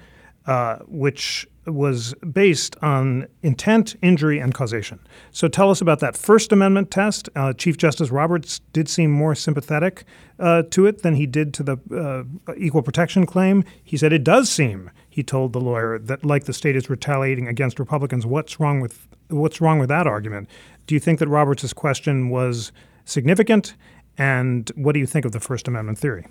uh, 0.45 0.77
which 0.87 1.47
was 1.65 2.13
based 2.31 2.75
on 2.81 3.27
intent, 3.43 3.95
injury, 4.01 4.39
and 4.39 4.53
causation. 4.53 4.99
So 5.31 5.47
tell 5.47 5.69
us 5.69 5.81
about 5.81 5.99
that 5.99 6.17
First 6.17 6.51
Amendment 6.51 6.91
test. 6.91 7.29
Uh, 7.35 7.53
Chief 7.53 7.77
Justice 7.77 8.09
Roberts 8.09 8.59
did 8.73 8.89
seem 8.89 9.11
more 9.11 9.35
sympathetic 9.35 10.05
uh, 10.39 10.63
to 10.71 10.85
it 10.85 11.03
than 11.03 11.15
he 11.15 11.25
did 11.25 11.53
to 11.55 11.63
the 11.63 11.77
uh, 12.47 12.53
equal 12.57 12.81
protection 12.81 13.25
claim. 13.25 13.63
He 13.83 13.97
said 13.97 14.13
it 14.13 14.23
does 14.23 14.49
seem, 14.49 14.89
he 15.09 15.23
told 15.23 15.53
the 15.53 15.61
lawyer, 15.61 15.99
that 15.99 16.25
like 16.25 16.45
the 16.45 16.53
state 16.53 16.75
is 16.75 16.89
retaliating 16.89 17.47
against 17.47 17.79
Republicans. 17.79 18.25
What's 18.25 18.59
wrong 18.59 18.79
with 18.79 19.07
what's 19.27 19.61
wrong 19.61 19.77
with 19.77 19.89
that 19.89 20.07
argument? 20.07 20.49
Do 20.87 20.95
you 20.95 20.99
think 20.99 21.19
that 21.19 21.27
Roberts' 21.27 21.71
question 21.73 22.29
was 22.29 22.71
significant? 23.09 23.75
And 24.17 24.69
what 24.75 24.93
do 24.93 24.99
you 24.99 25.05
think 25.05 25.25
of 25.25 25.31
the 25.31 25.39
First 25.39 25.67
Amendment 25.67 25.97
theory? 25.97 26.27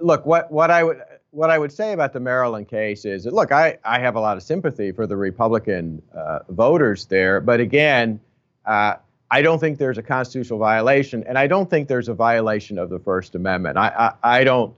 Look, 0.00 0.24
what, 0.24 0.50
what 0.50 0.70
I 0.70 0.84
would 0.84 1.02
what 1.32 1.48
I 1.48 1.58
would 1.58 1.72
say 1.72 1.92
about 1.92 2.12
the 2.12 2.20
Maryland 2.20 2.68
case 2.68 3.06
is 3.06 3.24
that 3.24 3.32
look, 3.32 3.52
I, 3.52 3.78
I 3.84 3.98
have 3.98 4.16
a 4.16 4.20
lot 4.20 4.36
of 4.36 4.42
sympathy 4.42 4.92
for 4.92 5.06
the 5.06 5.16
Republican 5.16 6.02
uh, 6.14 6.40
voters 6.50 7.06
there, 7.06 7.40
but 7.40 7.58
again, 7.58 8.20
uh, 8.66 8.96
I 9.30 9.40
don't 9.40 9.58
think 9.58 9.78
there's 9.78 9.96
a 9.96 10.02
constitutional 10.02 10.58
violation, 10.58 11.24
and 11.26 11.38
I 11.38 11.46
don't 11.46 11.70
think 11.70 11.88
there's 11.88 12.08
a 12.08 12.14
violation 12.14 12.78
of 12.78 12.90
the 12.90 12.98
First 12.98 13.34
Amendment. 13.34 13.78
I, 13.78 14.12
I, 14.22 14.40
I 14.40 14.44
don't 14.44 14.74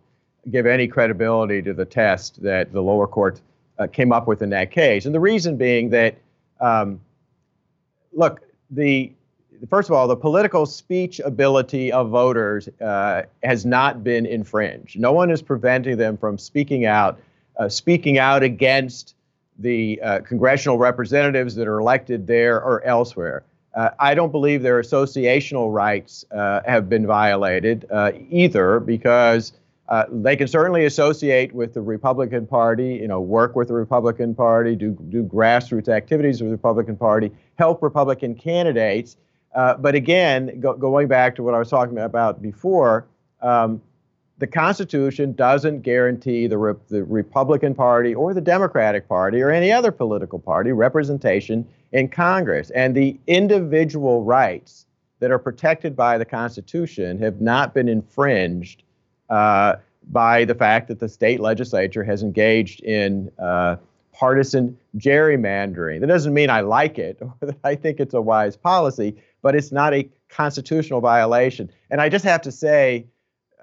give 0.52 0.64
any 0.64 0.86
credibility 0.86 1.60
to 1.62 1.74
the 1.74 1.84
test 1.84 2.40
that 2.42 2.72
the 2.72 2.80
lower 2.80 3.08
court 3.08 3.40
uh, 3.80 3.88
came 3.88 4.12
up 4.12 4.28
with 4.28 4.40
in 4.40 4.50
that 4.50 4.70
case, 4.70 5.06
and 5.06 5.14
the 5.14 5.20
reason 5.20 5.56
being 5.56 5.90
that, 5.90 6.14
um, 6.60 7.00
look, 8.12 8.42
the 8.70 9.12
first 9.68 9.88
of 9.88 9.94
all, 9.94 10.08
the 10.08 10.16
political 10.16 10.66
speech 10.66 11.20
ability 11.20 11.92
of 11.92 12.10
voters 12.10 12.68
uh, 12.80 13.22
has 13.42 13.64
not 13.64 14.02
been 14.02 14.26
infringed. 14.26 14.98
No 14.98 15.12
one 15.12 15.30
is 15.30 15.42
preventing 15.42 15.96
them 15.96 16.16
from 16.16 16.38
speaking 16.38 16.86
out, 16.86 17.18
uh, 17.58 17.68
speaking 17.68 18.18
out 18.18 18.42
against 18.42 19.14
the 19.58 20.00
uh, 20.02 20.20
congressional 20.20 20.78
representatives 20.78 21.54
that 21.54 21.68
are 21.68 21.78
elected 21.78 22.26
there 22.26 22.60
or 22.60 22.84
elsewhere. 22.84 23.44
Uh, 23.74 23.90
I 23.98 24.14
don't 24.14 24.30
believe 24.30 24.62
their 24.62 24.80
associational 24.80 25.72
rights 25.72 26.24
uh, 26.30 26.60
have 26.66 26.88
been 26.88 27.06
violated 27.06 27.86
uh, 27.90 28.12
either, 28.30 28.80
because 28.80 29.52
they 30.10 30.34
can 30.36 30.48
certainly 30.48 30.86
associate 30.86 31.52
with 31.52 31.74
the 31.74 31.80
Republican 31.80 32.46
Party, 32.46 32.94
you 32.94 33.06
know, 33.06 33.20
work 33.20 33.54
with 33.54 33.68
the 33.68 33.74
Republican 33.74 34.34
Party, 34.34 34.74
do 34.74 34.96
do 35.08 35.22
grassroots 35.22 35.88
activities 35.88 36.40
with 36.40 36.50
the 36.50 36.56
Republican 36.56 36.96
Party, 36.96 37.30
help 37.58 37.82
Republican 37.82 38.34
candidates. 38.34 39.16
Uh, 39.54 39.74
but 39.74 39.94
again, 39.94 40.58
go, 40.60 40.74
going 40.74 41.08
back 41.08 41.34
to 41.36 41.42
what 41.42 41.54
I 41.54 41.58
was 41.58 41.70
talking 41.70 41.98
about 41.98 42.42
before, 42.42 43.06
um, 43.40 43.80
the 44.38 44.46
Constitution 44.46 45.32
doesn't 45.32 45.82
guarantee 45.82 46.46
the, 46.48 46.58
Re- 46.58 46.74
the 46.88 47.04
Republican 47.04 47.74
Party 47.74 48.14
or 48.14 48.34
the 48.34 48.40
Democratic 48.40 49.08
Party 49.08 49.40
or 49.40 49.50
any 49.50 49.70
other 49.70 49.92
political 49.92 50.38
party 50.38 50.72
representation 50.72 51.66
in 51.92 52.08
Congress. 52.08 52.70
And 52.70 52.96
the 52.96 53.18
individual 53.28 54.24
rights 54.24 54.86
that 55.20 55.30
are 55.30 55.38
protected 55.38 55.94
by 55.94 56.18
the 56.18 56.24
Constitution 56.24 57.18
have 57.20 57.40
not 57.40 57.74
been 57.74 57.88
infringed 57.88 58.82
uh, 59.30 59.76
by 60.10 60.44
the 60.44 60.54
fact 60.54 60.88
that 60.88 60.98
the 60.98 61.08
state 61.08 61.40
legislature 61.40 62.02
has 62.04 62.22
engaged 62.22 62.80
in 62.82 63.30
uh, 63.38 63.76
partisan 64.14 64.78
gerrymandering. 64.96 66.00
That 66.00 66.06
doesn't 66.06 66.32
mean 66.32 66.48
I 66.48 66.60
like 66.60 66.98
it 66.98 67.18
or 67.20 67.34
that 67.42 67.58
I 67.64 67.74
think 67.74 68.00
it's 68.00 68.14
a 68.14 68.20
wise 68.20 68.56
policy, 68.56 69.16
but 69.42 69.54
it's 69.54 69.72
not 69.72 69.92
a 69.92 70.08
constitutional 70.28 71.00
violation. 71.00 71.70
And 71.90 72.00
I 72.00 72.08
just 72.08 72.24
have 72.24 72.40
to 72.42 72.52
say, 72.52 73.06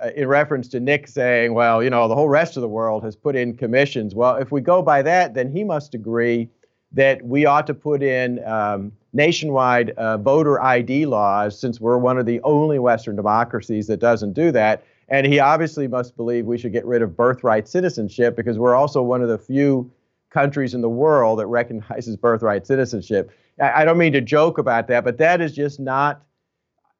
uh, 0.02 0.10
in 0.16 0.28
reference 0.28 0.68
to 0.70 0.80
Nick 0.80 1.08
saying, 1.08 1.54
well, 1.54 1.84
you 1.84 1.90
know, 1.90 2.08
the 2.08 2.16
whole 2.16 2.30
rest 2.30 2.58
of 2.58 2.62
the 2.62 2.68
world 2.68 3.04
has 3.04 3.16
put 3.16 3.36
in 3.36 3.56
commissions. 3.56 4.16
Well, 4.16 4.36
if 4.36 4.52
we 4.52 4.62
go 4.62 4.82
by 4.82 5.02
that, 5.04 5.34
then 5.34 5.52
he 5.52 5.64
must 5.64 5.94
agree 5.94 6.50
that 6.94 7.24
we 7.24 7.46
ought 7.46 7.68
to 7.68 7.74
put 7.74 8.04
in 8.04 8.44
um, 8.46 8.92
nationwide 9.14 9.92
uh, 9.92 10.18
voter 10.18 10.62
ID 10.62 11.06
laws 11.06 11.60
since 11.60 11.80
we're 11.80 11.98
one 11.98 12.18
of 12.18 12.26
the 12.26 12.42
only 12.42 12.80
Western 12.80 13.16
democracies 13.16 13.88
that 13.88 14.00
doesn't 14.00 14.34
do 14.34 14.52
that. 14.52 14.84
And 15.08 15.28
he 15.28 15.40
obviously 15.40 15.88
must 15.88 16.16
believe 16.16 16.46
we 16.46 16.58
should 16.58 16.72
get 16.72 16.86
rid 16.86 17.02
of 17.02 17.16
birthright 17.16 17.68
citizenship 17.68 18.36
because 18.36 18.58
we're 18.58 18.76
also 18.76 19.02
one 19.02 19.22
of 19.22 19.28
the 19.28 19.38
few 19.38 19.92
countries 20.32 20.74
in 20.74 20.82
the 20.82 20.90
world 20.90 21.40
that 21.40 21.48
recognizes 21.48 22.18
birthright 22.18 22.66
citizenship. 22.66 23.32
I, 23.62 23.82
I 23.82 23.86
don't 23.86 23.98
mean 23.98 24.14
to 24.14 24.22
joke 24.22 24.58
about 24.58 24.88
that, 24.88 25.04
but 25.04 25.18
that 25.20 25.42
is 25.42 25.54
just 25.54 25.80
not 25.80 26.24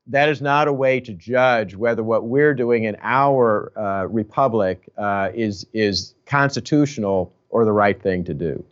that 0.08 0.30
is 0.30 0.42
not 0.42 0.68
a 0.68 0.74
way 0.74 1.00
to 1.00 1.14
judge 1.14 1.76
whether 1.76 2.04
what 2.04 2.26
we're 2.26 2.54
doing 2.54 2.84
in 2.86 2.98
our 3.02 3.72
uh, 3.78 4.08
republic 4.08 4.90
uh, 4.98 5.30
is 5.34 5.66
is 5.74 6.14
constitutional 6.26 7.34
or 7.50 7.66
the 7.66 7.72
right 7.72 8.02
thing 8.02 8.24
to 8.26 8.34
do. 8.34 8.64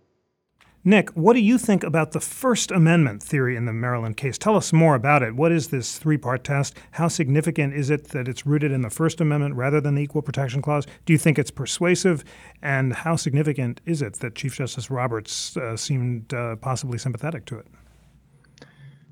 Nick, 0.85 1.09
what 1.09 1.33
do 1.33 1.41
you 1.41 1.57
think 1.57 1.83
about 1.83 2.13
the 2.13 2.21
First 2.21 2.71
Amendment 2.71 3.21
theory 3.21 3.57
in 3.57 3.65
the 3.65 3.73
Maryland 3.73 4.15
case? 4.15 4.37
Tell 4.37 4.55
us 4.55 4.71
more 4.71 4.95
about 4.95 5.21
it. 5.21 5.35
What 5.35 5.51
is 5.51 5.67
this 5.67 5.97
three 5.97 6.17
part 6.17 6.45
test? 6.45 6.73
How 6.91 7.09
significant 7.09 7.73
is 7.73 7.89
it 7.89 8.09
that 8.09 8.29
it's 8.29 8.45
rooted 8.45 8.71
in 8.71 8.81
the 8.81 8.89
First 8.89 9.19
Amendment 9.19 9.55
rather 9.55 9.81
than 9.81 9.95
the 9.95 10.01
Equal 10.01 10.21
Protection 10.21 10.61
Clause? 10.61 10.85
Do 11.05 11.11
you 11.11 11.19
think 11.19 11.37
it's 11.37 11.51
persuasive? 11.51 12.23
And 12.61 12.93
how 12.93 13.17
significant 13.17 13.81
is 13.85 14.01
it 14.01 14.13
that 14.15 14.35
Chief 14.35 14.55
Justice 14.55 14.89
Roberts 14.89 15.57
uh, 15.57 15.75
seemed 15.75 16.33
uh, 16.33 16.55
possibly 16.55 16.97
sympathetic 16.97 17.43
to 17.47 17.59
it? 17.59 17.67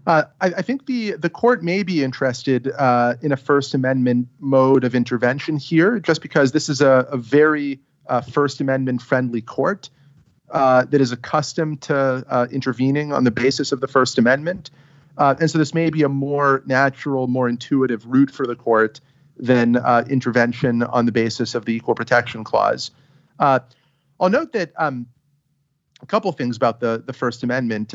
Uh, 0.05 0.24
I, 0.39 0.47
I, 0.47 0.61
think 0.61 0.86
the 0.86 1.11
the 1.18 1.30
court 1.30 1.65
may 1.65 1.84
be 1.84 2.01
interested 2.01 2.72
uh, 2.78 3.15
in 3.22 3.34
a 3.34 3.38
First 3.38 3.74
Amendment 3.74 4.30
mode 4.39 4.86
of 4.86 4.95
intervention 4.95 5.57
here, 5.57 5.99
just 5.99 6.22
because 6.22 6.53
this 6.53 6.70
is 6.70 6.80
a, 6.80 7.05
a 7.11 7.18
very 7.18 7.82
uh, 8.07 8.22
First 8.22 8.61
Amendment 8.61 9.01
friendly 9.01 9.41
court 9.41 9.89
uh, 10.49 10.85
that 10.85 11.01
is 11.01 11.11
accustomed 11.11 11.81
to 11.81 11.95
uh, 11.95 12.47
intervening 12.51 13.13
on 13.13 13.23
the 13.23 13.31
basis 13.31 13.71
of 13.71 13.81
the 13.81 13.87
First 13.87 14.17
Amendment, 14.17 14.69
uh, 15.17 15.35
and 15.39 15.49
so 15.49 15.57
this 15.57 15.73
may 15.73 15.89
be 15.89 16.03
a 16.03 16.09
more 16.09 16.63
natural, 16.65 17.27
more 17.27 17.49
intuitive 17.49 18.05
route 18.05 18.31
for 18.31 18.45
the 18.45 18.55
court 18.55 19.01
than 19.37 19.77
intervention 20.09 20.83
on 20.83 21.05
the 21.05 21.11
basis 21.11 21.53
of 21.55 21.65
the 21.65 21.73
Equal 21.75 21.95
Protection 21.95 22.43
Clause. 22.43 22.91
I'll 23.39 24.29
note 24.29 24.53
that 24.53 24.71
um, 24.77 25.05
a 26.01 26.05
couple 26.07 26.31
things 26.31 26.57
about 26.57 26.79
the 26.79 27.03
the 27.05 27.13
First 27.13 27.43
Amendment. 27.43 27.93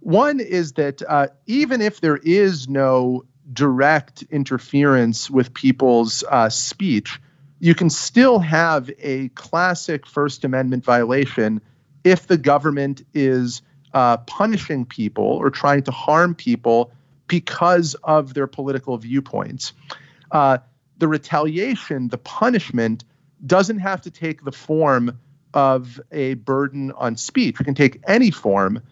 One 0.00 0.40
is 0.40 0.72
that 0.72 1.02
uh, 1.06 1.28
even 1.46 1.80
if 1.80 2.00
there 2.00 2.16
is 2.16 2.68
no 2.68 3.24
direct 3.52 4.22
interference 4.30 5.30
with 5.30 5.52
people's 5.52 6.24
uh, 6.30 6.48
speech, 6.48 7.20
you 7.58 7.74
can 7.74 7.90
still 7.90 8.38
have 8.38 8.90
a 8.98 9.28
classic 9.30 10.06
First 10.06 10.44
Amendment 10.44 10.84
violation 10.84 11.60
if 12.04 12.26
the 12.26 12.38
government 12.38 13.04
is 13.14 13.62
uh, 13.92 14.16
punishing 14.18 14.84
people 14.84 15.24
or 15.24 15.50
trying 15.50 15.82
to 15.82 15.90
harm 15.90 16.34
people 16.34 16.92
because 17.26 17.94
of 18.04 18.34
their 18.34 18.46
political 18.46 18.96
viewpoints. 18.96 19.72
Uh, 20.30 20.58
the 20.98 21.08
retaliation, 21.08 22.08
the 22.08 22.18
punishment, 22.18 23.04
doesn't 23.46 23.78
have 23.78 24.00
to 24.02 24.10
take 24.10 24.44
the 24.44 24.52
form 24.52 25.18
of 25.54 26.00
a 26.12 26.34
burden 26.34 26.92
on 26.92 27.16
speech. 27.16 27.60
It 27.60 27.64
can 27.64 27.74
take 27.74 28.00
any 28.06 28.30
form 28.30 28.82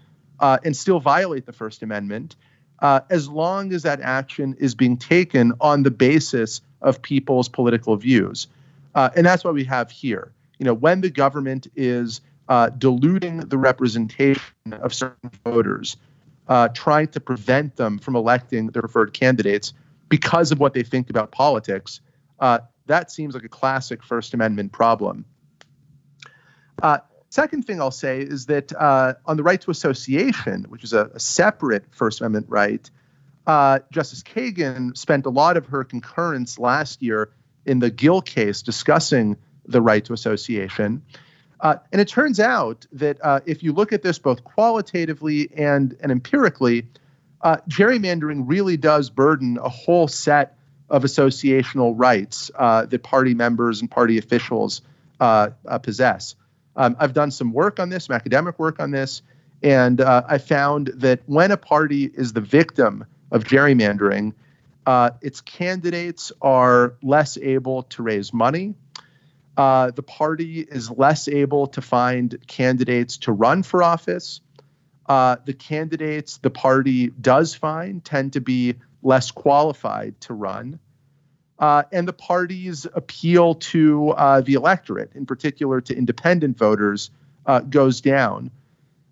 uh, 0.40 0.58
and 0.64 0.76
still 0.76 1.00
violate 1.00 1.46
the 1.46 1.52
First 1.52 1.82
Amendment 1.82 2.36
uh, 2.80 3.00
as 3.10 3.28
long 3.28 3.72
as 3.72 3.82
that 3.82 4.00
action 4.00 4.56
is 4.58 4.74
being 4.74 4.96
taken 4.96 5.52
on 5.60 5.82
the 5.82 5.90
basis 5.90 6.60
of 6.80 7.02
people's 7.02 7.48
political 7.48 7.96
views. 7.96 8.46
Uh, 8.94 9.10
and 9.16 9.26
that's 9.26 9.44
what 9.44 9.54
we 9.54 9.64
have 9.64 9.90
here. 9.90 10.32
You 10.58 10.64
know, 10.64 10.74
when 10.74 11.00
the 11.00 11.10
government 11.10 11.68
is 11.76 12.20
uh, 12.48 12.70
diluting 12.70 13.40
the 13.40 13.58
representation 13.58 14.42
of 14.72 14.94
certain 14.94 15.30
voters, 15.44 15.96
uh, 16.48 16.68
trying 16.68 17.08
to 17.08 17.20
prevent 17.20 17.76
them 17.76 17.98
from 17.98 18.16
electing 18.16 18.68
their 18.68 18.82
preferred 18.82 19.12
candidates 19.12 19.72
because 20.08 20.50
of 20.50 20.58
what 20.58 20.72
they 20.74 20.82
think 20.82 21.10
about 21.10 21.30
politics, 21.30 22.00
uh, 22.40 22.58
that 22.86 23.10
seems 23.10 23.34
like 23.34 23.44
a 23.44 23.48
classic 23.48 24.02
First 24.02 24.32
Amendment 24.32 24.72
problem. 24.72 25.24
Uh, 26.82 26.98
Second 27.30 27.66
thing 27.66 27.80
I'll 27.80 27.90
say 27.90 28.20
is 28.20 28.46
that 28.46 28.72
uh, 28.74 29.14
on 29.26 29.36
the 29.36 29.42
right 29.42 29.60
to 29.60 29.70
association, 29.70 30.64
which 30.68 30.82
is 30.82 30.94
a, 30.94 31.10
a 31.14 31.20
separate 31.20 31.84
First 31.90 32.20
Amendment 32.20 32.46
right, 32.48 32.90
uh, 33.46 33.80
Justice 33.90 34.22
Kagan 34.22 34.96
spent 34.96 35.26
a 35.26 35.30
lot 35.30 35.56
of 35.56 35.66
her 35.66 35.84
concurrence 35.84 36.58
last 36.58 37.02
year 37.02 37.30
in 37.66 37.80
the 37.80 37.90
Gill 37.90 38.22
case 38.22 38.62
discussing 38.62 39.36
the 39.66 39.82
right 39.82 40.04
to 40.06 40.14
association. 40.14 41.02
Uh, 41.60 41.76
and 41.92 42.00
it 42.00 42.08
turns 42.08 42.38
out 42.38 42.86
that 42.92 43.18
uh, 43.22 43.40
if 43.46 43.62
you 43.62 43.72
look 43.72 43.92
at 43.92 44.02
this 44.02 44.18
both 44.18 44.44
qualitatively 44.44 45.50
and, 45.56 45.96
and 46.00 46.12
empirically, 46.12 46.86
uh, 47.42 47.56
gerrymandering 47.68 48.44
really 48.46 48.76
does 48.76 49.10
burden 49.10 49.58
a 49.58 49.68
whole 49.68 50.08
set 50.08 50.56
of 50.88 51.02
associational 51.02 51.94
rights 51.96 52.50
uh, 52.56 52.86
that 52.86 53.02
party 53.02 53.34
members 53.34 53.80
and 53.80 53.90
party 53.90 54.18
officials 54.18 54.82
possess. 55.82 56.34
Um, 56.78 56.96
I've 57.00 57.12
done 57.12 57.32
some 57.32 57.52
work 57.52 57.80
on 57.80 57.90
this, 57.90 58.04
some 58.04 58.14
academic 58.14 58.58
work 58.58 58.78
on 58.78 58.92
this, 58.92 59.22
and 59.62 60.00
uh, 60.00 60.22
I 60.28 60.38
found 60.38 60.92
that 60.94 61.20
when 61.26 61.50
a 61.50 61.56
party 61.56 62.04
is 62.04 62.32
the 62.32 62.40
victim 62.40 63.04
of 63.32 63.44
gerrymandering, 63.44 64.32
uh, 64.86 65.10
its 65.20 65.40
candidates 65.40 66.32
are 66.40 66.94
less 67.02 67.36
able 67.36 67.82
to 67.84 68.02
raise 68.02 68.32
money. 68.32 68.74
Uh, 69.58 69.90
the 69.90 70.02
party 70.02 70.60
is 70.60 70.90
less 70.90 71.28
able 71.28 71.66
to 71.66 71.82
find 71.82 72.38
candidates 72.46 73.18
to 73.18 73.32
run 73.32 73.62
for 73.62 73.82
office. 73.82 74.40
Uh, 75.04 75.36
the 75.44 75.52
candidates 75.52 76.38
the 76.38 76.50
party 76.50 77.08
does 77.08 77.54
find 77.54 78.02
tend 78.04 78.32
to 78.32 78.40
be 78.40 78.76
less 79.02 79.30
qualified 79.30 80.18
to 80.22 80.32
run 80.32 80.78
uh, 81.58 81.82
and 81.90 82.06
the 82.06 82.12
party's 82.12 82.86
appeal 82.94 83.54
to 83.56 84.10
uh, 84.10 84.40
the 84.40 84.54
electorate, 84.54 85.10
in 85.14 85.26
particular 85.26 85.80
to 85.80 85.96
independent 85.96 86.56
voters, 86.56 87.10
uh, 87.46 87.60
goes 87.60 88.00
down. 88.00 88.50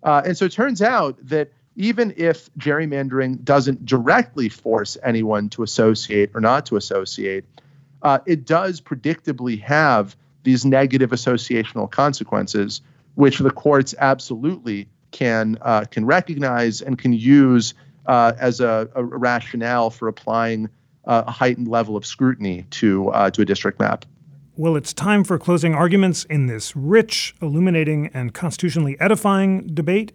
Uh, 0.03 0.21
and 0.25 0.37
so 0.37 0.45
it 0.45 0.51
turns 0.51 0.81
out 0.81 1.17
that 1.27 1.51
even 1.75 2.13
if 2.15 2.49
gerrymandering 2.57 3.43
doesn't 3.43 3.85
directly 3.85 4.49
force 4.49 4.97
anyone 5.03 5.49
to 5.49 5.63
associate 5.63 6.31
or 6.33 6.41
not 6.41 6.65
to 6.67 6.77
associate, 6.77 7.43
uh, 8.01 8.19
it 8.25 8.45
does 8.45 8.79
predictably 8.79 9.61
have 9.61 10.15
these 10.47 10.63
negative 10.63 11.09
associational 11.09 11.91
consequences, 11.91 12.81
which 13.15 13.39
the 13.39 13.51
courts 13.51 13.93
absolutely 13.99 14.87
can 15.11 15.57
uh, 15.61 15.83
can 15.91 16.05
recognize 16.05 16.81
and 16.81 16.97
can 16.97 17.11
use 17.11 17.73
as 18.07 18.61
a, 18.61 18.89
a 18.95 19.03
rationale 19.03 19.89
for 19.89 20.07
applying 20.07 20.69
uh, 21.03 21.23
a 21.27 21.31
heightened 21.31 21.67
level 21.67 21.97
of 21.97 22.05
scrutiny 22.05 22.65
to 22.69 23.09
uh, 23.09 23.29
to 23.29 23.41
a 23.41 23.45
district 23.45 23.77
map. 23.77 24.05
Well, 24.55 24.77
it's 24.77 24.93
time 24.93 25.25
for 25.25 25.37
closing 25.37 25.75
arguments 25.75 26.23
in 26.23 26.47
this 26.47 26.73
rich, 26.77 27.35
illuminating, 27.41 28.09
and 28.13 28.33
constitutionally 28.33 28.95
edifying 29.01 29.67
debate. 29.67 30.13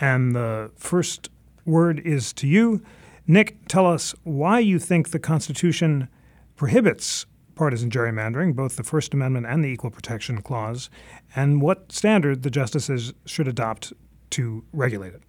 And 0.00 0.34
the 0.34 0.70
first 0.76 1.28
word 1.66 2.00
is 2.00 2.32
to 2.34 2.46
you. 2.46 2.82
Nick, 3.26 3.68
tell 3.68 3.86
us 3.86 4.14
why 4.24 4.60
you 4.60 4.78
think 4.78 5.10
the 5.10 5.18
Constitution 5.18 6.08
prohibits 6.56 7.26
partisan 7.54 7.90
gerrymandering, 7.90 8.54
both 8.54 8.76
the 8.76 8.82
First 8.82 9.14
Amendment 9.14 9.46
and 9.46 9.64
the 9.64 9.68
Equal 9.68 9.90
Protection 9.90 10.42
Clause, 10.42 10.90
and 11.34 11.60
what 11.60 11.92
standard 11.92 12.42
the 12.42 12.50
justices 12.50 13.12
should 13.26 13.48
adopt 13.48 13.92
to 14.30 14.64
regulate 14.72 15.14
it. 15.14 15.22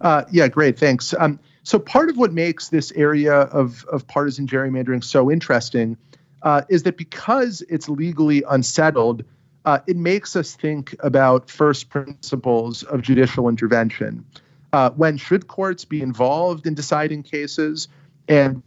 Uh, 0.00 0.24
yeah, 0.30 0.48
great. 0.48 0.78
Thanks. 0.78 1.14
Um, 1.18 1.40
so 1.62 1.78
part 1.78 2.10
of 2.10 2.16
what 2.16 2.32
makes 2.32 2.68
this 2.68 2.92
area 2.92 3.34
of, 3.34 3.84
of 3.86 4.06
partisan 4.06 4.46
gerrymandering 4.46 5.02
so 5.02 5.30
interesting 5.30 5.96
uh, 6.42 6.62
is 6.68 6.84
that 6.84 6.96
because 6.96 7.62
it's 7.68 7.88
legally 7.88 8.42
unsettled, 8.48 9.24
uh, 9.64 9.80
it 9.86 9.96
makes 9.96 10.36
us 10.36 10.54
think 10.54 10.94
about 11.00 11.50
first 11.50 11.88
principles 11.88 12.82
of 12.84 13.02
judicial 13.02 13.48
intervention. 13.48 14.24
Uh, 14.72 14.90
when 14.90 15.16
should 15.16 15.48
courts 15.48 15.84
be 15.84 16.02
involved 16.02 16.66
in 16.66 16.74
deciding 16.74 17.22
cases, 17.22 17.88
and 18.28 18.62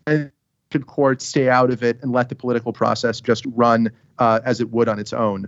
should 0.72 0.86
courts 0.86 1.26
stay 1.26 1.50
out 1.50 1.72
of 1.72 1.82
it 1.82 1.98
and 2.02 2.12
let 2.12 2.30
the 2.30 2.36
political 2.36 2.72
process 2.72 3.20
just 3.20 3.44
run 3.56 3.92
uh, 4.20 4.40
as 4.46 4.62
it 4.62 4.72
would 4.72 4.88
on 4.88 5.00
its 5.00 5.14
own? 5.14 5.48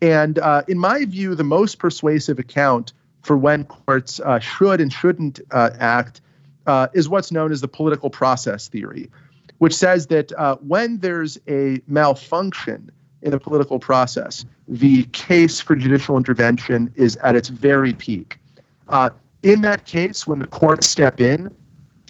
And 0.00 0.38
uh, 0.38 0.62
in 0.68 0.78
my 0.78 1.04
view, 1.04 1.34
the 1.34 1.44
most 1.44 1.78
persuasive 1.78 2.38
account 2.38 2.92
for 3.22 3.36
when 3.36 3.64
courts 3.64 4.20
uh, 4.20 4.38
should 4.38 4.80
and 4.80 4.92
shouldn't 4.92 5.40
act 5.52 6.20
uh, 6.66 6.88
is 6.94 7.08
what's 7.08 7.30
known 7.30 7.52
as 7.52 7.60
the 7.60 7.68
political 7.68 8.10
process 8.10 8.68
theory, 8.68 9.10
which 9.58 9.74
says 9.74 10.06
that 10.06 10.32
uh, 10.32 10.56
when 10.56 10.98
there's 10.98 11.38
a 11.48 11.80
malfunction 11.86 12.90
in 13.22 13.30
the 13.30 13.40
political 13.40 13.78
process, 13.78 14.44
the 14.68 15.04
case 15.12 15.60
for 15.60 15.76
judicial 15.76 16.16
intervention 16.16 16.92
is 16.96 17.16
at 17.16 17.36
its 17.36 17.48
very 17.48 17.92
peak. 17.92 18.38
Uh, 18.88 19.10
in 19.42 19.60
that 19.60 19.84
case, 19.84 20.26
when 20.26 20.38
the 20.38 20.46
courts 20.46 20.86
step 20.86 21.20
in, 21.20 21.54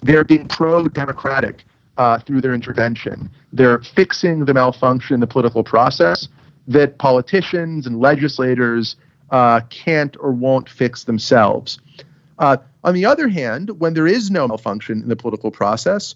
they're 0.03 0.25
being 0.25 0.47
pro 0.47 0.87
democratic 0.89 1.65
uh, 1.97 2.19
through 2.19 2.41
their 2.41 2.55
intervention. 2.55 3.31
They're 3.53 3.81
fixing 3.81 4.45
the 4.45 4.55
malfunction 4.55 5.15
in 5.15 5.21
the 5.21 5.27
political 5.27 5.65
process 5.65 6.29
that 6.67 6.99
politicians 6.99 7.87
and 7.87 8.01
legislators 8.01 8.97
uh, 9.31 9.61
can't 9.71 10.17
or 10.21 10.33
won't 10.33 10.69
fix 10.69 11.05
themselves. 11.05 11.79
Uh, 12.39 12.57
on 12.83 12.95
the 12.95 13.05
other 13.05 13.29
hand, 13.29 13.71
when 13.81 13.95
there 13.95 14.07
is 14.07 14.31
no 14.31 14.49
malfunction 14.49 15.03
in 15.03 15.09
the 15.09 15.17
political 15.17 15.51
process, 15.51 16.15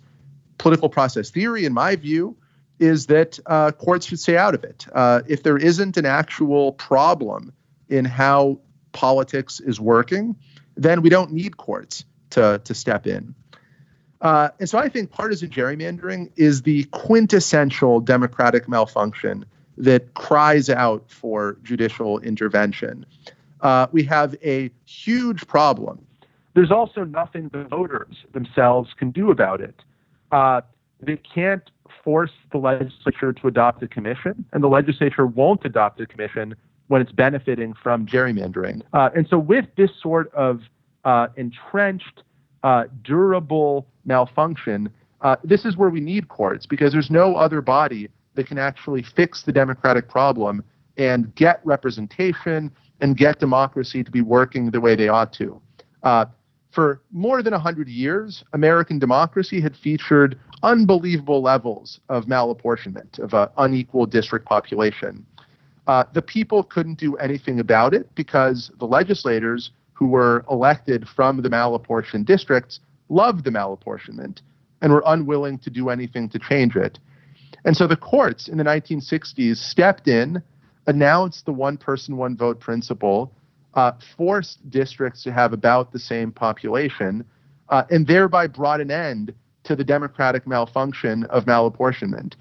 political 0.58 0.88
process 0.88 1.30
theory, 1.30 1.64
in 1.64 1.72
my 1.72 1.96
view, 1.96 2.36
is 2.78 3.06
that 3.06 3.38
uh, 3.46 3.72
courts 3.72 4.06
should 4.06 4.20
stay 4.20 4.36
out 4.36 4.54
of 4.54 4.64
it. 4.64 4.86
Uh, 4.92 5.22
if 5.26 5.42
there 5.42 5.56
isn't 5.56 5.96
an 5.96 6.06
actual 6.06 6.72
problem 6.72 7.52
in 7.88 8.04
how 8.04 8.58
politics 8.92 9.60
is 9.60 9.80
working, 9.80 10.36
then 10.76 11.02
we 11.02 11.08
don't 11.08 11.32
need 11.32 11.56
courts 11.56 12.04
to, 12.30 12.60
to 12.64 12.74
step 12.74 13.06
in. 13.06 13.34
Uh, 14.20 14.48
and 14.58 14.68
so 14.68 14.78
I 14.78 14.88
think 14.88 15.10
partisan 15.10 15.48
gerrymandering 15.48 16.30
is 16.36 16.62
the 16.62 16.84
quintessential 16.84 18.00
democratic 18.00 18.68
malfunction 18.68 19.44
that 19.76 20.14
cries 20.14 20.68
out 20.68 21.04
for 21.08 21.56
judicial 21.62 22.18
intervention. 22.20 23.06
Uh, 23.60 23.86
we 23.92 24.02
have 24.04 24.34
a 24.42 24.70
huge 24.86 25.46
problem. 25.46 26.04
There's 26.54 26.72
also 26.72 27.04
nothing 27.04 27.50
the 27.52 27.64
voters 27.64 28.16
themselves 28.32 28.90
can 28.98 29.10
do 29.12 29.30
about 29.30 29.60
it. 29.60 29.76
Uh, 30.32 30.62
they 31.00 31.16
can't 31.16 31.70
force 32.02 32.32
the 32.50 32.58
legislature 32.58 33.32
to 33.32 33.46
adopt 33.46 33.82
a 33.82 33.88
commission, 33.88 34.44
and 34.52 34.62
the 34.62 34.68
legislature 34.68 35.26
won't 35.26 35.64
adopt 35.64 36.00
a 36.00 36.06
commission 36.06 36.54
when 36.88 37.00
it's 37.00 37.12
benefiting 37.12 37.74
from 37.74 38.06
gerrymandering. 38.06 38.82
Uh, 38.92 39.10
and 39.14 39.28
so, 39.28 39.38
with 39.38 39.66
this 39.76 39.90
sort 40.02 40.32
of 40.34 40.62
uh, 41.04 41.28
entrenched, 41.36 42.22
uh, 42.64 42.84
durable 43.02 43.86
malfunction, 44.08 44.90
uh, 45.20 45.36
this 45.44 45.64
is 45.64 45.76
where 45.76 45.90
we 45.90 46.00
need 46.00 46.28
courts 46.28 46.66
because 46.66 46.92
there's 46.92 47.10
no 47.10 47.36
other 47.36 47.60
body 47.60 48.08
that 48.34 48.46
can 48.46 48.58
actually 48.58 49.02
fix 49.02 49.42
the 49.42 49.52
democratic 49.52 50.08
problem 50.08 50.64
and 50.96 51.32
get 51.36 51.60
representation 51.64 52.72
and 53.00 53.16
get 53.16 53.38
democracy 53.38 54.02
to 54.02 54.10
be 54.10 54.20
working 54.20 54.70
the 54.70 54.80
way 54.80 54.96
they 54.96 55.08
ought 55.08 55.32
to. 55.32 55.60
Uh, 56.02 56.24
for 56.72 57.00
more 57.12 57.42
than 57.42 57.52
100 57.52 57.88
years, 57.88 58.44
American 58.52 58.98
democracy 58.98 59.60
had 59.60 59.76
featured 59.76 60.38
unbelievable 60.62 61.40
levels 61.40 62.00
of 62.08 62.26
malapportionment, 62.26 63.18
of 63.18 63.32
an 63.34 63.48
unequal 63.56 64.06
district 64.06 64.44
population. 64.46 65.24
Uh, 65.86 66.04
the 66.12 66.22
people 66.22 66.62
couldn't 66.62 66.98
do 66.98 67.16
anything 67.16 67.60
about 67.60 67.94
it 67.94 68.14
because 68.14 68.70
the 68.78 68.86
legislators 68.86 69.70
who 69.92 70.06
were 70.06 70.44
elected 70.50 71.08
from 71.08 71.40
the 71.42 71.48
malapportioned 71.48 72.26
districts 72.26 72.80
loved 73.08 73.44
the 73.44 73.50
malapportionment 73.50 74.40
and 74.80 74.92
were 74.92 75.02
unwilling 75.06 75.58
to 75.58 75.70
do 75.70 75.88
anything 75.88 76.28
to 76.28 76.38
change 76.38 76.76
it. 76.76 76.98
And 77.64 77.76
so 77.76 77.86
the 77.86 77.96
courts 77.96 78.48
in 78.48 78.58
the 78.58 78.64
1960s 78.64 79.56
stepped 79.56 80.08
in, 80.08 80.42
announced 80.86 81.44
the 81.44 81.52
one 81.52 81.76
person, 81.76 82.16
one 82.16 82.36
vote 82.36 82.60
principle, 82.60 83.32
uh, 83.74 83.92
forced 84.16 84.70
districts 84.70 85.22
to 85.24 85.32
have 85.32 85.52
about 85.52 85.92
the 85.92 85.98
same 85.98 86.32
population, 86.32 87.24
uh, 87.68 87.84
and 87.90 88.06
thereby 88.06 88.46
brought 88.46 88.80
an 88.80 88.90
end 88.90 89.34
to 89.64 89.76
the 89.76 89.84
democratic 89.84 90.46
malfunction 90.46 91.24
of 91.24 91.44
malapportionment. 91.44 92.34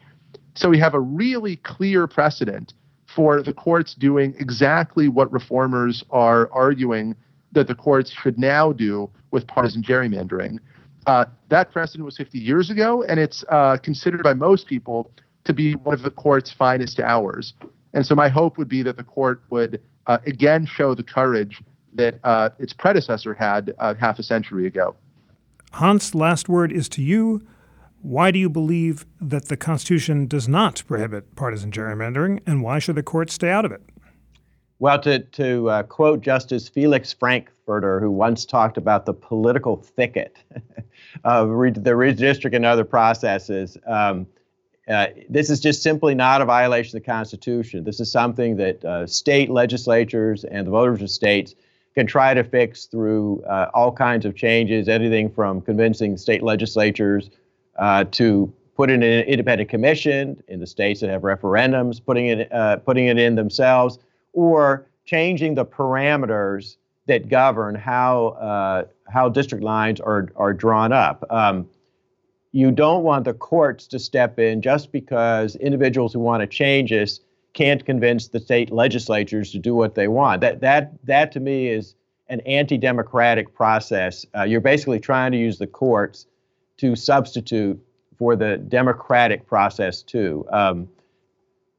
So 0.55 0.70
we 0.70 0.80
have 0.80 0.93
a 0.93 0.99
really 0.99 1.57
clear 1.57 2.07
precedent 2.07 2.74
for 3.05 3.41
the 3.41 3.53
courts 3.53 3.93
doing 3.93 4.36
exactly 4.39 5.07
what 5.07 5.32
reformers 5.32 6.03
are 6.09 6.49
arguing 6.51 7.15
that 7.52 7.68
the 7.68 7.76
courts 7.76 8.12
should 8.12 8.38
now 8.38 8.72
do 8.72 9.10
with 9.32 9.48
partisan 9.48 9.82
gerrymandering. 9.82 10.60
Uh, 11.06 11.26
that 11.50 11.72
precedent 11.72 12.06
was 12.06 12.18
50 12.18 12.38
years 12.38 12.70
ago, 12.70 13.04
and 13.04 13.20
it's 13.20 13.43
uh, 13.50 13.78
considered 13.78 14.24
by 14.24 14.34
most 14.34 14.68
people 14.68 15.10
to 15.45 15.54
be 15.54 15.74
one 15.74 15.95
of 15.95 16.02
the 16.02 16.12
court's 16.12 16.52
finest 16.52 17.00
hours. 17.00 17.54
And 17.93 18.06
so 18.06 18.14
my 18.14 18.28
hope 18.28 18.58
would 18.58 18.68
be 18.68 18.84
that 18.84 18.98
the 18.98 19.04
court 19.04 19.41
would 19.50 19.82
uh, 20.08 20.18
again 20.26 20.66
show 20.66 20.93
the 20.93 21.04
courage 21.04 21.62
that 21.93 22.20
uh, 22.24 22.50
its 22.60 22.74
predecessor 22.74 23.34
had 23.34 23.74
uh, 23.80 23.95
half 23.95 24.20
a 24.20 24.24
century 24.24 24.68
ago. 24.68 24.95
Hans, 25.74 26.14
last 26.14 26.48
word 26.50 26.72
is 26.72 26.88
to 26.89 27.02
you. 27.02 27.45
Why 28.02 28.32
do 28.32 28.39
you 28.39 28.50
believe 28.50 29.06
that 29.20 29.45
the 29.45 29.58
Constitution 29.58 30.28
does 30.28 30.48
not 30.48 30.84
prohibit 30.88 31.36
partisan 31.36 31.72
gerrymandering, 31.72 32.39
and 32.45 32.62
why 32.62 32.80
should 32.80 32.95
the 32.95 33.04
courts 33.04 33.34
stay 33.34 33.50
out 33.50 33.66
of 33.66 33.72
it? 33.72 33.82
Well, 34.80 34.99
to, 35.01 35.19
to 35.19 35.69
uh, 35.69 35.84
quote 35.84 36.21
Justice 36.21 36.69
Felix 36.69 37.11
Frankfurter, 37.11 37.99
who 37.99 38.11
once 38.11 38.45
talked 38.45 38.78
about 38.78 39.05
the 39.05 39.13
political 39.13 39.78
thicket 39.78 40.38
of 41.23 41.49
re- 41.49 41.71
the 41.71 41.91
redistricting 41.91 42.57
and 42.57 42.65
other 42.65 42.84
processes, 42.84 43.78
um, 43.88 44.28
uh, 44.88 45.07
this 45.30 45.49
is 45.49 45.59
just 45.59 45.82
simply 45.82 46.13
not 46.13 46.41
a 46.41 46.45
violation 46.45 46.95
of 46.95 47.03
the 47.03 47.09
Constitution. 47.09 47.84
This 47.84 47.99
is 47.99 48.11
something 48.11 48.55
that 48.57 48.86
uh, 48.86 49.07
state 49.07 49.49
legislatures 49.49 50.43
and 50.43 50.67
the 50.67 50.71
voters 50.71 51.01
of 51.01 51.09
states 51.09 51.55
can 51.95 52.05
try 52.05 52.36
to 52.36 52.43
fix 52.43 52.86
through 52.86 53.41
uh, 53.43 53.71
all 53.73 53.91
kinds 53.91 54.25
of 54.25 54.36
changes, 54.36 54.88
anything 54.88 55.30
from 55.32 55.59
convincing 55.59 56.15
state 56.15 56.43
legislatures 56.43 57.32
uh, 57.80 58.03
to 58.11 58.53
put 58.75 58.91
in 58.91 59.01
an 59.01 59.25
independent 59.25 59.69
commission 59.69 60.41
in 60.47 60.59
the 60.59 60.67
states 60.67 61.01
that 61.01 61.09
have 61.09 61.23
referendums, 61.23 61.99
putting 62.05 62.28
it 62.28 62.51
uh, 62.53 62.78
putting 62.78 63.07
it 63.07 63.17
in 63.17 63.34
themselves, 63.34 63.97
or 64.38 64.88
changing 65.06 65.56
the 65.56 65.66
parameters 65.66 66.78
that 67.08 67.28
govern 67.28 67.74
how 67.74 68.28
uh, 68.28 68.84
how 69.12 69.28
district 69.30 69.64
lines 69.64 70.00
are 70.00 70.30
are 70.36 70.54
drawn 70.54 70.94
up. 70.94 71.26
Um, 71.32 71.68
you 72.52 72.72
don't 72.72 73.04
want 73.04 73.26
the 73.26 73.34
courts 73.34 73.88
to 73.88 74.00
step 74.00 74.38
in 74.38 74.62
just 74.62 74.92
because 74.92 75.56
individuals 75.56 76.14
who 76.14 76.20
want 76.20 76.42
to 76.42 76.48
change 76.48 76.92
this 76.92 77.20
can't 77.54 77.84
convince 77.84 78.28
the 78.28 78.40
state 78.40 78.72
legislatures 78.72 79.52
to 79.52 79.60
do 79.60 79.74
what 79.74 79.96
they 79.96 80.08
want. 80.08 80.42
That 80.42 80.62
that 80.62 80.94
that 81.06 81.32
to 81.32 81.40
me 81.40 81.70
is 81.70 81.96
an 82.30 82.42
anti-democratic 82.42 83.56
process. 83.56 84.24
Uh, 84.36 84.44
you're 84.44 84.62
basically 84.62 85.00
trying 85.00 85.32
to 85.32 85.38
use 85.40 85.58
the 85.58 85.68
courts 85.68 86.28
to 86.78 86.96
substitute 86.96 87.80
for 88.20 88.36
the 88.36 88.58
democratic 88.58 89.48
process 89.48 90.04
too. 90.04 90.46
Um, 90.52 90.90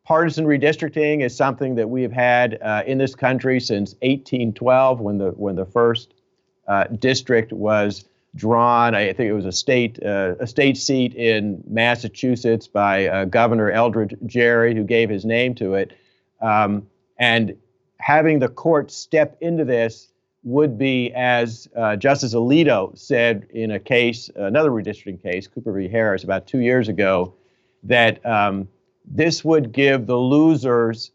partisan 0.08 0.46
redistricting 0.46 1.22
is 1.22 1.36
something 1.36 1.74
that 1.74 1.90
we 1.90 2.00
have 2.00 2.12
had 2.12 2.58
uh, 2.62 2.82
in 2.86 2.96
this 2.96 3.14
country 3.14 3.60
since 3.60 3.92
1812, 4.00 5.00
when 5.00 5.18
the 5.18 5.30
when 5.32 5.54
the 5.54 5.66
first 5.66 6.14
uh, 6.66 6.84
district 6.84 7.52
was 7.52 8.06
drawn. 8.34 8.94
I 8.94 9.12
think 9.12 9.28
it 9.28 9.34
was 9.34 9.44
a 9.44 9.52
state 9.52 10.02
uh, 10.02 10.34
a 10.40 10.46
state 10.46 10.78
seat 10.78 11.14
in 11.14 11.62
Massachusetts 11.68 12.66
by 12.66 13.06
uh, 13.06 13.24
Governor 13.26 13.70
Elbridge 13.70 14.14
Gerry, 14.24 14.74
who 14.74 14.82
gave 14.82 15.10
his 15.10 15.26
name 15.26 15.54
to 15.56 15.74
it. 15.74 15.92
Um, 16.40 16.86
and 17.18 17.54
having 17.98 18.38
the 18.38 18.48
court 18.48 18.90
step 18.90 19.36
into 19.42 19.66
this 19.66 20.08
would 20.42 20.78
be, 20.78 21.12
as 21.12 21.68
uh, 21.76 21.96
Justice 21.96 22.32
Alito 22.32 22.96
said 22.96 23.46
in 23.50 23.72
a 23.72 23.78
case, 23.78 24.30
another 24.36 24.70
redistricting 24.70 25.22
case, 25.22 25.46
Cooper 25.46 25.72
v. 25.72 25.86
Harris, 25.86 26.24
about 26.24 26.46
two 26.46 26.60
years 26.60 26.88
ago, 26.88 27.34
that 27.82 28.24
um, 28.24 28.68
this 29.10 29.44
would 29.44 29.72
give 29.72 30.06
the 30.06 30.16
losers 30.16 31.12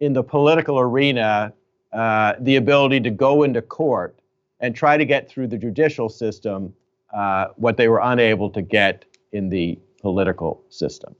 in 0.00 0.12
the 0.12 0.22
political 0.22 0.78
arena 0.78 1.52
uh, 1.92 2.34
the 2.40 2.56
ability 2.56 3.00
to 3.00 3.10
go 3.10 3.42
into 3.42 3.62
court 3.62 4.18
and 4.60 4.74
try 4.74 4.96
to 4.96 5.04
get 5.04 5.28
through 5.28 5.46
the 5.46 5.58
judicial 5.58 6.08
system 6.08 6.72
uh, 7.12 7.46
what 7.56 7.76
they 7.76 7.88
were 7.88 8.00
unable 8.02 8.48
to 8.50 8.62
get 8.62 9.04
in 9.32 9.48
the 9.48 9.78
political 10.00 10.62
system. 10.68 11.14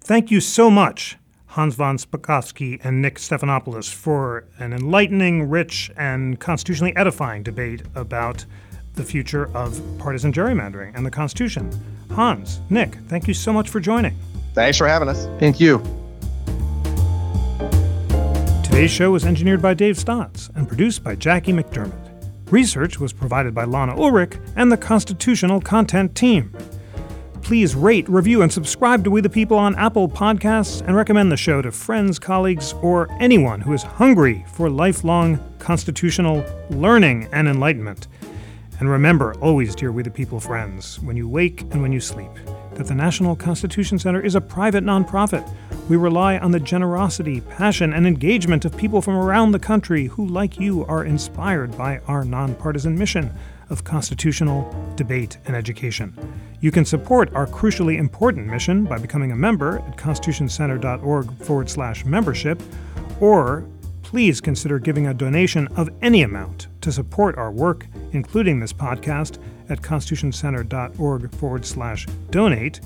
Thank 0.00 0.30
you 0.30 0.40
so 0.40 0.70
much, 0.70 1.16
Hans 1.46 1.74
von 1.74 1.98
Spakovsky 1.98 2.80
and 2.82 3.02
Nick 3.02 3.16
Stephanopoulos, 3.16 3.92
for 3.92 4.44
an 4.58 4.72
enlightening, 4.72 5.48
rich, 5.48 5.90
and 5.96 6.40
constitutionally 6.40 6.94
edifying 6.96 7.42
debate 7.42 7.82
about 7.94 8.44
the 8.94 9.04
future 9.04 9.54
of 9.56 9.80
partisan 9.98 10.32
gerrymandering 10.32 10.96
and 10.96 11.06
the 11.06 11.10
Constitution. 11.10 11.70
Hans, 12.10 12.60
Nick, 12.70 12.96
thank 13.08 13.28
you 13.28 13.34
so 13.34 13.52
much 13.52 13.68
for 13.68 13.78
joining. 13.78 14.16
Thanks 14.54 14.78
for 14.78 14.88
having 14.88 15.08
us. 15.08 15.26
Thank 15.38 15.60
you. 15.60 15.82
Today's 18.64 18.90
show 18.90 19.10
was 19.10 19.24
engineered 19.24 19.60
by 19.60 19.74
Dave 19.74 19.98
Stotts 19.98 20.50
and 20.54 20.66
produced 20.66 21.04
by 21.04 21.14
Jackie 21.14 21.52
McDermott. 21.52 22.06
Research 22.50 22.98
was 22.98 23.12
provided 23.12 23.54
by 23.54 23.64
Lana 23.64 23.94
Ulrich 23.94 24.38
and 24.56 24.72
the 24.72 24.76
Constitutional 24.76 25.60
Content 25.60 26.14
Team. 26.14 26.52
Please 27.42 27.74
rate, 27.74 28.08
review, 28.08 28.42
and 28.42 28.52
subscribe 28.52 29.02
to 29.04 29.10
We 29.10 29.20
the 29.20 29.28
People 29.28 29.56
on 29.56 29.74
Apple 29.76 30.08
Podcasts 30.08 30.86
and 30.86 30.96
recommend 30.96 31.30
the 31.30 31.36
show 31.36 31.60
to 31.62 31.72
friends, 31.72 32.18
colleagues, 32.18 32.74
or 32.74 33.08
anyone 33.20 33.60
who 33.60 33.72
is 33.72 33.82
hungry 33.82 34.44
for 34.52 34.70
lifelong 34.70 35.38
constitutional 35.58 36.44
learning 36.70 37.28
and 37.32 37.48
enlightenment. 37.48 38.08
And 38.78 38.88
remember, 38.88 39.34
always, 39.40 39.74
dear 39.74 39.92
We 39.92 40.02
the 40.02 40.10
People 40.10 40.40
friends, 40.40 41.00
when 41.00 41.16
you 41.16 41.28
wake 41.28 41.62
and 41.62 41.82
when 41.82 41.92
you 41.92 42.00
sleep, 42.00 42.30
that 42.80 42.86
the 42.86 42.94
National 42.94 43.36
Constitution 43.36 43.98
Center 43.98 44.22
is 44.22 44.34
a 44.34 44.40
private 44.40 44.82
nonprofit 44.82 45.46
we 45.90 45.98
rely 45.98 46.38
on 46.38 46.50
the 46.50 46.58
generosity, 46.58 47.42
passion, 47.42 47.92
and 47.92 48.06
engagement 48.06 48.64
of 48.64 48.74
people 48.74 49.02
from 49.02 49.16
around 49.16 49.52
the 49.52 49.58
country 49.58 50.06
who, 50.06 50.24
like 50.24 50.58
you, 50.58 50.86
are 50.86 51.04
inspired 51.04 51.76
by 51.76 51.98
our 52.06 52.24
nonpartisan 52.24 52.98
mission 52.98 53.30
of 53.68 53.84
constitutional 53.84 54.72
debate 54.96 55.36
and 55.44 55.54
education. 55.54 56.16
You 56.62 56.70
can 56.70 56.86
support 56.86 57.34
our 57.34 57.46
crucially 57.46 57.98
important 57.98 58.46
mission 58.46 58.84
by 58.84 58.96
becoming 58.96 59.32
a 59.32 59.36
member 59.36 59.80
at 59.80 59.98
constitutioncenter.org 59.98 61.36
forward 61.42 61.68
slash 61.68 62.06
membership, 62.06 62.62
or 63.20 63.66
please 64.02 64.40
consider 64.40 64.78
giving 64.78 65.06
a 65.06 65.12
donation 65.12 65.68
of 65.76 65.90
any 66.00 66.22
amount 66.22 66.68
to 66.80 66.90
support 66.90 67.36
our 67.36 67.50
work, 67.50 67.86
including 68.12 68.58
this 68.58 68.72
podcast, 68.72 69.38
at 69.70 69.80
constitutioncenter.org 69.82 71.34
forward 71.34 71.64
slash 71.64 72.06
donate. 72.30 72.80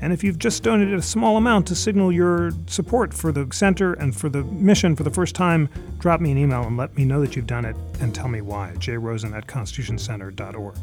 And 0.00 0.12
if 0.12 0.22
you've 0.22 0.38
just 0.38 0.62
donated 0.62 0.94
a 0.94 1.02
small 1.02 1.36
amount 1.36 1.66
to 1.68 1.74
signal 1.74 2.12
your 2.12 2.52
support 2.66 3.12
for 3.12 3.32
the 3.32 3.48
center 3.52 3.94
and 3.94 4.16
for 4.16 4.28
the 4.28 4.44
mission 4.44 4.94
for 4.94 5.02
the 5.02 5.10
first 5.10 5.34
time, 5.34 5.68
drop 5.98 6.20
me 6.20 6.30
an 6.30 6.38
email 6.38 6.62
and 6.62 6.76
let 6.76 6.96
me 6.96 7.04
know 7.04 7.20
that 7.20 7.34
you've 7.34 7.46
done 7.46 7.64
it 7.64 7.76
and 8.00 8.14
tell 8.14 8.28
me 8.28 8.40
why. 8.40 8.72
jrosen 8.78 9.34
at 9.34 9.46
constitutioncenter.org. 9.46 10.76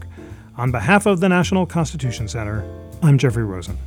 On 0.58 0.72
behalf 0.72 1.06
of 1.06 1.20
the 1.22 1.30
National 1.30 1.66
Constitution 1.66 2.28
Center, 2.28 2.64
I'm 3.01 3.18
Jeffrey 3.18 3.43
Rosen. 3.43 3.78